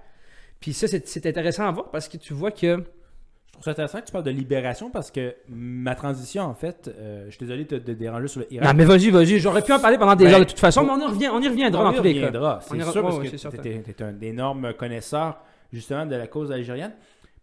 [0.61, 2.77] Puis ça, c'est intéressant à voir parce que tu vois que.
[2.77, 6.89] Je trouve ça intéressant que tu parles de libération parce que ma transition, en fait,
[6.99, 8.67] euh, je suis désolé de te déranger sur le Irak.
[8.69, 9.39] Non, mais vas-y, vas-y.
[9.39, 11.29] J'aurais pu en parler pendant des Ben, heures de toute façon, mais on y, revient,
[11.29, 12.27] on y reviendra On dans y tous les cas.
[12.27, 15.39] reviendra, On y c'est sûr, ouais, parce ouais, que tu es, un énorme connaisseur,
[15.73, 16.93] justement, de la cause algérienne.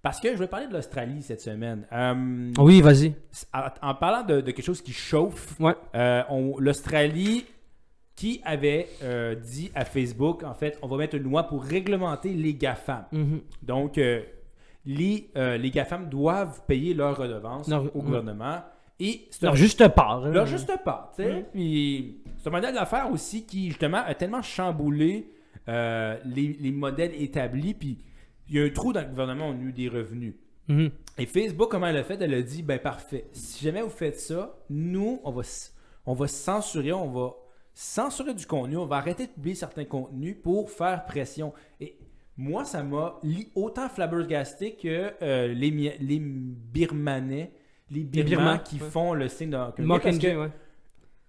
[0.01, 1.85] Parce que je vais parler de l'Australie cette semaine.
[1.91, 3.13] Euh, Oui, vas-y.
[3.81, 5.73] en, parlant de, de quelque chose qui chauffe, Ouais.
[5.95, 6.23] euh,
[6.59, 7.45] l'Australie
[8.15, 12.33] qui avait euh, dit à Facebook, en fait, on va mettre une loi pour réglementer
[12.33, 13.05] les GAFAM.
[13.11, 13.41] Mhm.
[13.63, 13.97] Donc,
[14.85, 18.61] les, les GAFAM doivent payer leurs redevances au gouvernement.
[18.99, 20.23] Et Leur un- juste part.
[20.25, 20.31] hein.
[20.31, 21.31] leur juste part, tu sais.
[21.33, 21.43] Mhm.
[21.53, 25.31] Puis c'est un modèle d'affaires aussi qui, justement, a tellement chamboulé
[25.67, 27.73] les, les modèles établis.
[27.75, 27.97] Puis
[28.49, 30.35] il y a un trou dans le gouvernement, on a eu des revenus.
[30.67, 30.91] Mhm.
[31.17, 32.21] Et Facebook, comment elle a fait?
[32.21, 33.25] Elle a dit ben parfait.
[33.31, 35.41] Si jamais vous faites ça, nous, on va,
[36.05, 37.35] on va censurer, on va
[37.73, 41.53] censurer du contenu, on va arrêter de publier certains contenus pour faire pression.
[41.79, 41.97] Et
[42.35, 43.19] moi, ça m'a
[43.55, 47.51] autant flabbergasté que euh, les, les Birmanais,
[47.89, 48.89] les Birmans Birmans, qui ouais.
[48.89, 50.51] font le signe de parce que Mockingjay, ouais.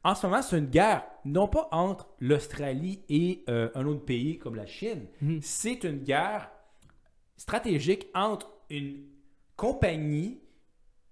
[0.05, 4.39] en ce moment, c'est une guerre, non pas entre l'Australie et euh, un autre pays
[4.39, 5.07] comme la Chine.
[5.23, 5.39] Mhm.
[5.41, 6.51] C'est une guerre
[7.39, 8.97] stratégique entre une
[9.57, 10.39] compagnie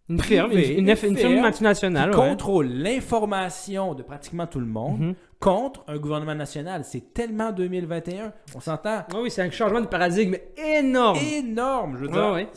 [0.09, 2.11] Une firme, privée, une, une F- une firme multinationale.
[2.11, 2.29] qui ouais.
[2.29, 5.15] contrôle l'information de pratiquement tout le monde Mhm.
[5.41, 6.85] contre un gouvernement national.
[6.85, 8.33] C'est tellement 2021.
[8.55, 11.19] On s'entend Ah oui, c'est un changement de paradigme énorme.
[11.19, 11.97] énorme.
[11.97, 12.49] Je veux Ouais, dire, ouais.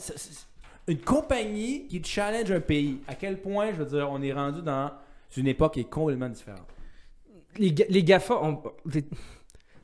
[0.86, 3.00] une compagnie qui challenge un pays.
[3.08, 4.90] À quel point, je veux dire, on est rendu dans
[5.36, 6.66] une époque qui est complètement différente.
[7.58, 8.62] Les, les GAFA ont.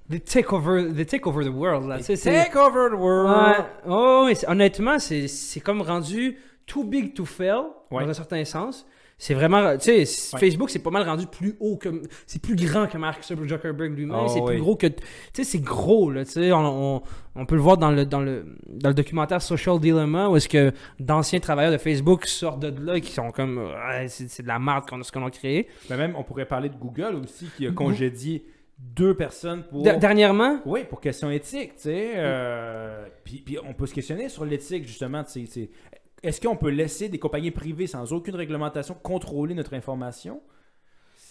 [0.09, 1.89] They, they take over, they take over the world.
[1.89, 2.01] Là.
[2.03, 3.31] C'est- Take over the world.
[3.59, 3.65] Ouais.
[3.89, 6.37] Oh, honnêtement, c'est comme rendu
[6.67, 8.05] too big to fail, Ouais.
[8.05, 8.87] dans un certain sens.
[9.19, 10.39] C'est vraiment, tu sais, Ouais.
[10.41, 14.15] Facebook, c'est pas mal rendu plus haut que, c'est plus grand que Mark Zuckerberg lui-même,
[14.25, 14.47] Oh, c'est oui.
[14.57, 14.95] plus gros que, tu
[15.33, 17.03] sais, c'est gros, là, tu sais, on, on,
[17.35, 20.51] on peut le voir dans le, dans le, dans le documentaire Social Dilemma, où est-ce
[20.51, 23.59] que d'anciens travailleurs de Facebook sortent de là, et qui sont comme,
[24.09, 25.67] c'est de la merde qu'on a- ce qu'on a créé.
[25.89, 28.45] Mais même, on pourrait parler de Google aussi, qui a congédié
[28.79, 29.83] deux personnes pour...
[29.83, 32.12] Dernièrement, Oui, pour question éthique, tu sais.
[32.16, 35.24] euh, puis, puis on peut se questionner sur l'éthique, justement.
[35.24, 35.70] tu sais, c'est-
[36.22, 40.41] Est-ce qu'on peut laisser des compagnies privées sans aucune réglementation contrôler notre information?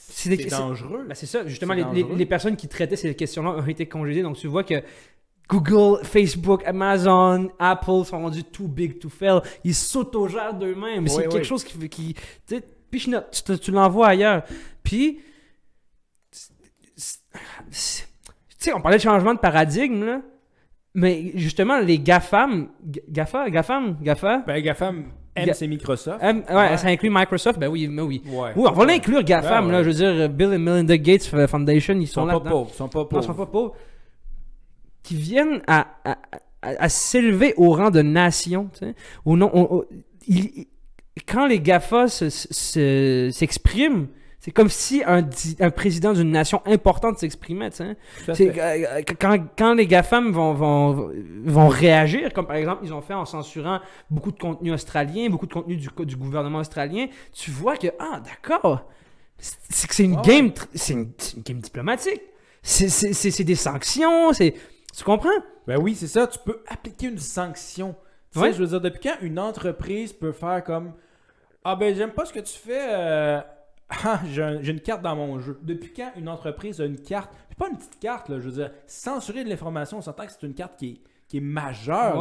[0.08, 1.04] c'est des- dangereux.
[1.08, 4.22] Ben, c'est ça, justement, les, les- personnes qui traitaient ces questions-là ont été congédiées.
[4.24, 4.82] Donc, tu vois que
[5.50, 9.42] Google, Facebook, Amazon, Apple sont rendus too big to fail.
[9.64, 11.04] Ils s'autogèrent d'eux-mêmes.
[11.04, 11.90] Oui, c'est quelque chose qui.
[11.90, 12.16] qui
[12.48, 12.62] tu
[13.60, 14.44] tu l'envoies ailleurs.
[14.84, 15.20] Puis.
[17.72, 18.06] Tu
[18.58, 20.22] sais, on parlait de changement de paradigme, là.
[20.94, 22.70] Mais justement, les GAFAM.
[23.10, 24.40] GAFA, GAFAM, GAFA?
[24.48, 25.06] Ben, GAFAM,
[25.36, 26.20] M, c'est Microsoft.
[26.22, 26.78] M, ouais, Ouais.
[26.78, 28.22] ça inclut Microsoft, ben oui, mais oui.
[28.26, 28.52] Ouais.
[28.56, 29.84] Oui, on va l'inclure GAFAM, Ouais, là.
[29.84, 32.70] Je veux dire, Bill et Melinda Gates Foundation, ils sont, sont là pas pauvres.
[32.72, 33.24] Ils sont pas Non, pauvres.
[33.24, 33.76] ils sont pas pauvres.
[35.04, 36.18] Qui viennent à, à, à-
[36.62, 38.70] à s'élever au rang de nation.
[38.74, 38.96] tu sais.
[40.28, 40.68] Il- il-
[41.28, 44.08] quand les GAFA se- se- s'expriment,
[44.46, 45.24] c'est comme si un,
[45.72, 47.72] président d'une nation importante s'exprimait.
[47.72, 47.98] fait.
[48.40, 51.12] euh, quand, quand les GAFAM vont, vont,
[51.46, 53.80] vont réagir, comme par exemple ils ont fait en censurant
[54.12, 58.22] beaucoup de contenu australien, beaucoup de contenu du, du gouvernement australien, tu vois que, ah,
[58.24, 58.88] d'accord,
[59.40, 61.12] c'est c'est que c'est une game, c'est une,
[61.44, 62.22] game diplomatique.
[62.62, 64.54] C'est- des sanctions, c'est.
[64.96, 65.30] Tu comprends?
[65.66, 66.28] Ben oui, c'est ça.
[66.28, 67.96] Tu peux appliquer une sanction.
[68.32, 68.50] Tu Ouais.
[68.52, 70.94] sais, je veux dire, depuis quand une entreprise peut faire comme
[71.64, 72.90] Ah ben, j'aime pas ce que tu fais.
[72.94, 73.42] euh,
[73.90, 75.60] Ah, j'ai un- j'ai une carte dans mon jeu.
[75.62, 77.32] Depuis quand une entreprise a une carte?
[77.50, 78.40] C'est pas une petite carte, là.
[78.40, 81.38] Je veux dire, censurer de l'information, on s'entend que c'est une carte qui est, qui
[81.38, 82.18] est majeure.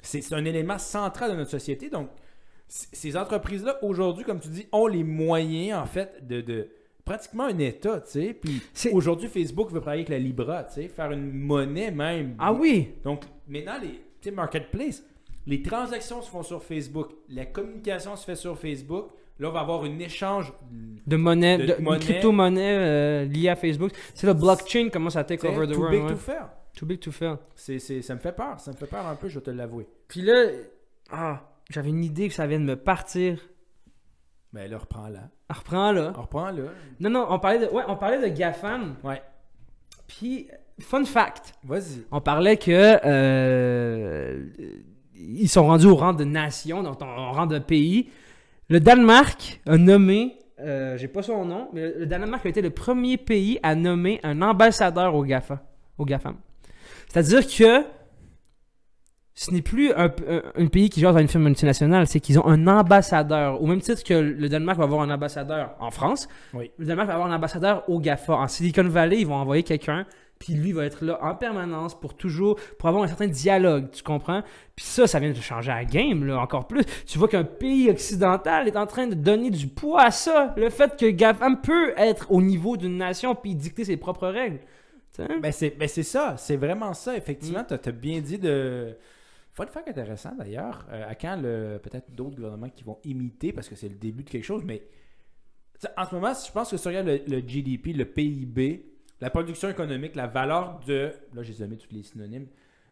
[0.00, 1.90] c'est- un élément central de notre société.
[1.90, 2.08] Donc,
[2.68, 6.68] ces entreprises-là, aujourd'hui, comme tu dis, ont les moyens, en fait, de, de
[7.04, 8.32] pratiquement un État, tu sais.
[8.34, 8.62] Puis
[8.92, 12.36] aujourd'hui, Facebook veut travailler avec la Libra, tu sais, faire une monnaie même.
[12.38, 12.94] Ah oui!
[13.04, 13.88] Donc, maintenant, les
[14.20, 15.02] tu sais, marketplace,
[15.46, 19.08] les transactions se font sur Facebook, la communication se fait sur Facebook.
[19.42, 20.52] Là, on va avoir un échange.
[21.06, 21.98] De monnaie, De de, une monnaie.
[21.98, 23.90] crypto-monnaie euh, liée à Facebook.
[24.14, 25.92] C'est le blockchain commence à take over the too world.
[25.96, 26.10] big ouais.
[26.10, 26.44] to fail.
[26.76, 27.34] Too big to fail.
[27.56, 28.60] C'est, c'est- ça me fait peur.
[28.60, 29.88] Ça me fait peur un peu, je vais te l'avouer.
[30.06, 30.44] Puis là,
[31.10, 33.38] ah, j'avais une idée que ça vient de me partir.
[34.52, 35.28] Mais là, reprends-la.
[35.50, 36.12] On reprend là.
[36.12, 36.62] Reprends-la.
[37.00, 38.94] Non, non, on parlait de, ouais, on parlait de GAFAM.
[39.02, 39.20] Ouais.
[40.06, 40.46] Puis,
[40.80, 42.04] fun fact, Vas-y.
[42.12, 42.70] on parlait que
[43.04, 44.44] euh,
[45.14, 48.10] ils sont rendus au rang de nation, donc au rang de pays.
[48.72, 52.70] Le Danemark a nommé, euh, j'ai pas son nom, mais le Danemark a été le
[52.70, 55.60] premier pays à nommer un ambassadeur au GAFA,
[55.98, 56.36] au GAFAM.
[57.08, 57.84] C'est-à-dire que
[59.34, 62.38] ce n'est plus un, un- un pays qui gère à une firme multinationale, c'est qu'ils
[62.38, 63.60] ont un ambassadeur.
[63.62, 66.70] Au même titre que le Danemark va avoir un ambassadeur en France, Oui.
[66.78, 68.32] le Danemark va avoir un ambassadeur au GAFA.
[68.32, 70.06] En Silicon Valley, ils vont envoyer quelqu'un,
[70.42, 74.02] puis lui va être là en permanence pour toujours, pour avoir un certain dialogue, tu
[74.02, 74.42] comprends?
[74.74, 76.82] Puis ça, ça vient de changer la game, là, encore plus.
[77.06, 80.52] Tu vois qu'un pays occidental est en train de donner du poids à ça.
[80.56, 84.58] Le fait que GAFAM peut être au niveau d'une nation puis dicter ses propres règles.
[85.16, 87.16] Ben c'est, ben c'est ça, c'est vraiment ça.
[87.16, 88.96] Effectivement, tu as bien dit de.
[89.52, 93.68] Fun fact intéressant d'ailleurs, euh, à quand le, peut-être d'autres gouvernements qui vont imiter, parce
[93.68, 94.82] que c'est le début de quelque chose, mais
[95.96, 98.91] en ce moment, je pense que si tu regardes le, le GDP, le PIB,
[99.22, 102.48] la production économique, la valeur de, là j'ai mis tous les synonymes,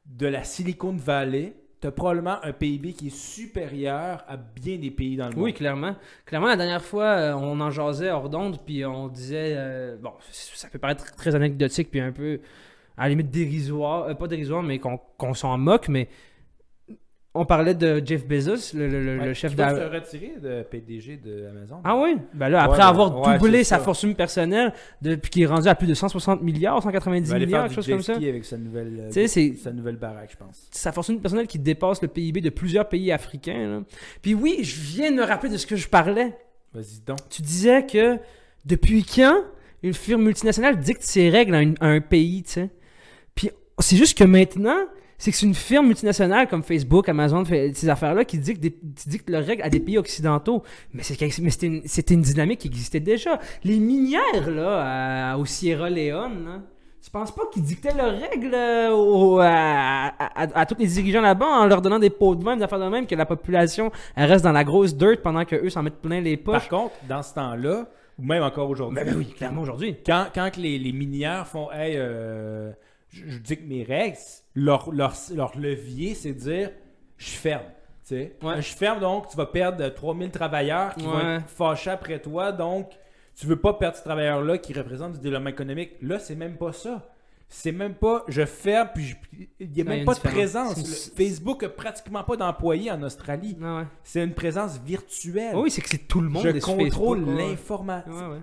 [0.06, 4.92] de la Silicon Valley, tu as probablement un PIB qui est supérieur à bien des
[4.92, 5.44] pays dans le monde.
[5.44, 5.96] Oui, clairement.
[6.26, 10.12] Clairement, la dernière fois, euh, on en jasait hors d'onde, puis on disait, euh, bon,
[10.30, 12.38] ça peut paraître très anecdotique, puis un peu,
[12.96, 16.08] à la limite, dérisoire, euh, pas dérisoire, mais qu'on qu'on s'en moque, mais
[17.34, 19.94] on parlait de Jeff Bezos, le, le- le- Ouais, le chef qui va d'A- se
[19.94, 21.80] retirer de PDG de Amazon.
[21.84, 22.16] Ah oui?
[22.34, 23.84] Ben là, après Ouais, avoir ouais, doublé sa ça.
[23.84, 27.46] fortune personnelle, depuis qu'il est rendu à plus de 160 milliards, Il 190 va aller
[27.46, 28.14] milliards, quelque chose comme ça.
[28.16, 29.26] avec sa nouvelle, euh,
[29.56, 30.66] sa nouvelle baraque, je pense.
[30.72, 33.68] sa fortune personnelle qui dépasse le PIB de plusieurs pays africains.
[33.68, 33.82] là.
[34.22, 36.36] Puis oui, je viens de me rappeler de ce que je parlais.
[36.74, 37.18] Vas-y donc.
[37.28, 38.18] Tu disais que
[38.64, 39.42] depuis quand
[39.82, 42.70] une firme multinationale dicte ses règles à, une- à un pays, tu sais?
[43.34, 44.76] Puis c'est juste que maintenant,
[45.20, 49.08] c'est que c'est une firme multinationale comme Facebook, Amazon, ces affaires-là qui dictent, des, qui
[49.08, 50.62] dictent leurs règles à des pays occidentaux.
[50.94, 51.28] Mais c'était
[52.14, 53.38] une, dynamique qui existait déjà.
[53.62, 56.62] Les minières, là, à- au Sierra Leone, là,
[57.02, 60.86] tu penses pas qu'ils dictaient leurs règles euh, au- à, à, à- à tous les
[60.86, 63.26] dirigeants là-bas en leur donnant des pots de vin, des affaires de même, que la
[63.26, 66.68] population elle reste dans la grosse dirt pendant qu'eux s'en mettent plein les poches?
[66.68, 67.86] Par contre, dans ce temps-là,
[68.18, 69.96] ou même encore aujourd'hui, Ben, ben oui, clairement aujourd'hui.
[70.04, 72.70] quand, quand que les, les minières font Hey, euh,
[73.12, 74.16] je, je dis que mes règles,
[74.54, 76.70] leur, leur, leur levier, c'est de dire
[77.16, 77.64] je ferme.
[78.42, 78.60] Ouais.
[78.60, 82.50] Je ferme, donc tu vas perdre 3000 travailleurs qui vont être fâchés après toi.
[82.50, 82.90] Donc,
[83.36, 85.92] tu veux pas perdre ces travailleurs-là qui représentent du développement économique.
[86.02, 87.08] Là, c'est même pas ça.
[87.48, 90.14] C'est même pas je ferme, puis il n'y a Ouais, il y a même pas
[90.14, 90.76] de présence.
[90.76, 93.56] Le- Facebook a pratiquement pas d'employés en Australie.
[93.62, 93.86] Ah.
[94.04, 95.52] C'est une présence virtuelle.
[95.54, 96.44] Ah oui, c'est que c'est tout le monde.
[96.44, 98.40] je contrôle l'information.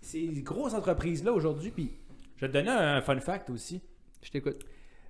[0.00, 1.92] Ces grosses entreprises-là aujourd'hui, puis
[2.36, 3.80] je vais te donner un fun fact aussi.
[4.22, 4.64] Je t'écoute.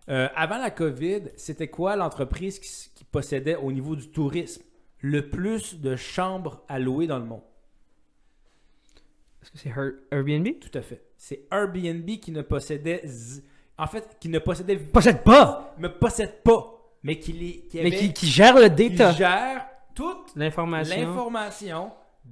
[0.09, 4.63] Euh, avant la COVID, c'était quoi l'entreprise qui, qui possédait au niveau du tourisme
[5.01, 7.43] le plus de chambres à louer dans le monde?
[9.43, 9.73] Est-ce que c'est
[10.11, 10.49] Airbnb?
[10.61, 11.03] Tout à fait.
[11.17, 13.03] C'est Airbnb qui ne possédait...
[13.05, 13.43] z-
[13.79, 14.77] En fait, qui ne possédait...
[14.77, 15.75] Possède pas!
[15.79, 19.13] Me possède pas, mais qui, les, qui, Mais qui, qui gère le qui data.
[19.13, 20.97] gère toute L'information.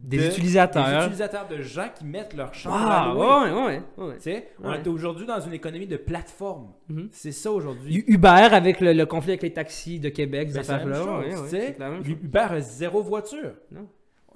[0.02, 0.86] Des de- utilisateurs.
[0.88, 3.20] des utilisateurs, de gens qui mettent leur chambre Ah, à louer.
[3.26, 4.14] ouais, ouais, ouais, ouais.
[4.16, 6.72] Tu sais, on est aujourd'hui dans une économie de plateforme.
[6.88, 7.08] Mhm.
[7.12, 8.02] C'est ça aujourd'hui.
[8.06, 12.08] Uber avec le, le conflit avec les taxis de Québec, Ben, c'est chose.
[12.08, 13.52] Uber a zéro voiture.
[13.70, 13.86] Non.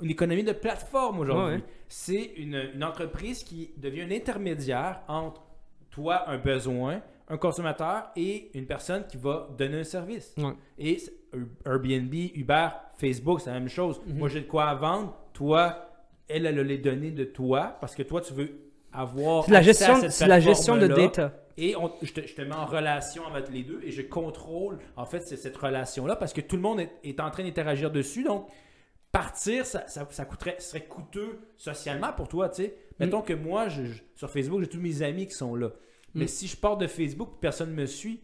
[0.03, 1.63] Une économie de plateforme aujourd'hui.
[1.89, 5.43] C'est une, une entreprise qui devient un intermédiaire entre
[5.91, 10.35] toi, un besoin, un consommateur et une personne qui va donner un service.
[10.79, 10.99] Et
[11.65, 14.01] Airbnb, Uber, Facebook, c'est la même chose.
[14.07, 14.19] Mhm.
[14.19, 15.17] Moi, j'ai de quoi à vendre.
[15.35, 15.91] Toi,
[16.29, 18.51] elle, elle a les données de toi parce que toi, tu veux
[18.93, 19.45] avoir.
[19.45, 21.35] C'est la à gestion, cette la gestion de data.
[21.57, 24.79] Et on- je, te, je te mets en relation avec les deux et je contrôle,
[24.97, 28.25] en fait, cette relation-là parce que tout le monde est, est en train d'interagir dessus.
[28.25, 28.49] Donc,
[29.13, 32.75] partir, ça, ça, ça coûterait, serait coûteux socialement pour toi, tu sais.
[32.99, 35.71] Mettons que moi, je- je- sur Facebook, j'ai tous mes amis qui sont là.
[36.15, 36.29] Mais Mm.
[36.29, 38.21] si je pars de Facebook et personne ne me suit,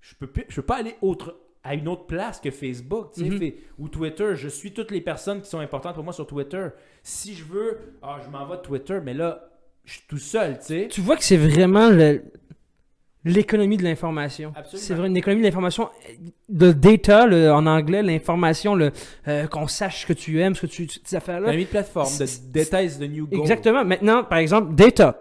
[0.00, 3.24] je peux, plus- je peux pas aller autre, à une autre place que Facebook, tu
[3.24, 3.38] sais, Mhm.
[3.38, 4.32] fait- ou Twitter.
[4.36, 6.68] Je suis toutes les personnes qui sont importantes pour moi sur Twitter.
[7.02, 9.48] Si je veux, ah, je m'en vais de Twitter, mais là,
[9.84, 10.88] je suis tout seul, tu sais.
[10.90, 11.88] Tu vois que c'est vraiment
[13.24, 14.52] l'économie de l'information.
[14.74, 15.88] C'est vraiment une économie de l'information.
[16.50, 18.78] Le data, le- en anglais, l'information,
[19.28, 20.86] euh, qu'on sache ce que tu aimes, ce que tu.
[21.02, 21.46] Ces affaires-là.
[21.46, 23.40] L'économie de plateforme, de C'est- détails de New Goal.
[23.40, 23.84] Exactement.
[23.84, 25.20] Maintenant, par exemple, data.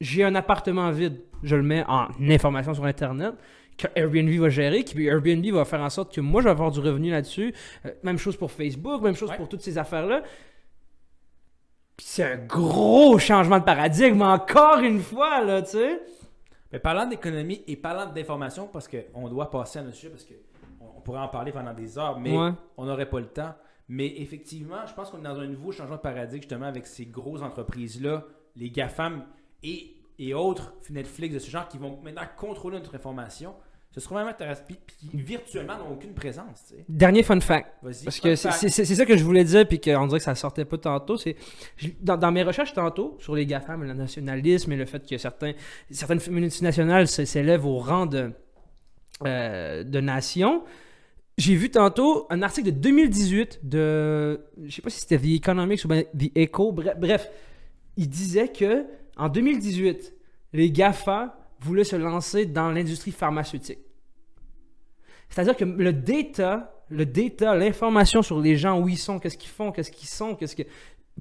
[0.00, 1.20] J'ai un appartement vide.
[1.44, 3.34] Je le mets en information sur Internet
[3.76, 6.70] que Airbnb va gérer, puis Airbnb va faire en sorte que moi, je vais avoir
[6.70, 7.52] du revenu là-dessus.
[7.86, 9.36] Euh, même chose pour Facebook, même chose Ouais.
[9.36, 10.22] pour toutes ces affaires-là.
[11.96, 16.00] Puis c'est un gros changement de paradigme, encore une fois, là, tu sais.
[16.72, 20.86] Mais parlant d'économie et parlant d'information, parce qu'on doit passer à notre sujet, parce qu'on
[20.96, 22.50] on pourrait en parler pendant des heures, mais Ouais.
[22.76, 23.54] on n'aurait pas le temps.
[23.88, 27.06] Mais effectivement, je pense qu'on est dans un nouveau changement de paradigme, justement, avec ces
[27.06, 28.24] grosses entreprises-là,
[28.56, 29.24] les GAFAM
[29.62, 33.54] et, et autres, Netflix, de ce genre, qui vont maintenant contrôler notre information.
[33.92, 34.62] Ce serait vraiment intéressant.
[34.66, 36.84] Puis, puis virtuellement, n'ont aucune présence, tu sais.
[36.88, 37.68] Dernier fun fact.
[37.80, 40.64] Parce que Fun c'est ça que je voulais dire, puis qu'on dirait que ça sortait
[40.64, 41.16] pas tantôt.
[41.16, 41.36] C'est
[42.00, 45.52] dans, dans mes recherches tantôt sur les GAFAM, le nationalisme et le fait que certains,
[45.90, 48.32] certaines multinationales s'élèvent au rang de,
[49.24, 50.64] euh, de nation,
[51.38, 54.40] j'ai vu tantôt un article de 2018 de.
[54.64, 56.72] Je sais pas si c'était The Economics ou The Echo.
[56.72, 57.30] Bref, bref,
[57.96, 58.84] il disait que
[59.16, 60.14] en 2018,
[60.52, 63.78] les GAFA voulaient se lancer dans l'industrie pharmaceutique.
[65.28, 69.50] C'est-à-dire que le data, le data, l'information sur les gens, où ils sont, qu'est-ce qu'ils
[69.50, 70.62] font, qu'est-ce qu'ils sont, qu'est-ce que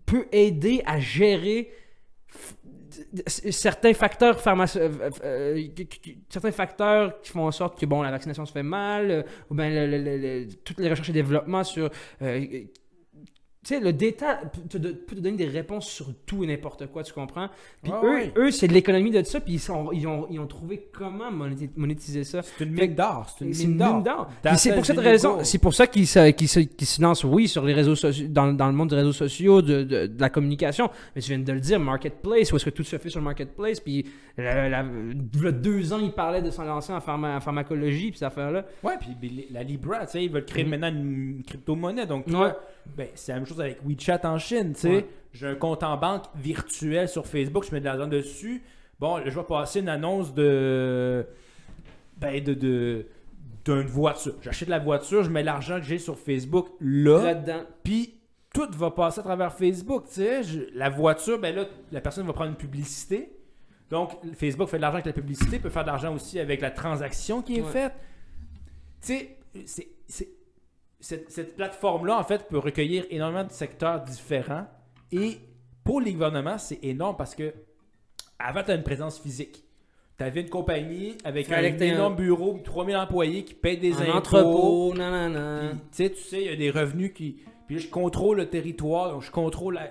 [0.05, 1.71] peut aider à gérer
[3.25, 8.45] certains facteurs euh, euh, qui- certains facteurs qui font en sorte que bon la vaccination
[8.45, 9.69] se fait mal euh, ou bien
[10.63, 11.89] toutes les recherches et développements sur
[12.21, 12.45] euh,
[13.63, 17.13] tu sais, le data peut te, donner des réponses sur tout et n'importe quoi, tu
[17.13, 17.47] comprends?
[17.81, 20.47] Puis eux, eux c'est de l'économie de ça, puis ils, sont, ils, ont, ils ont
[20.47, 22.41] trouvé comment monéti- monétiser ça.
[22.41, 23.33] C'est une mine d'or.
[23.37, 24.29] C'est une mine d'or.
[24.57, 27.63] c'est pour cette raison, c'est pour ça qu'ils se, se, qu'ils se lancent, oui, sur
[27.63, 30.89] les réseaux sociaux, dans, dans le monde des réseaux sociaux, de, de, de la communication.
[31.15, 33.25] Mais tu viens de le dire, marketplace, où est-ce que tout se fait sur le
[33.25, 33.79] marketplace.
[33.79, 34.05] Puis
[34.37, 38.19] il y a deux ans, ils parlaient de s'en lancer en, pharma- en pharmacologie, puis
[38.19, 38.65] cette affaire-là.
[38.83, 40.69] Ouais, puis la Libra, tu sais, ils veulent créer Mhm.
[40.69, 42.05] maintenant une crypto-monnaie.
[42.05, 42.53] Donc, toi, Ouais.
[42.97, 44.89] ben, c'est la même chose avec WeChat en Chine, tu sais.
[44.89, 45.07] Ouais.
[45.33, 48.61] J'ai un compte en banque virtuel sur Facebook, je mets de l'argent dessus.
[48.99, 51.25] Bon, je vais passer une annonce de.
[52.17, 52.53] Ben, de.
[52.53, 53.05] de
[53.65, 54.35] d'une voiture.
[54.41, 57.61] J'achète la voiture, je mets l'argent que j'ai sur Facebook là, Là-dedans.
[57.81, 58.15] puis
[58.53, 60.43] tout va passer à travers Facebook, tu sais.
[60.43, 63.31] Je- La voiture, ben là, la personne va prendre une publicité.
[63.89, 66.71] Donc, Facebook fait de l'argent avec la publicité, peut faire de l'argent aussi avec la
[66.71, 67.71] transaction qui est Ouais.
[67.71, 67.93] faite.
[69.01, 69.13] Tu
[69.65, 70.27] sais, c'est-
[71.03, 74.65] cette, cette plateforme-là, en fait, peut recueillir énormément de secteurs différents.
[75.11, 75.37] Et
[75.83, 77.53] pour les gouvernements, c'est énorme parce que
[78.39, 79.63] avant, tu as une présence physique.
[80.17, 84.17] Tu avais une compagnie avec un énorme bureau, 3000 employés qui payent des Un impôts.
[84.17, 85.69] entrepôt, non, non, non.
[85.71, 87.37] Puis, tu sais, tu sais, il y a des revenus qui.
[87.65, 89.89] Puis là, je contrôle le territoire, donc je contrôle la-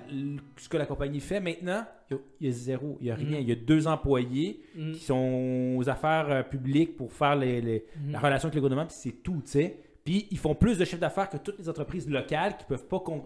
[0.58, 1.40] ce que la compagnie fait.
[1.40, 3.38] Maintenant, il y a, il y a zéro, il y a rien.
[3.38, 3.42] Mhm.
[3.42, 4.92] Il y a deux employés Mm.
[4.92, 8.12] qui sont aux affaires euh, publiques pour faire les, les- Mhm.
[8.12, 9.76] la relation avec le gouvernement, puis c'est tout, tu sais.
[10.04, 13.00] Puis ils font plus de chiffre d'affaires que toutes les entreprises locales qui peuvent pas
[13.00, 13.24] con-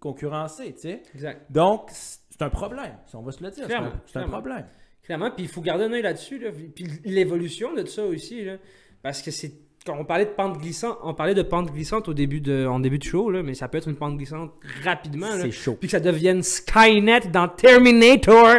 [0.00, 1.02] concurrencer, tu sais.
[1.14, 1.50] Exact.
[1.50, 3.64] Donc, c'est un problème, si on va se le dire.
[3.66, 4.32] C'est un, Clairement, c'est un clairement.
[4.40, 4.66] problème.
[5.02, 8.56] Clairement, puis il faut garder un œil là-dessus, là, puis l'évolution de ça aussi, là,
[9.02, 9.52] parce que c'est
[9.84, 12.78] quand on parlait de pente glissante, on parlait de pente glissante au début de, en
[12.78, 14.52] début de show, là, mais ça peut être une pente glissante
[14.84, 15.74] rapidement, C'est chaud.
[15.74, 18.58] puis que ça devienne Skynet dans Terminator.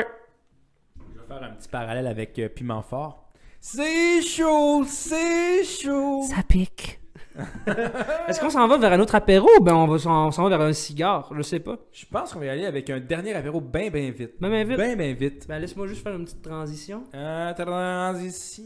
[0.98, 3.30] Je vais faire un petit parallèle avec euh, Piment Fort.
[3.62, 6.24] C'est chaud, c'est chaud.
[6.30, 7.00] Ça pique.
[8.28, 10.44] Est-ce qu'on s'en va vers un autre apéro ou ben on va s'en on s'en
[10.44, 11.32] va vers un cigare?
[11.36, 11.78] Je sais pas.
[11.92, 14.34] Je pense qu'on va y aller avec un dernier apéro bien, bien vite.
[14.40, 14.78] Ben, ben vite?
[14.78, 15.48] Bien, bien vite.
[15.48, 17.04] Ben laisse-moi juste faire une petite transition.
[17.16, 18.64] Euh, transition.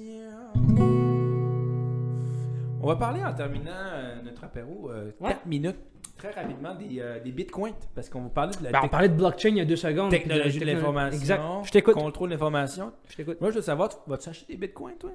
[2.81, 4.89] On va parler en terminant euh, notre apéro
[5.19, 5.35] 4 Ouais.
[5.45, 5.77] minutes
[6.17, 9.09] très rapidement des, euh, des bitcoins, parce qu'on va parler de la Ben, on parlait
[9.09, 10.09] de blockchain il y a deux secondes.
[10.09, 11.41] technologie de l'information, Exact.
[11.63, 11.93] Je t'écoute.
[11.93, 12.91] contrôle de l'information.
[13.07, 13.39] Je t'écoute.
[13.39, 15.11] Moi, je veux savoir, tu- vas-tu acheter des bitcoins, toi?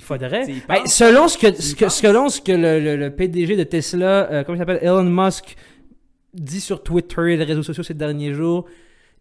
[0.00, 0.46] Il faudrait.
[0.66, 0.94] Penses?
[0.94, 4.44] selon ce que, ce que, selon ce que le, le- le PDG de Tesla, euh,
[4.44, 5.56] comment il s'appelle, Elon Musk,
[6.34, 8.66] dit sur Twitter et les réseaux sociaux ces derniers jours,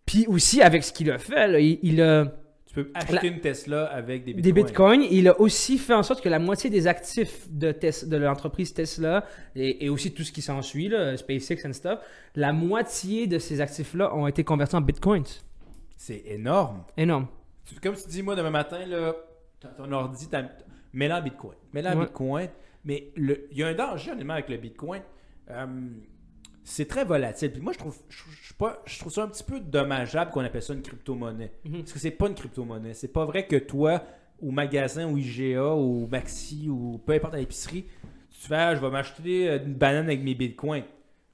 [0.05, 2.25] puis aussi avec ce qu'il a fait, là, il, il a
[2.67, 5.01] Tu peux acheter une Tesla avec des des bitcoins.
[5.01, 5.07] bitcoins.
[5.11, 8.73] Il a aussi fait en sorte que la moitié des actifs de, Tes- de l'entreprise
[8.73, 9.25] Tesla
[9.55, 11.99] et, et aussi tout ce qui s'ensuit, là, SpaceX and stuff,
[12.35, 15.25] la moitié de ces actifs-là ont été convertis en bitcoins.
[15.97, 16.83] C'est énorme.
[16.95, 17.27] Énorme.
[17.83, 19.13] Comme tu dis, moi, demain matin, là,
[19.77, 20.43] ton ordi, t'as-
[20.93, 21.55] mets-le en bitcoin.
[21.73, 22.05] Mets-le en Ouais.
[22.05, 22.47] bitcoin.
[22.85, 25.01] Mais le- il y a un danger, honnêtement, avec le bitcoin.
[25.51, 25.65] Euh,
[26.63, 27.51] c'est très volatile.
[27.51, 30.31] Puis moi, je trouve, je, je- je pas, je trouve ça un petit peu dommageable
[30.31, 31.51] qu'on appelle ça une crypto-monnaie.
[31.65, 31.79] Mhm.
[31.79, 32.93] Parce que c'est pas une crypto-monnaie.
[32.93, 34.03] C'est pas vrai que toi,
[34.41, 37.85] au magasin, ou IGA, ou Maxi, ou peu importe à l'épicerie,
[38.29, 40.83] tu fais, ah, je vais m'acheter euh, une banane avec mes bitcoins.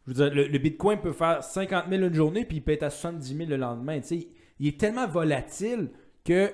[0.07, 2.71] Je veux dire, le, le bitcoin peut faire 50 000 une journée, puis il peut
[2.71, 3.99] être à 70 000 le lendemain.
[4.01, 4.27] Tu sais,
[4.59, 5.89] il est tellement volatile
[6.23, 6.51] que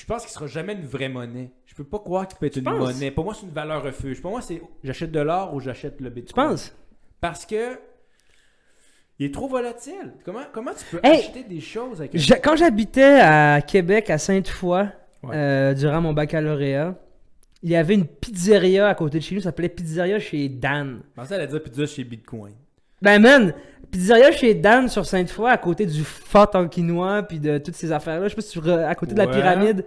[0.00, 1.50] je pense qu'il sera jamais une vraie monnaie.
[1.66, 2.78] Je peux pas croire qu'il peut être une penses?
[2.78, 3.10] monnaie.
[3.10, 4.22] Pour moi, c'est une valeur refuge.
[4.22, 6.48] Pour moi, c'est j'achète de l'or ou j'achète le Tu bitcoin.
[6.50, 6.74] penses?
[7.20, 7.78] Parce que
[9.18, 10.14] il est trop volatile.
[10.24, 11.18] Comment, comment tu peux Hey!
[11.20, 14.86] acheter des choses avec Ja- Quand j'habitais à Québec, à Sainte-Foy,
[15.22, 15.36] Ouais.
[15.36, 16.94] euh, durant mon baccalauréat,
[17.62, 21.02] il y avait une pizzeria à côté de chez nous, ça s'appelait Pizzeria chez Dan.
[21.10, 22.54] Je pensais à la dire pizza chez Bitcoin.
[23.02, 23.52] Ben man,
[23.90, 27.92] pizzeria chez Dan sur Sainte-Foy, à côté du fort en quinoa, puis de toutes ces
[27.92, 29.32] affaires-là, je sais pas si tu re- à côté de la Ouais.
[29.32, 29.84] pyramide,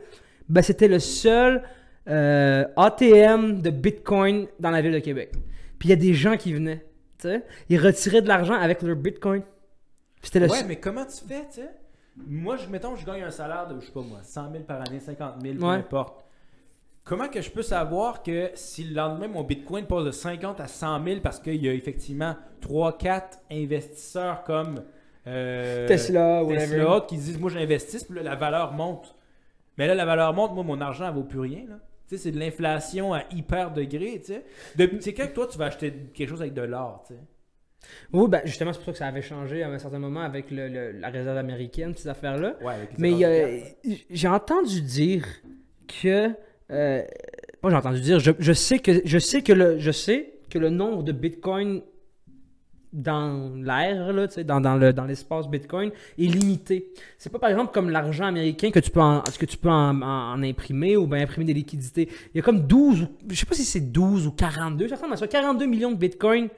[0.50, 1.64] ben c'était le seul
[2.10, 5.32] euh, ATM de Bitcoin dans la ville de Québec.
[5.80, 6.86] Puis il y a des gens qui venaient,
[7.18, 9.42] tu sais, ils retiraient de l'argent avec leur Bitcoin.
[9.42, 11.70] Puis C'était le Ouais, seul- mais comment tu fais, tu sais?
[12.28, 14.82] Moi, je, mettons, je gagne un salaire de, je sais pas moi, 100 000 par
[14.82, 15.76] année, 50 000, peu Ouais.
[15.76, 16.23] importe.
[17.06, 20.68] Comment que je peux savoir que si le lendemain, mon Bitcoin passe de 50 à
[20.68, 23.22] 100 000 parce qu'il y a effectivement 3-4
[23.52, 24.84] investisseurs comme
[25.28, 26.44] euh, Tesla.
[26.48, 29.16] Tesla qui disent, moi, j'investis, puis là, la valeur monte.
[29.78, 31.76] Mais là, la valeur monte, moi, mon argent, elle vaut plus rien, là.
[32.08, 34.46] Tu sais, c'est de l'inflation à hyper degré, tu sais.
[34.78, 37.20] De- C'est quand que toi, tu vas acheter quelque chose avec de l'or, tu sais?
[38.14, 40.52] Oui, ben justement, c'est pour ça que ça avait changé à un certain moment avec
[40.52, 42.56] le- le- la réserve américaine, ces affaires-là.
[42.62, 45.26] Ouais, Mais accords j'ai entendu dire
[46.02, 46.30] que.
[46.74, 47.04] Euh,
[47.62, 50.60] pas j'ai entendu dire, je, je sais que je sais que le je sais que
[50.60, 51.82] le nombre de bitcoin
[52.92, 54.14] dans l'air,
[54.46, 55.90] dans, dans, le, dans l'espace Bitcoin,
[56.20, 56.94] est limité.
[57.18, 60.00] C'est pas par exemple comme l'argent américain que tu peux en, que tu peux en,
[60.02, 62.08] en- imprimer ou bien imprimer des liquidités.
[62.34, 64.96] Il y a comme 12, ou, je sais pas si c'est 12 ou 42, ça
[64.96, 66.50] ressemble à ça, 42 millions de Bitcoin.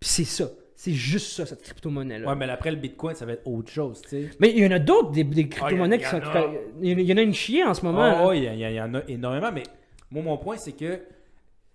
[0.00, 0.50] Puis c'est ça.
[0.84, 2.28] C'est juste ça, cette crypto-monnaie-là.
[2.28, 4.30] Ouais, mais après le Bitcoin, ça va être autre chose, tu sais.
[4.38, 6.36] Mais il y en a d'autres, des, des crypto-monnaies Ah, y qui sont.
[6.38, 6.50] a.
[6.82, 8.02] Il y en a- une chier en ce moment.
[8.02, 8.26] Ah, là.
[8.28, 9.62] ouais, il y, a- il y a- il y en a énormément, mais
[10.10, 11.00] moi, mon point, c'est que, tu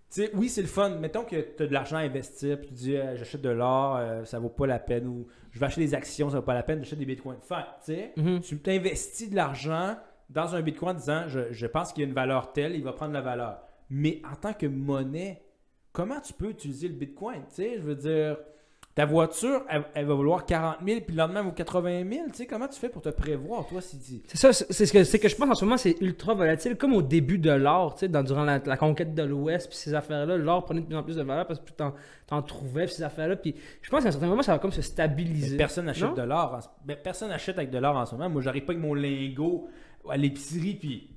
[0.09, 0.89] sais, oui, c'est le fun.
[0.91, 3.97] Mettons que tu as de l'argent à investir, puis tu dis, euh, j'achète de l'or,
[3.97, 6.53] euh, ça vaut pas la peine, ou je vais acheter des actions, ça vaut pas
[6.53, 7.37] la peine, j'achète des bitcoins.
[7.41, 8.41] Enfin, tu sais, Mhm.
[8.41, 9.95] tu t'investis de l'argent
[10.29, 12.83] dans un bitcoin en disant, je, je pense qu'il y a une valeur telle, il
[12.83, 13.57] va prendre la valeur.
[13.89, 15.41] Mais en tant que monnaie,
[15.91, 17.39] comment tu peux utiliser le bitcoin?
[17.49, 18.37] Tu sais, je veux dire,
[18.99, 22.25] ta voiture, elle, elle va vouloir 40 000, puis le lendemain, elle vaut 80 000.
[22.27, 24.21] Tu sais, comment tu fais pour te prévoir, toi, si tu...
[24.27, 26.75] C'est ça, c'est ce que, c'est que je pense en ce moment, c'est ultra volatile,
[26.75, 29.77] comme au début de l'or, tu sais, dans- durant la, la conquête de l'Ouest, puis
[29.77, 31.93] ces affaires-là, l'or prenait de plus en plus de valeur parce que plus t'en,
[32.27, 34.71] t'en trouvais, puis ces affaires-là, puis je pense qu'à un certain moment, ça va comme
[34.71, 35.55] se Mais stabiliser.
[35.55, 36.59] personne n'achète de l'or.
[36.87, 38.29] en personne n'achète avec de l'or en ce moment.
[38.29, 39.69] Moi, j'arrive pas avec mon lingot
[40.09, 41.09] à l'épicerie, puis.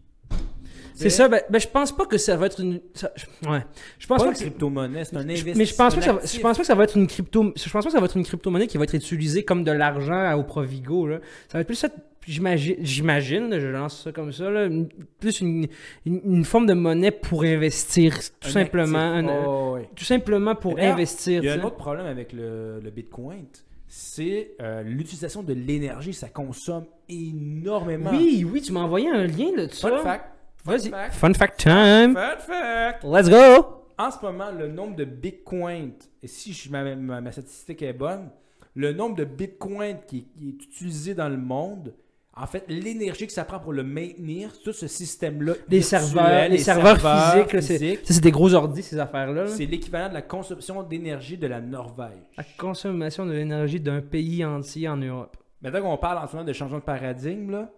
[0.95, 2.81] C'est ça, ben, ben, je pense pas que ça va être une.
[2.95, 3.65] ça- je- ouais.
[3.99, 5.55] Je pense Pas pas une que crypto-monnaie, c'est un investissement.
[5.57, 7.07] Mais je pense pas que ça va, je pense pas que ça va être une
[7.07, 9.65] crypto je pense pas que ça va être une crypto-monnaie qui va être utilisée comme
[9.65, 11.19] de l'argent au Provigo là.
[11.49, 11.89] Ça va être plus ça
[12.25, 14.89] j'imagine je lance ça comme ça là, une-
[15.19, 15.67] plus une,
[16.07, 21.43] une, une forme de monnaie pour investir tout simplement un- tout simplement pour investir.
[21.43, 23.45] Il y a un autre problème avec le, le Bitcoin,
[23.89, 26.15] c'est euh, l'utilisation de l'énergie.
[26.15, 28.11] Ça consomme énormément.
[28.13, 30.25] Oui, oui, tu m'as envoyé un lien là dessus Fun fact.
[30.65, 30.91] Fun Vas-y.
[30.91, 31.15] fact.
[31.15, 32.15] Fun fact time.
[32.15, 33.05] Fun fact.
[33.05, 33.85] Let's go.
[33.99, 37.93] En ce moment, le nombre de bitcoins, et si je- ma, ma- ma statistique est
[37.93, 38.31] bonne,
[38.75, 41.95] le nombre de bitcoins qui, qui est utilisé dans le monde,
[42.35, 45.53] en fait, l'énergie que ça prend pour le maintenir, tout ce système-là.
[45.69, 49.47] Les serveurs, les serveurs physiques, physiques, ça, c'est des gros ordis ces affaires là.
[49.49, 52.23] c'est l'équivalent de la consommation d'énergie de la Norvège.
[52.39, 55.37] La consommation de l'énergie d'un pays entier en Europe.
[55.61, 57.71] Maintenant qu'on parle en ce moment de changement de paradigme, là,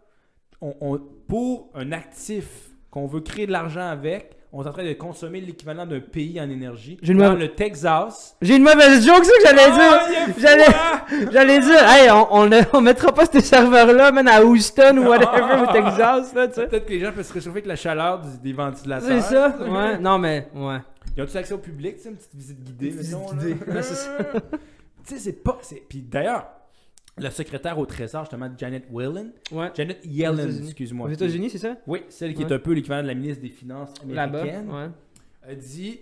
[0.60, 4.84] on, on- pour un actif qu'on veut créer de l'argent avec, on est en train
[4.84, 6.96] de consommer l'équivalent d'un pays en énergie.
[7.02, 8.36] J'ai une Dans mauvaise- le Texas.
[8.40, 9.98] J'ai une mauvaise joke, ça que j'allais dire.
[10.08, 11.32] Il est J'allais-!
[11.32, 15.08] J'allais dire, hey, on, on, ne- on mettra pas ces serveurs-là, man, à Houston ou
[15.08, 16.66] whatever, au Texas, là, tu sais.
[16.68, 19.08] Peut-être que les gens peuvent se réchauffer avec la chaleur des ventilateurs.
[19.08, 19.98] C'est ça, ouais.
[19.98, 20.78] Non, mais, ouais.
[21.16, 22.90] Ils ont tous accès au public, tu sais, une petite visite guidée.
[22.90, 23.56] Une visite mettons, guidée.
[23.66, 23.72] là.
[23.74, 24.10] Ouais, c'est ça.
[24.22, 25.58] tu sais, c'est pas.
[25.62, 26.46] c'est- Puis d'ailleurs,
[27.18, 29.70] la secrétaire au Trésor, justement, Janet Yellen, Ouais.
[29.74, 31.08] Janet Yellen, excuse-moi.
[31.08, 31.76] Aux États-Unis, c'est ça?
[31.86, 32.50] Oui, celle qui Ouais.
[32.50, 34.88] est un peu l'équivalent de la ministre des Finances américaine, Ouais.
[35.48, 36.00] a dit,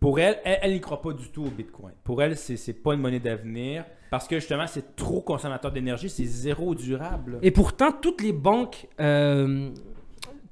[0.00, 1.92] pour elle, elle, elle n'y croit pas du tout au Bitcoin.
[2.02, 6.08] Pour elle, c'est c'est pas une monnaie d'avenir parce que justement, c'est trop consommateur d'énergie,
[6.10, 7.38] c'est zéro durable.
[7.42, 9.70] Et pourtant, toutes les banques, euh,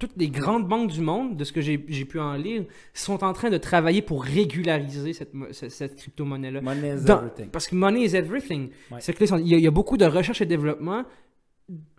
[0.02, 3.32] toutes les grandes banques du monde, de ce que j'ai pu en lire, sont en
[3.32, 6.60] train de travailler pour régulariser cette, mo- cette, cette crypto-monnaie-là.
[6.60, 7.48] Money is Dans- everything.
[7.50, 8.70] Parce que money is everything.
[8.90, 8.98] Ouais.
[9.00, 11.04] C'est que il y, a, il y a beaucoup de recherche et développement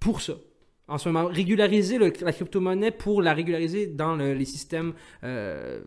[0.01, 0.33] pour ça.
[0.89, 4.93] En ce moment, régulariser le- la crypto-monnaie pour la régulariser dans le- les systèmes
[5.23, 5.79] euh,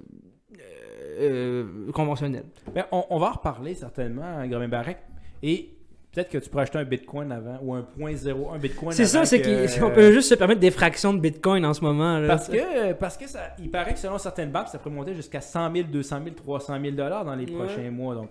[1.20, 2.46] euh, conventionnels.
[2.74, 4.98] Ben, on, on va en reparler certainement, hein, Gromit Barrek.
[5.42, 5.75] Et
[6.16, 9.04] peut-être que tu pourrais acheter un Bitcoin avant ou un point zéro, un Bitcoin C'est
[9.04, 9.40] ça, c'est
[9.78, 12.18] qu'on peut juste se permettre des fractions de Bitcoin en ce moment.
[12.18, 12.26] là.
[12.26, 15.40] Parce que, parce que ça, il paraît que selon certaines banques, ça pourrait monter jusqu'à
[15.40, 17.52] 100 000, 200 000, 300 000 dollars dans les Ouais.
[17.52, 18.14] prochains mois.
[18.14, 18.30] Donc,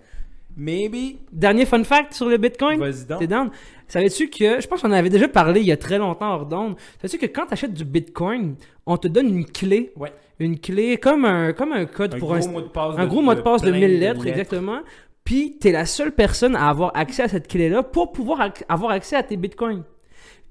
[0.56, 2.78] maybe, Dernier fun fact sur le Bitcoin.
[2.80, 3.20] vas-y donc.
[3.20, 3.50] T'es down?
[3.88, 6.46] Savais-tu que, je pense qu'on en avait déjà parlé il y a très longtemps hors
[6.46, 10.12] d'onde, savais-tu que quand tu achètes du Bitcoin, on te donne une clé, Ouais.
[10.40, 13.06] une clé comme un, comme un code Un pour gros un, mot de passe un
[13.06, 14.78] gros mot de passe de plein 1000 lettres, exactement.
[15.26, 18.92] Puis t'es la seule personne à avoir accès à cette clé-là pour pouvoir ac- avoir
[18.92, 19.82] accès à tes Bitcoins.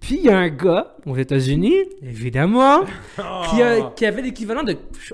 [0.02, 2.82] Puis il y a un gars aux États-Unis, évidemment,
[3.50, 3.94] qui, a- Ah.
[3.96, 5.14] qui avait l'équivalent de, je,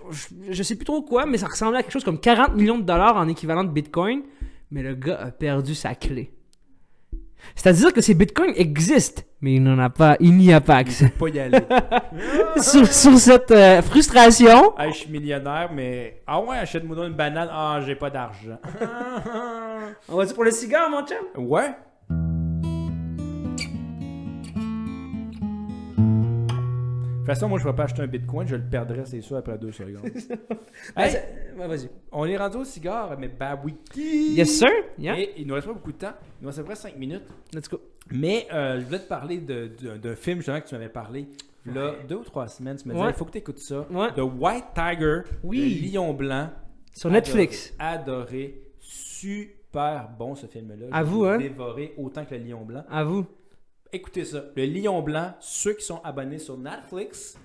[0.49, 2.83] je sais plus trop quoi, mais ça ressemblait à quelque chose comme 40 millions de
[2.83, 4.23] dollars en équivalent de Bitcoin.
[4.71, 6.31] Mais le gars a perdu sa clé.
[7.55, 11.09] C'est-à-dire que ces bitcoins existent, mais il n'en a pas, il n'y a pas accès.
[11.09, 11.59] pas y aller.
[12.61, 16.21] sur, sur cette euh, frustration, Hey, je suis millionnaire, mais.
[16.27, 17.49] Ah ouais, achète-moi une banane.
[17.51, 18.57] Ah, j'ai pas d'argent.
[20.09, 21.17] on va dire pour le cigare, mon chum?
[21.47, 21.71] ouais.
[27.21, 29.37] Toute façon, moi, je ne vais pas acheter un bitcoin, je le perdrais, c'est sûr,
[29.37, 30.01] après deux secondes.
[30.97, 31.15] Hey,
[31.57, 31.89] ouais, vas-y.
[32.11, 34.33] on est rendu au cigare, mais babwiki.
[34.33, 34.69] Yes, sir.
[34.97, 35.19] Yeah.
[35.19, 36.13] Et il nous reste pas beaucoup de temps.
[36.39, 37.23] Il nous reste à peu près 5 minutes.
[37.53, 37.79] Let's go.
[38.11, 41.27] Mais euh, je voulais te parler de- de- d'un film justement que tu m'avais parlé.
[41.65, 43.11] Là, deux ou trois semaines, tu me disais, Ouais.
[43.11, 43.85] il faut que tu écoutes ça.
[44.15, 45.79] The White Tiger, Oui.
[45.81, 46.49] le lion blanc.
[46.93, 47.73] Sur Netflix.
[47.77, 48.61] Adoré.
[48.79, 50.87] Super bon ce film-là.
[50.91, 51.37] À vous, hein?
[51.37, 52.83] dévoré autant que le lion blanc.
[52.89, 53.25] À vous.
[53.93, 54.43] Écoutez ça.
[54.55, 57.37] Le lion blanc, ceux qui sont abonnés sur Netflix,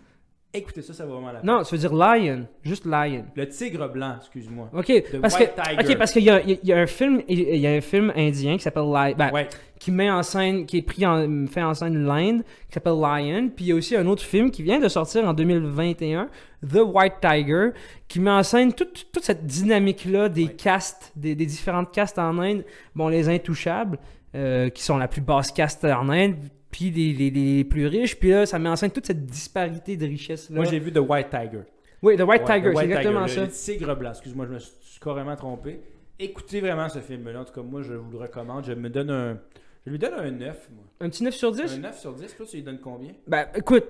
[0.55, 1.47] écoutez ça, ça va vraiment la peine.
[1.51, 2.47] Non, ça veut dire lion.
[2.63, 3.25] Juste lion.
[3.35, 4.71] Le tigre blanc, excuse-moi.
[4.73, 5.93] Ok, The parce White que, Tiger.
[5.93, 7.71] ok, parce qu'il y a, y a- il y a un film, il y a
[7.73, 9.49] un film indien qui s'appelle Lion, ben, Ouais.
[9.81, 13.51] qui met en scène, qui est pris en, fait en scène l'Inde, qui s'appelle Lion.
[13.55, 16.29] Puis il y a aussi un autre film qui vient de sortir en 2021,
[16.63, 17.71] The White Tiger,
[18.09, 20.53] qui met en scène toute, toute cette dynamique-là des Ouais.
[20.55, 22.65] castes, des, des différentes castes en Inde.
[22.95, 23.99] Bon, les intouchables,
[24.35, 26.37] euh, qui sont la plus basse caste en Inde,
[26.71, 28.19] puis les, les- les plus riches.
[28.19, 30.57] Puis là, ça met en scène toute cette disparité de richesse-là.
[30.57, 31.63] Moi, j'ai vu The White Tiger.
[32.03, 33.41] Oui, The White Ouais, Tiger, c'est exactement Tiger, ça.
[33.43, 35.81] Le, le tigre blanc, excuse-moi, je me suis carrément trompé.
[36.19, 37.41] Écoutez vraiment ce film-là.
[37.41, 38.65] En tout cas, moi, je vous le recommande.
[38.65, 39.39] Je me donne un.
[39.87, 40.85] Je lui donne un 9, moi.
[41.01, 41.75] Un petit 9 sur 10?
[41.77, 43.13] Un 9 sur 10, toi, tu lui donnes combien?
[43.27, 43.85] Ben, écoute,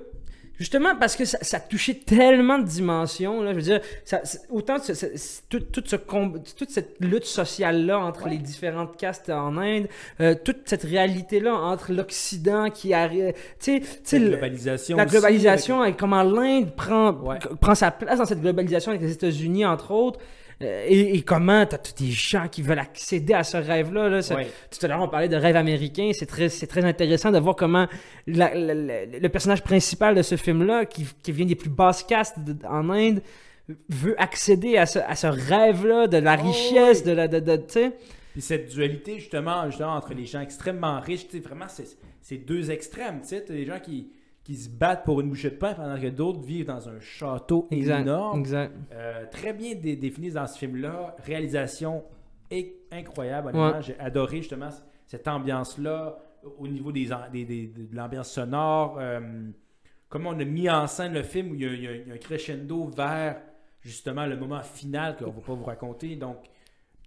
[0.59, 4.21] justement parce que ça, ça touchait tellement de dimensions, là, je veux dire, ça,
[4.51, 8.31] autant ce- ce- ce- tout, tout ce comb- toute cette lutte sociale-là entre Ouais.
[8.31, 9.87] les différentes castes en Inde,
[10.21, 14.97] euh, toute cette réalité-là entre l'Occident qui arrive, tu sais, La globalisation.
[14.97, 17.39] la aussi, globalisation et comment l'Inde prend, Ouais.
[17.61, 20.19] prend sa place dans cette globalisation avec les États-Unis, entre autres.
[20.63, 24.09] Euh, Et, et comment t'as tous des gens qui veulent accéder à ce rêve-là.
[24.09, 26.11] Là, tout à l'heure, on parlait de rêve américain.
[26.15, 27.87] C'est très, c'est très intéressant de voir comment
[28.27, 32.03] la- la- la- le personnage principal de ce film-là, qui, qui vient des plus basses
[32.05, 33.21] castes de- en Inde,
[33.89, 37.11] veut accéder à ce, à ce rêve-là de la Oh, richesse, oui.
[37.11, 37.29] de la.
[37.29, 37.57] De.
[38.33, 41.87] Puis cette dualité, justement, justement entre les gens extrêmement riches, tu sais, vraiment, c'est
[42.23, 43.21] c'est deux extrêmes.
[43.23, 44.09] Tu sais, des gens qui,
[44.47, 47.67] qui se battent pour une bouchée de pain pendant que d'autres vivent dans un château
[47.73, 48.03] Exact.
[48.03, 48.39] énorme.
[48.39, 48.73] exact.
[48.93, 51.17] Euh, très bien dé- défini dans ce film-là.
[51.25, 52.05] Réalisation
[52.93, 53.57] incroyable.
[53.57, 53.83] Ouais.
[53.83, 54.69] J'ai adoré justement
[55.07, 56.17] cette ambiance-là
[56.59, 58.99] au niveau des, en- des- des- de l'ambiance sonore.
[59.01, 59.21] euh,
[60.09, 61.93] comment on a mis en scène le film où il y a, il y a-
[61.97, 63.41] il y a un crescendo vers
[63.81, 66.15] justement le moment final qu'on ne va pas vous raconter.
[66.15, 66.37] Donc,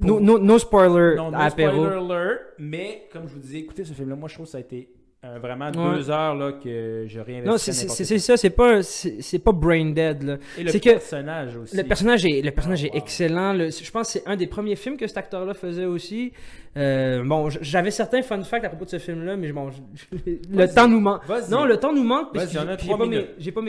[0.02, 1.86] No, no, no spoiler non, no apéro.
[1.86, 4.58] spoiler alert, mais comme je vous disais, écoutez ce film-là, moi je trouve que ça
[4.58, 4.90] a été
[5.26, 5.96] euh, vraiment Ouais.
[5.98, 10.24] deux heures là, que j'ai rien Non, c'est ça, c'est pas, c'est pas brain dead.
[10.24, 10.38] Là.
[10.58, 11.76] Et le c'est que personnage aussi.
[11.76, 12.98] Le personnage est, le personnage Oh, est wow.
[12.98, 13.54] excellent.
[13.54, 16.32] Le- je pense que c'est un des premiers films que cet acteur-là faisait aussi.
[16.78, 19.70] Euh, bon, j'avais certains fun facts à propos de ce film-là, mais bon,
[20.52, 21.22] le temps nous manque.
[21.50, 23.22] Non, le temps nous manque parce que j'ai- pas, mes,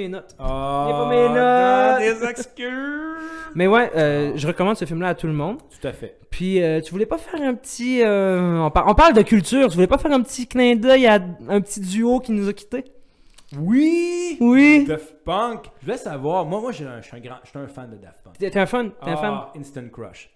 [0.02, 0.36] pas notes.
[0.38, 1.28] Ah, J'ai pas mes
[2.10, 2.20] notes.
[2.20, 3.16] Des excuses.
[3.56, 5.58] Mais ouais, euh, je recommande ce film-là à tout le monde.
[5.80, 6.18] Tout à fait.
[6.30, 8.00] Puis, euh, tu voulais pas faire un petit.
[8.04, 11.18] on, par- on parle de culture, tu voulais pas faire un petit clin d'œil à
[11.48, 12.84] un petit duo qui nous a quittés?
[13.58, 14.36] Oui!
[14.40, 14.84] Oui.
[14.86, 15.64] Daft Punk.
[15.80, 16.44] Je voulais savoir.
[16.46, 18.38] Moi, moi, je je suis un, grand, je suis un fan de Daft Punk.
[18.38, 18.90] T'es un fan?
[19.04, 19.32] T'es un fan?
[19.34, 20.30] Ah, Instant Crush.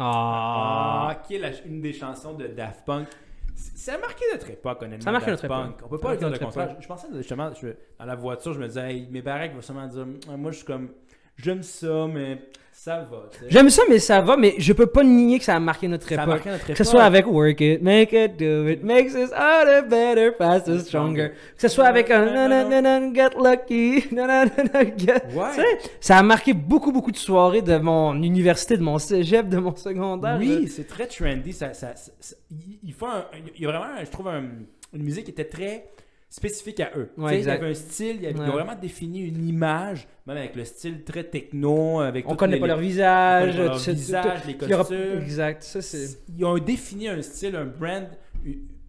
[0.00, 1.08] Ah.
[1.10, 3.08] Ah, qui est la- une des chansons de Daft Punk?
[3.54, 5.04] Ça a marqué notre époque, honnêtement.
[5.04, 5.68] Ça a marqué notre Punk.
[5.76, 5.82] époque.
[5.86, 6.76] On peut pas le dire notre contraire.
[6.80, 7.68] Je pensais justement, je,
[7.98, 10.06] dans la voiture, je me disais, hey, mes baraques vont sûrement dire,
[10.38, 10.90] moi, je suis comme,
[11.36, 12.42] j'aime ça, mais
[12.82, 13.28] ça va.
[13.48, 16.08] J'aime ça, mais ça va, mais je peux pas nier que ça a marqué notre
[16.08, 16.26] Ça a époque.
[16.28, 16.76] marqué notre Que époque.
[16.78, 21.28] ce soit avec Work It, Make It, Do It, Makes Us Harder, Better, Faster, Stronger.
[21.56, 24.84] Que ce soit avec un na na na na Get Lucky, na na na na
[24.96, 25.26] Get.
[25.34, 25.78] Ouais.
[26.00, 29.76] Ça a marqué beaucoup, beaucoup de soirées de mon université, de mon cégep, de mon
[29.76, 30.38] secondaire.
[30.40, 31.52] Oui, c'est très trendy.
[31.52, 32.36] Ça, ça, ça-
[32.82, 33.26] il faut un-
[33.56, 34.48] il y a vraiment, je trouve, un-
[34.94, 35.84] une musique qui était très
[36.30, 37.10] spécifique à eux.
[37.18, 37.40] Ouais.
[37.40, 40.36] Il y avait un style, il y avait- ils ont vraiment défini une image, même
[40.38, 43.58] avec le style très techno, avec On connaît les- pas leur visage.
[43.58, 45.20] leur tu visage, les y aura- costumes.
[45.22, 46.20] Exact, ça c'est.
[46.38, 48.06] Ils ont défini un style, un brand,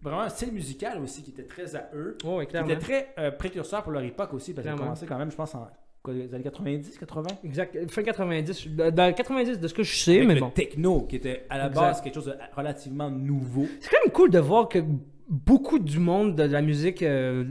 [0.00, 3.08] vraiment un style musical aussi qui était très à eux, Oh, oui, qui était très
[3.18, 5.68] euh, précurseur pour leur époque aussi, parce qu'ils ont commencé quand même, je pense, en
[6.08, 7.28] les années 90, 80.
[7.44, 7.76] Exact.
[7.90, 8.66] Fin 90.
[8.70, 10.50] Dans dans 90, de ce que je sais, Avec mais le bon.
[10.50, 11.80] techno, qui était à la Exact.
[11.80, 13.66] base quelque chose de relativement nouveau.
[13.80, 14.80] C'est quand même cool de voir que
[15.32, 17.42] beaucoup du monde de la musique euh,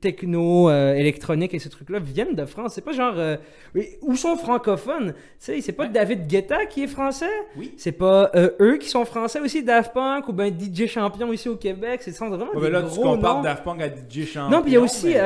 [0.00, 2.72] techno, euh, électronique et ces trucs-là viennent de France.
[2.74, 3.14] C'est pas genre.
[3.18, 3.36] euh,
[4.02, 5.90] où sont francophones Tu sais, c'est pas Ouais.
[5.90, 7.28] David Guetta qui est français?
[7.58, 7.74] Oui.
[7.76, 11.56] C'est pas eux qui sont français aussi, Daft Punk ou ben DJ Champion ici au
[11.56, 12.00] Québec?
[12.02, 13.42] C'est vraiment Ouais, des mais là, tu gros compares noms.
[13.42, 14.50] Daft Punk à DJ Champion.
[14.56, 15.20] Non, puis il y a aussi mais-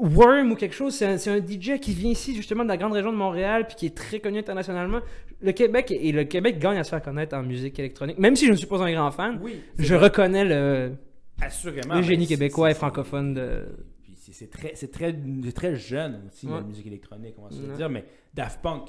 [0.00, 0.94] Worm ou quelque chose.
[0.94, 3.86] C'est un, DJ qui vient ici, justement, de la grande région de Montréal, puis qui
[3.86, 5.00] est très connu internationalement.
[5.40, 8.18] Le Québec, et le Québec gagne à se faire connaître en musique électronique.
[8.18, 10.04] Même si je ne suis pas un grand fan, Oui, je vrai.
[10.06, 10.92] reconnais le,
[11.40, 11.94] Assurément.
[11.94, 13.66] le mais génie québécois et francophone de.
[14.30, 15.16] C'est- très, c'est très,
[15.54, 16.54] très jeune aussi, Ouais.
[16.56, 17.76] la musique électronique, on va se le Ouais.
[17.76, 17.88] dire.
[17.88, 18.04] Mais
[18.34, 18.88] Daft Punk.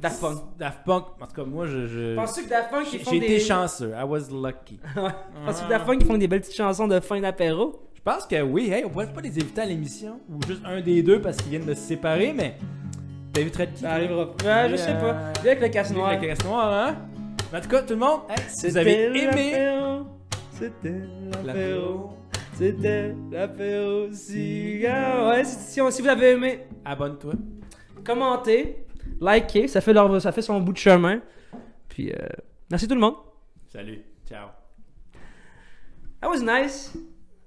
[0.00, 0.38] Daft Punk.
[0.58, 1.86] Daft Punk, en tout cas, moi, je.
[1.86, 3.26] je- Penses-tu que Daft Punk, J'ai ils font j'ai des...
[3.26, 3.92] été chanceux.
[3.96, 4.80] I was lucky.
[5.46, 7.88] Penses-tu que Daft Punk, ils font des belles petites chansons de fin d'apéro?
[8.04, 10.80] Je pense que oui, hey, on pourrait pas les éviter à l'émission, ou juste un
[10.80, 12.56] des deux parce qu'ils viennent de se séparer, mais.
[13.32, 14.24] De qui Ça arrivera.
[14.44, 15.14] Ouais, je sais pas.
[15.14, 16.08] Euh, Viens avec le casse-noir.
[16.08, 16.96] Avec la caisse noire, hein?
[17.52, 20.02] Mais en tout cas, tout le monde, hey, vous avez aimé.
[20.50, 21.00] C'était
[21.44, 22.10] l'apéro.
[22.58, 25.28] C'était l'apéro cigare.
[25.28, 27.34] Ouais, si, si, si vous avez aimé, abonne-toi.
[28.04, 28.84] commentez,
[29.20, 31.20] likez, ça fait, leur, ça fait son bout de chemin.
[31.88, 32.16] Puis, euh,
[32.68, 33.14] merci tout le monde.
[33.68, 34.48] Salut, ciao.
[36.20, 36.92] That was nice.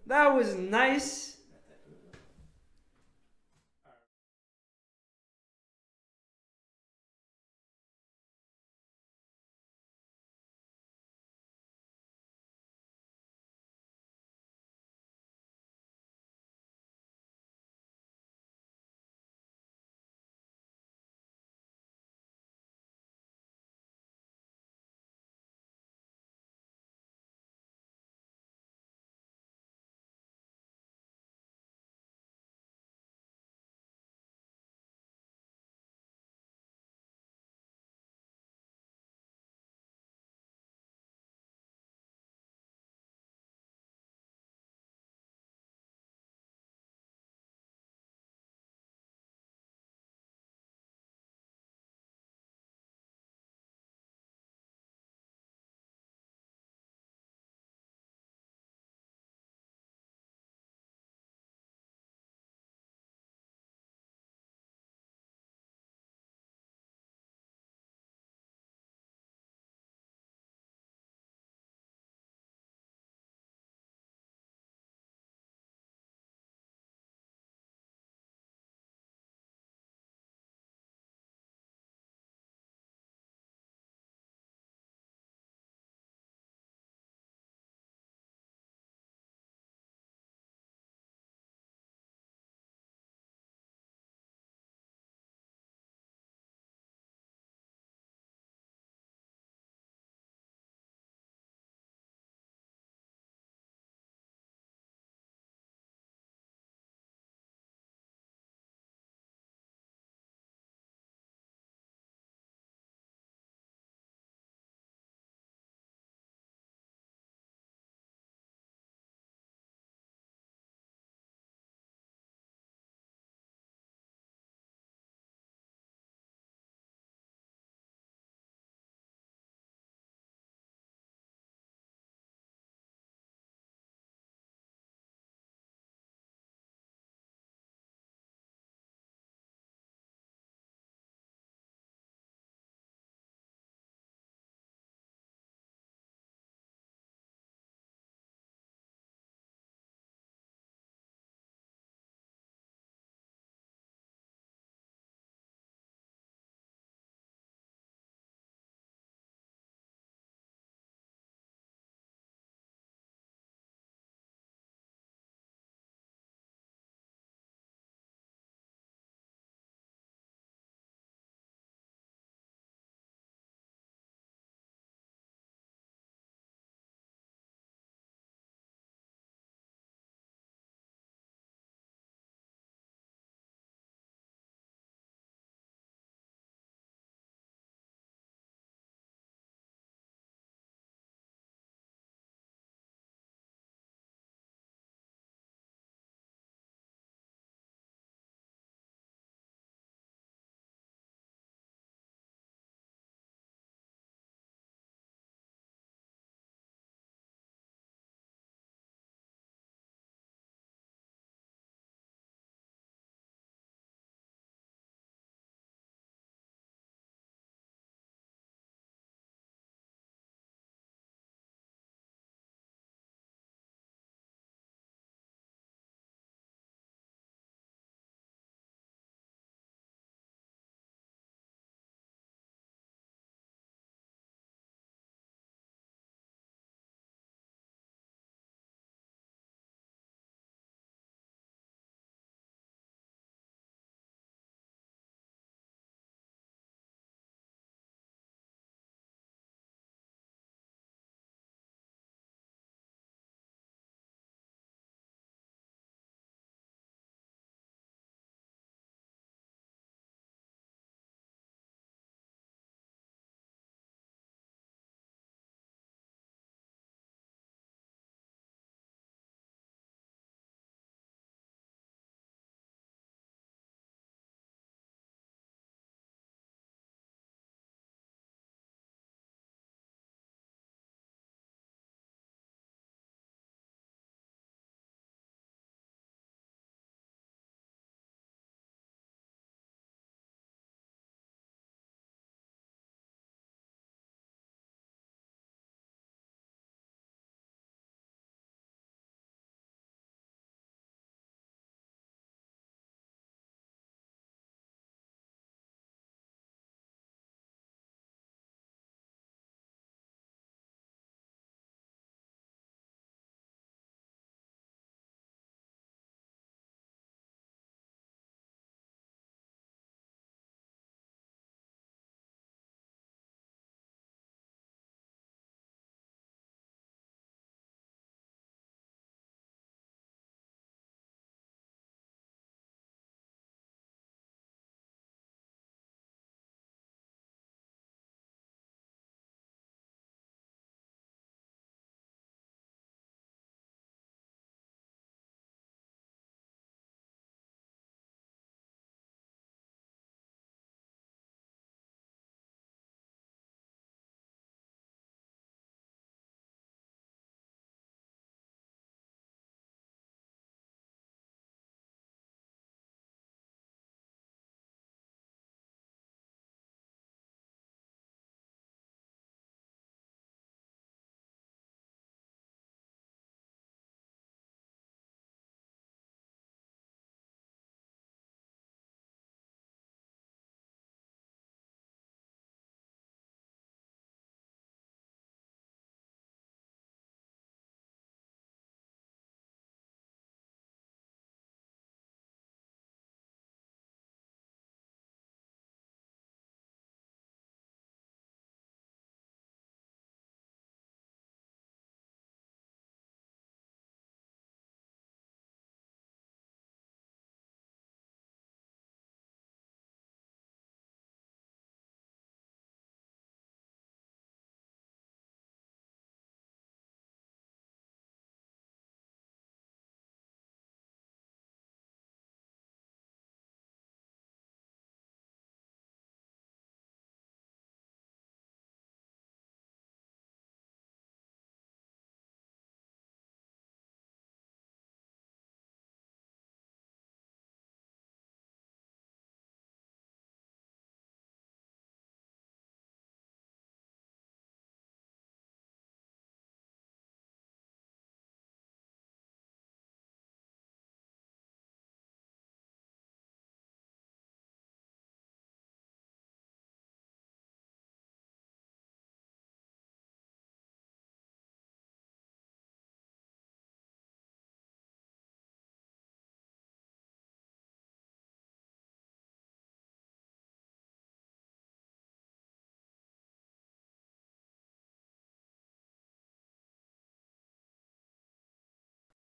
[0.08, 1.35] That was nice.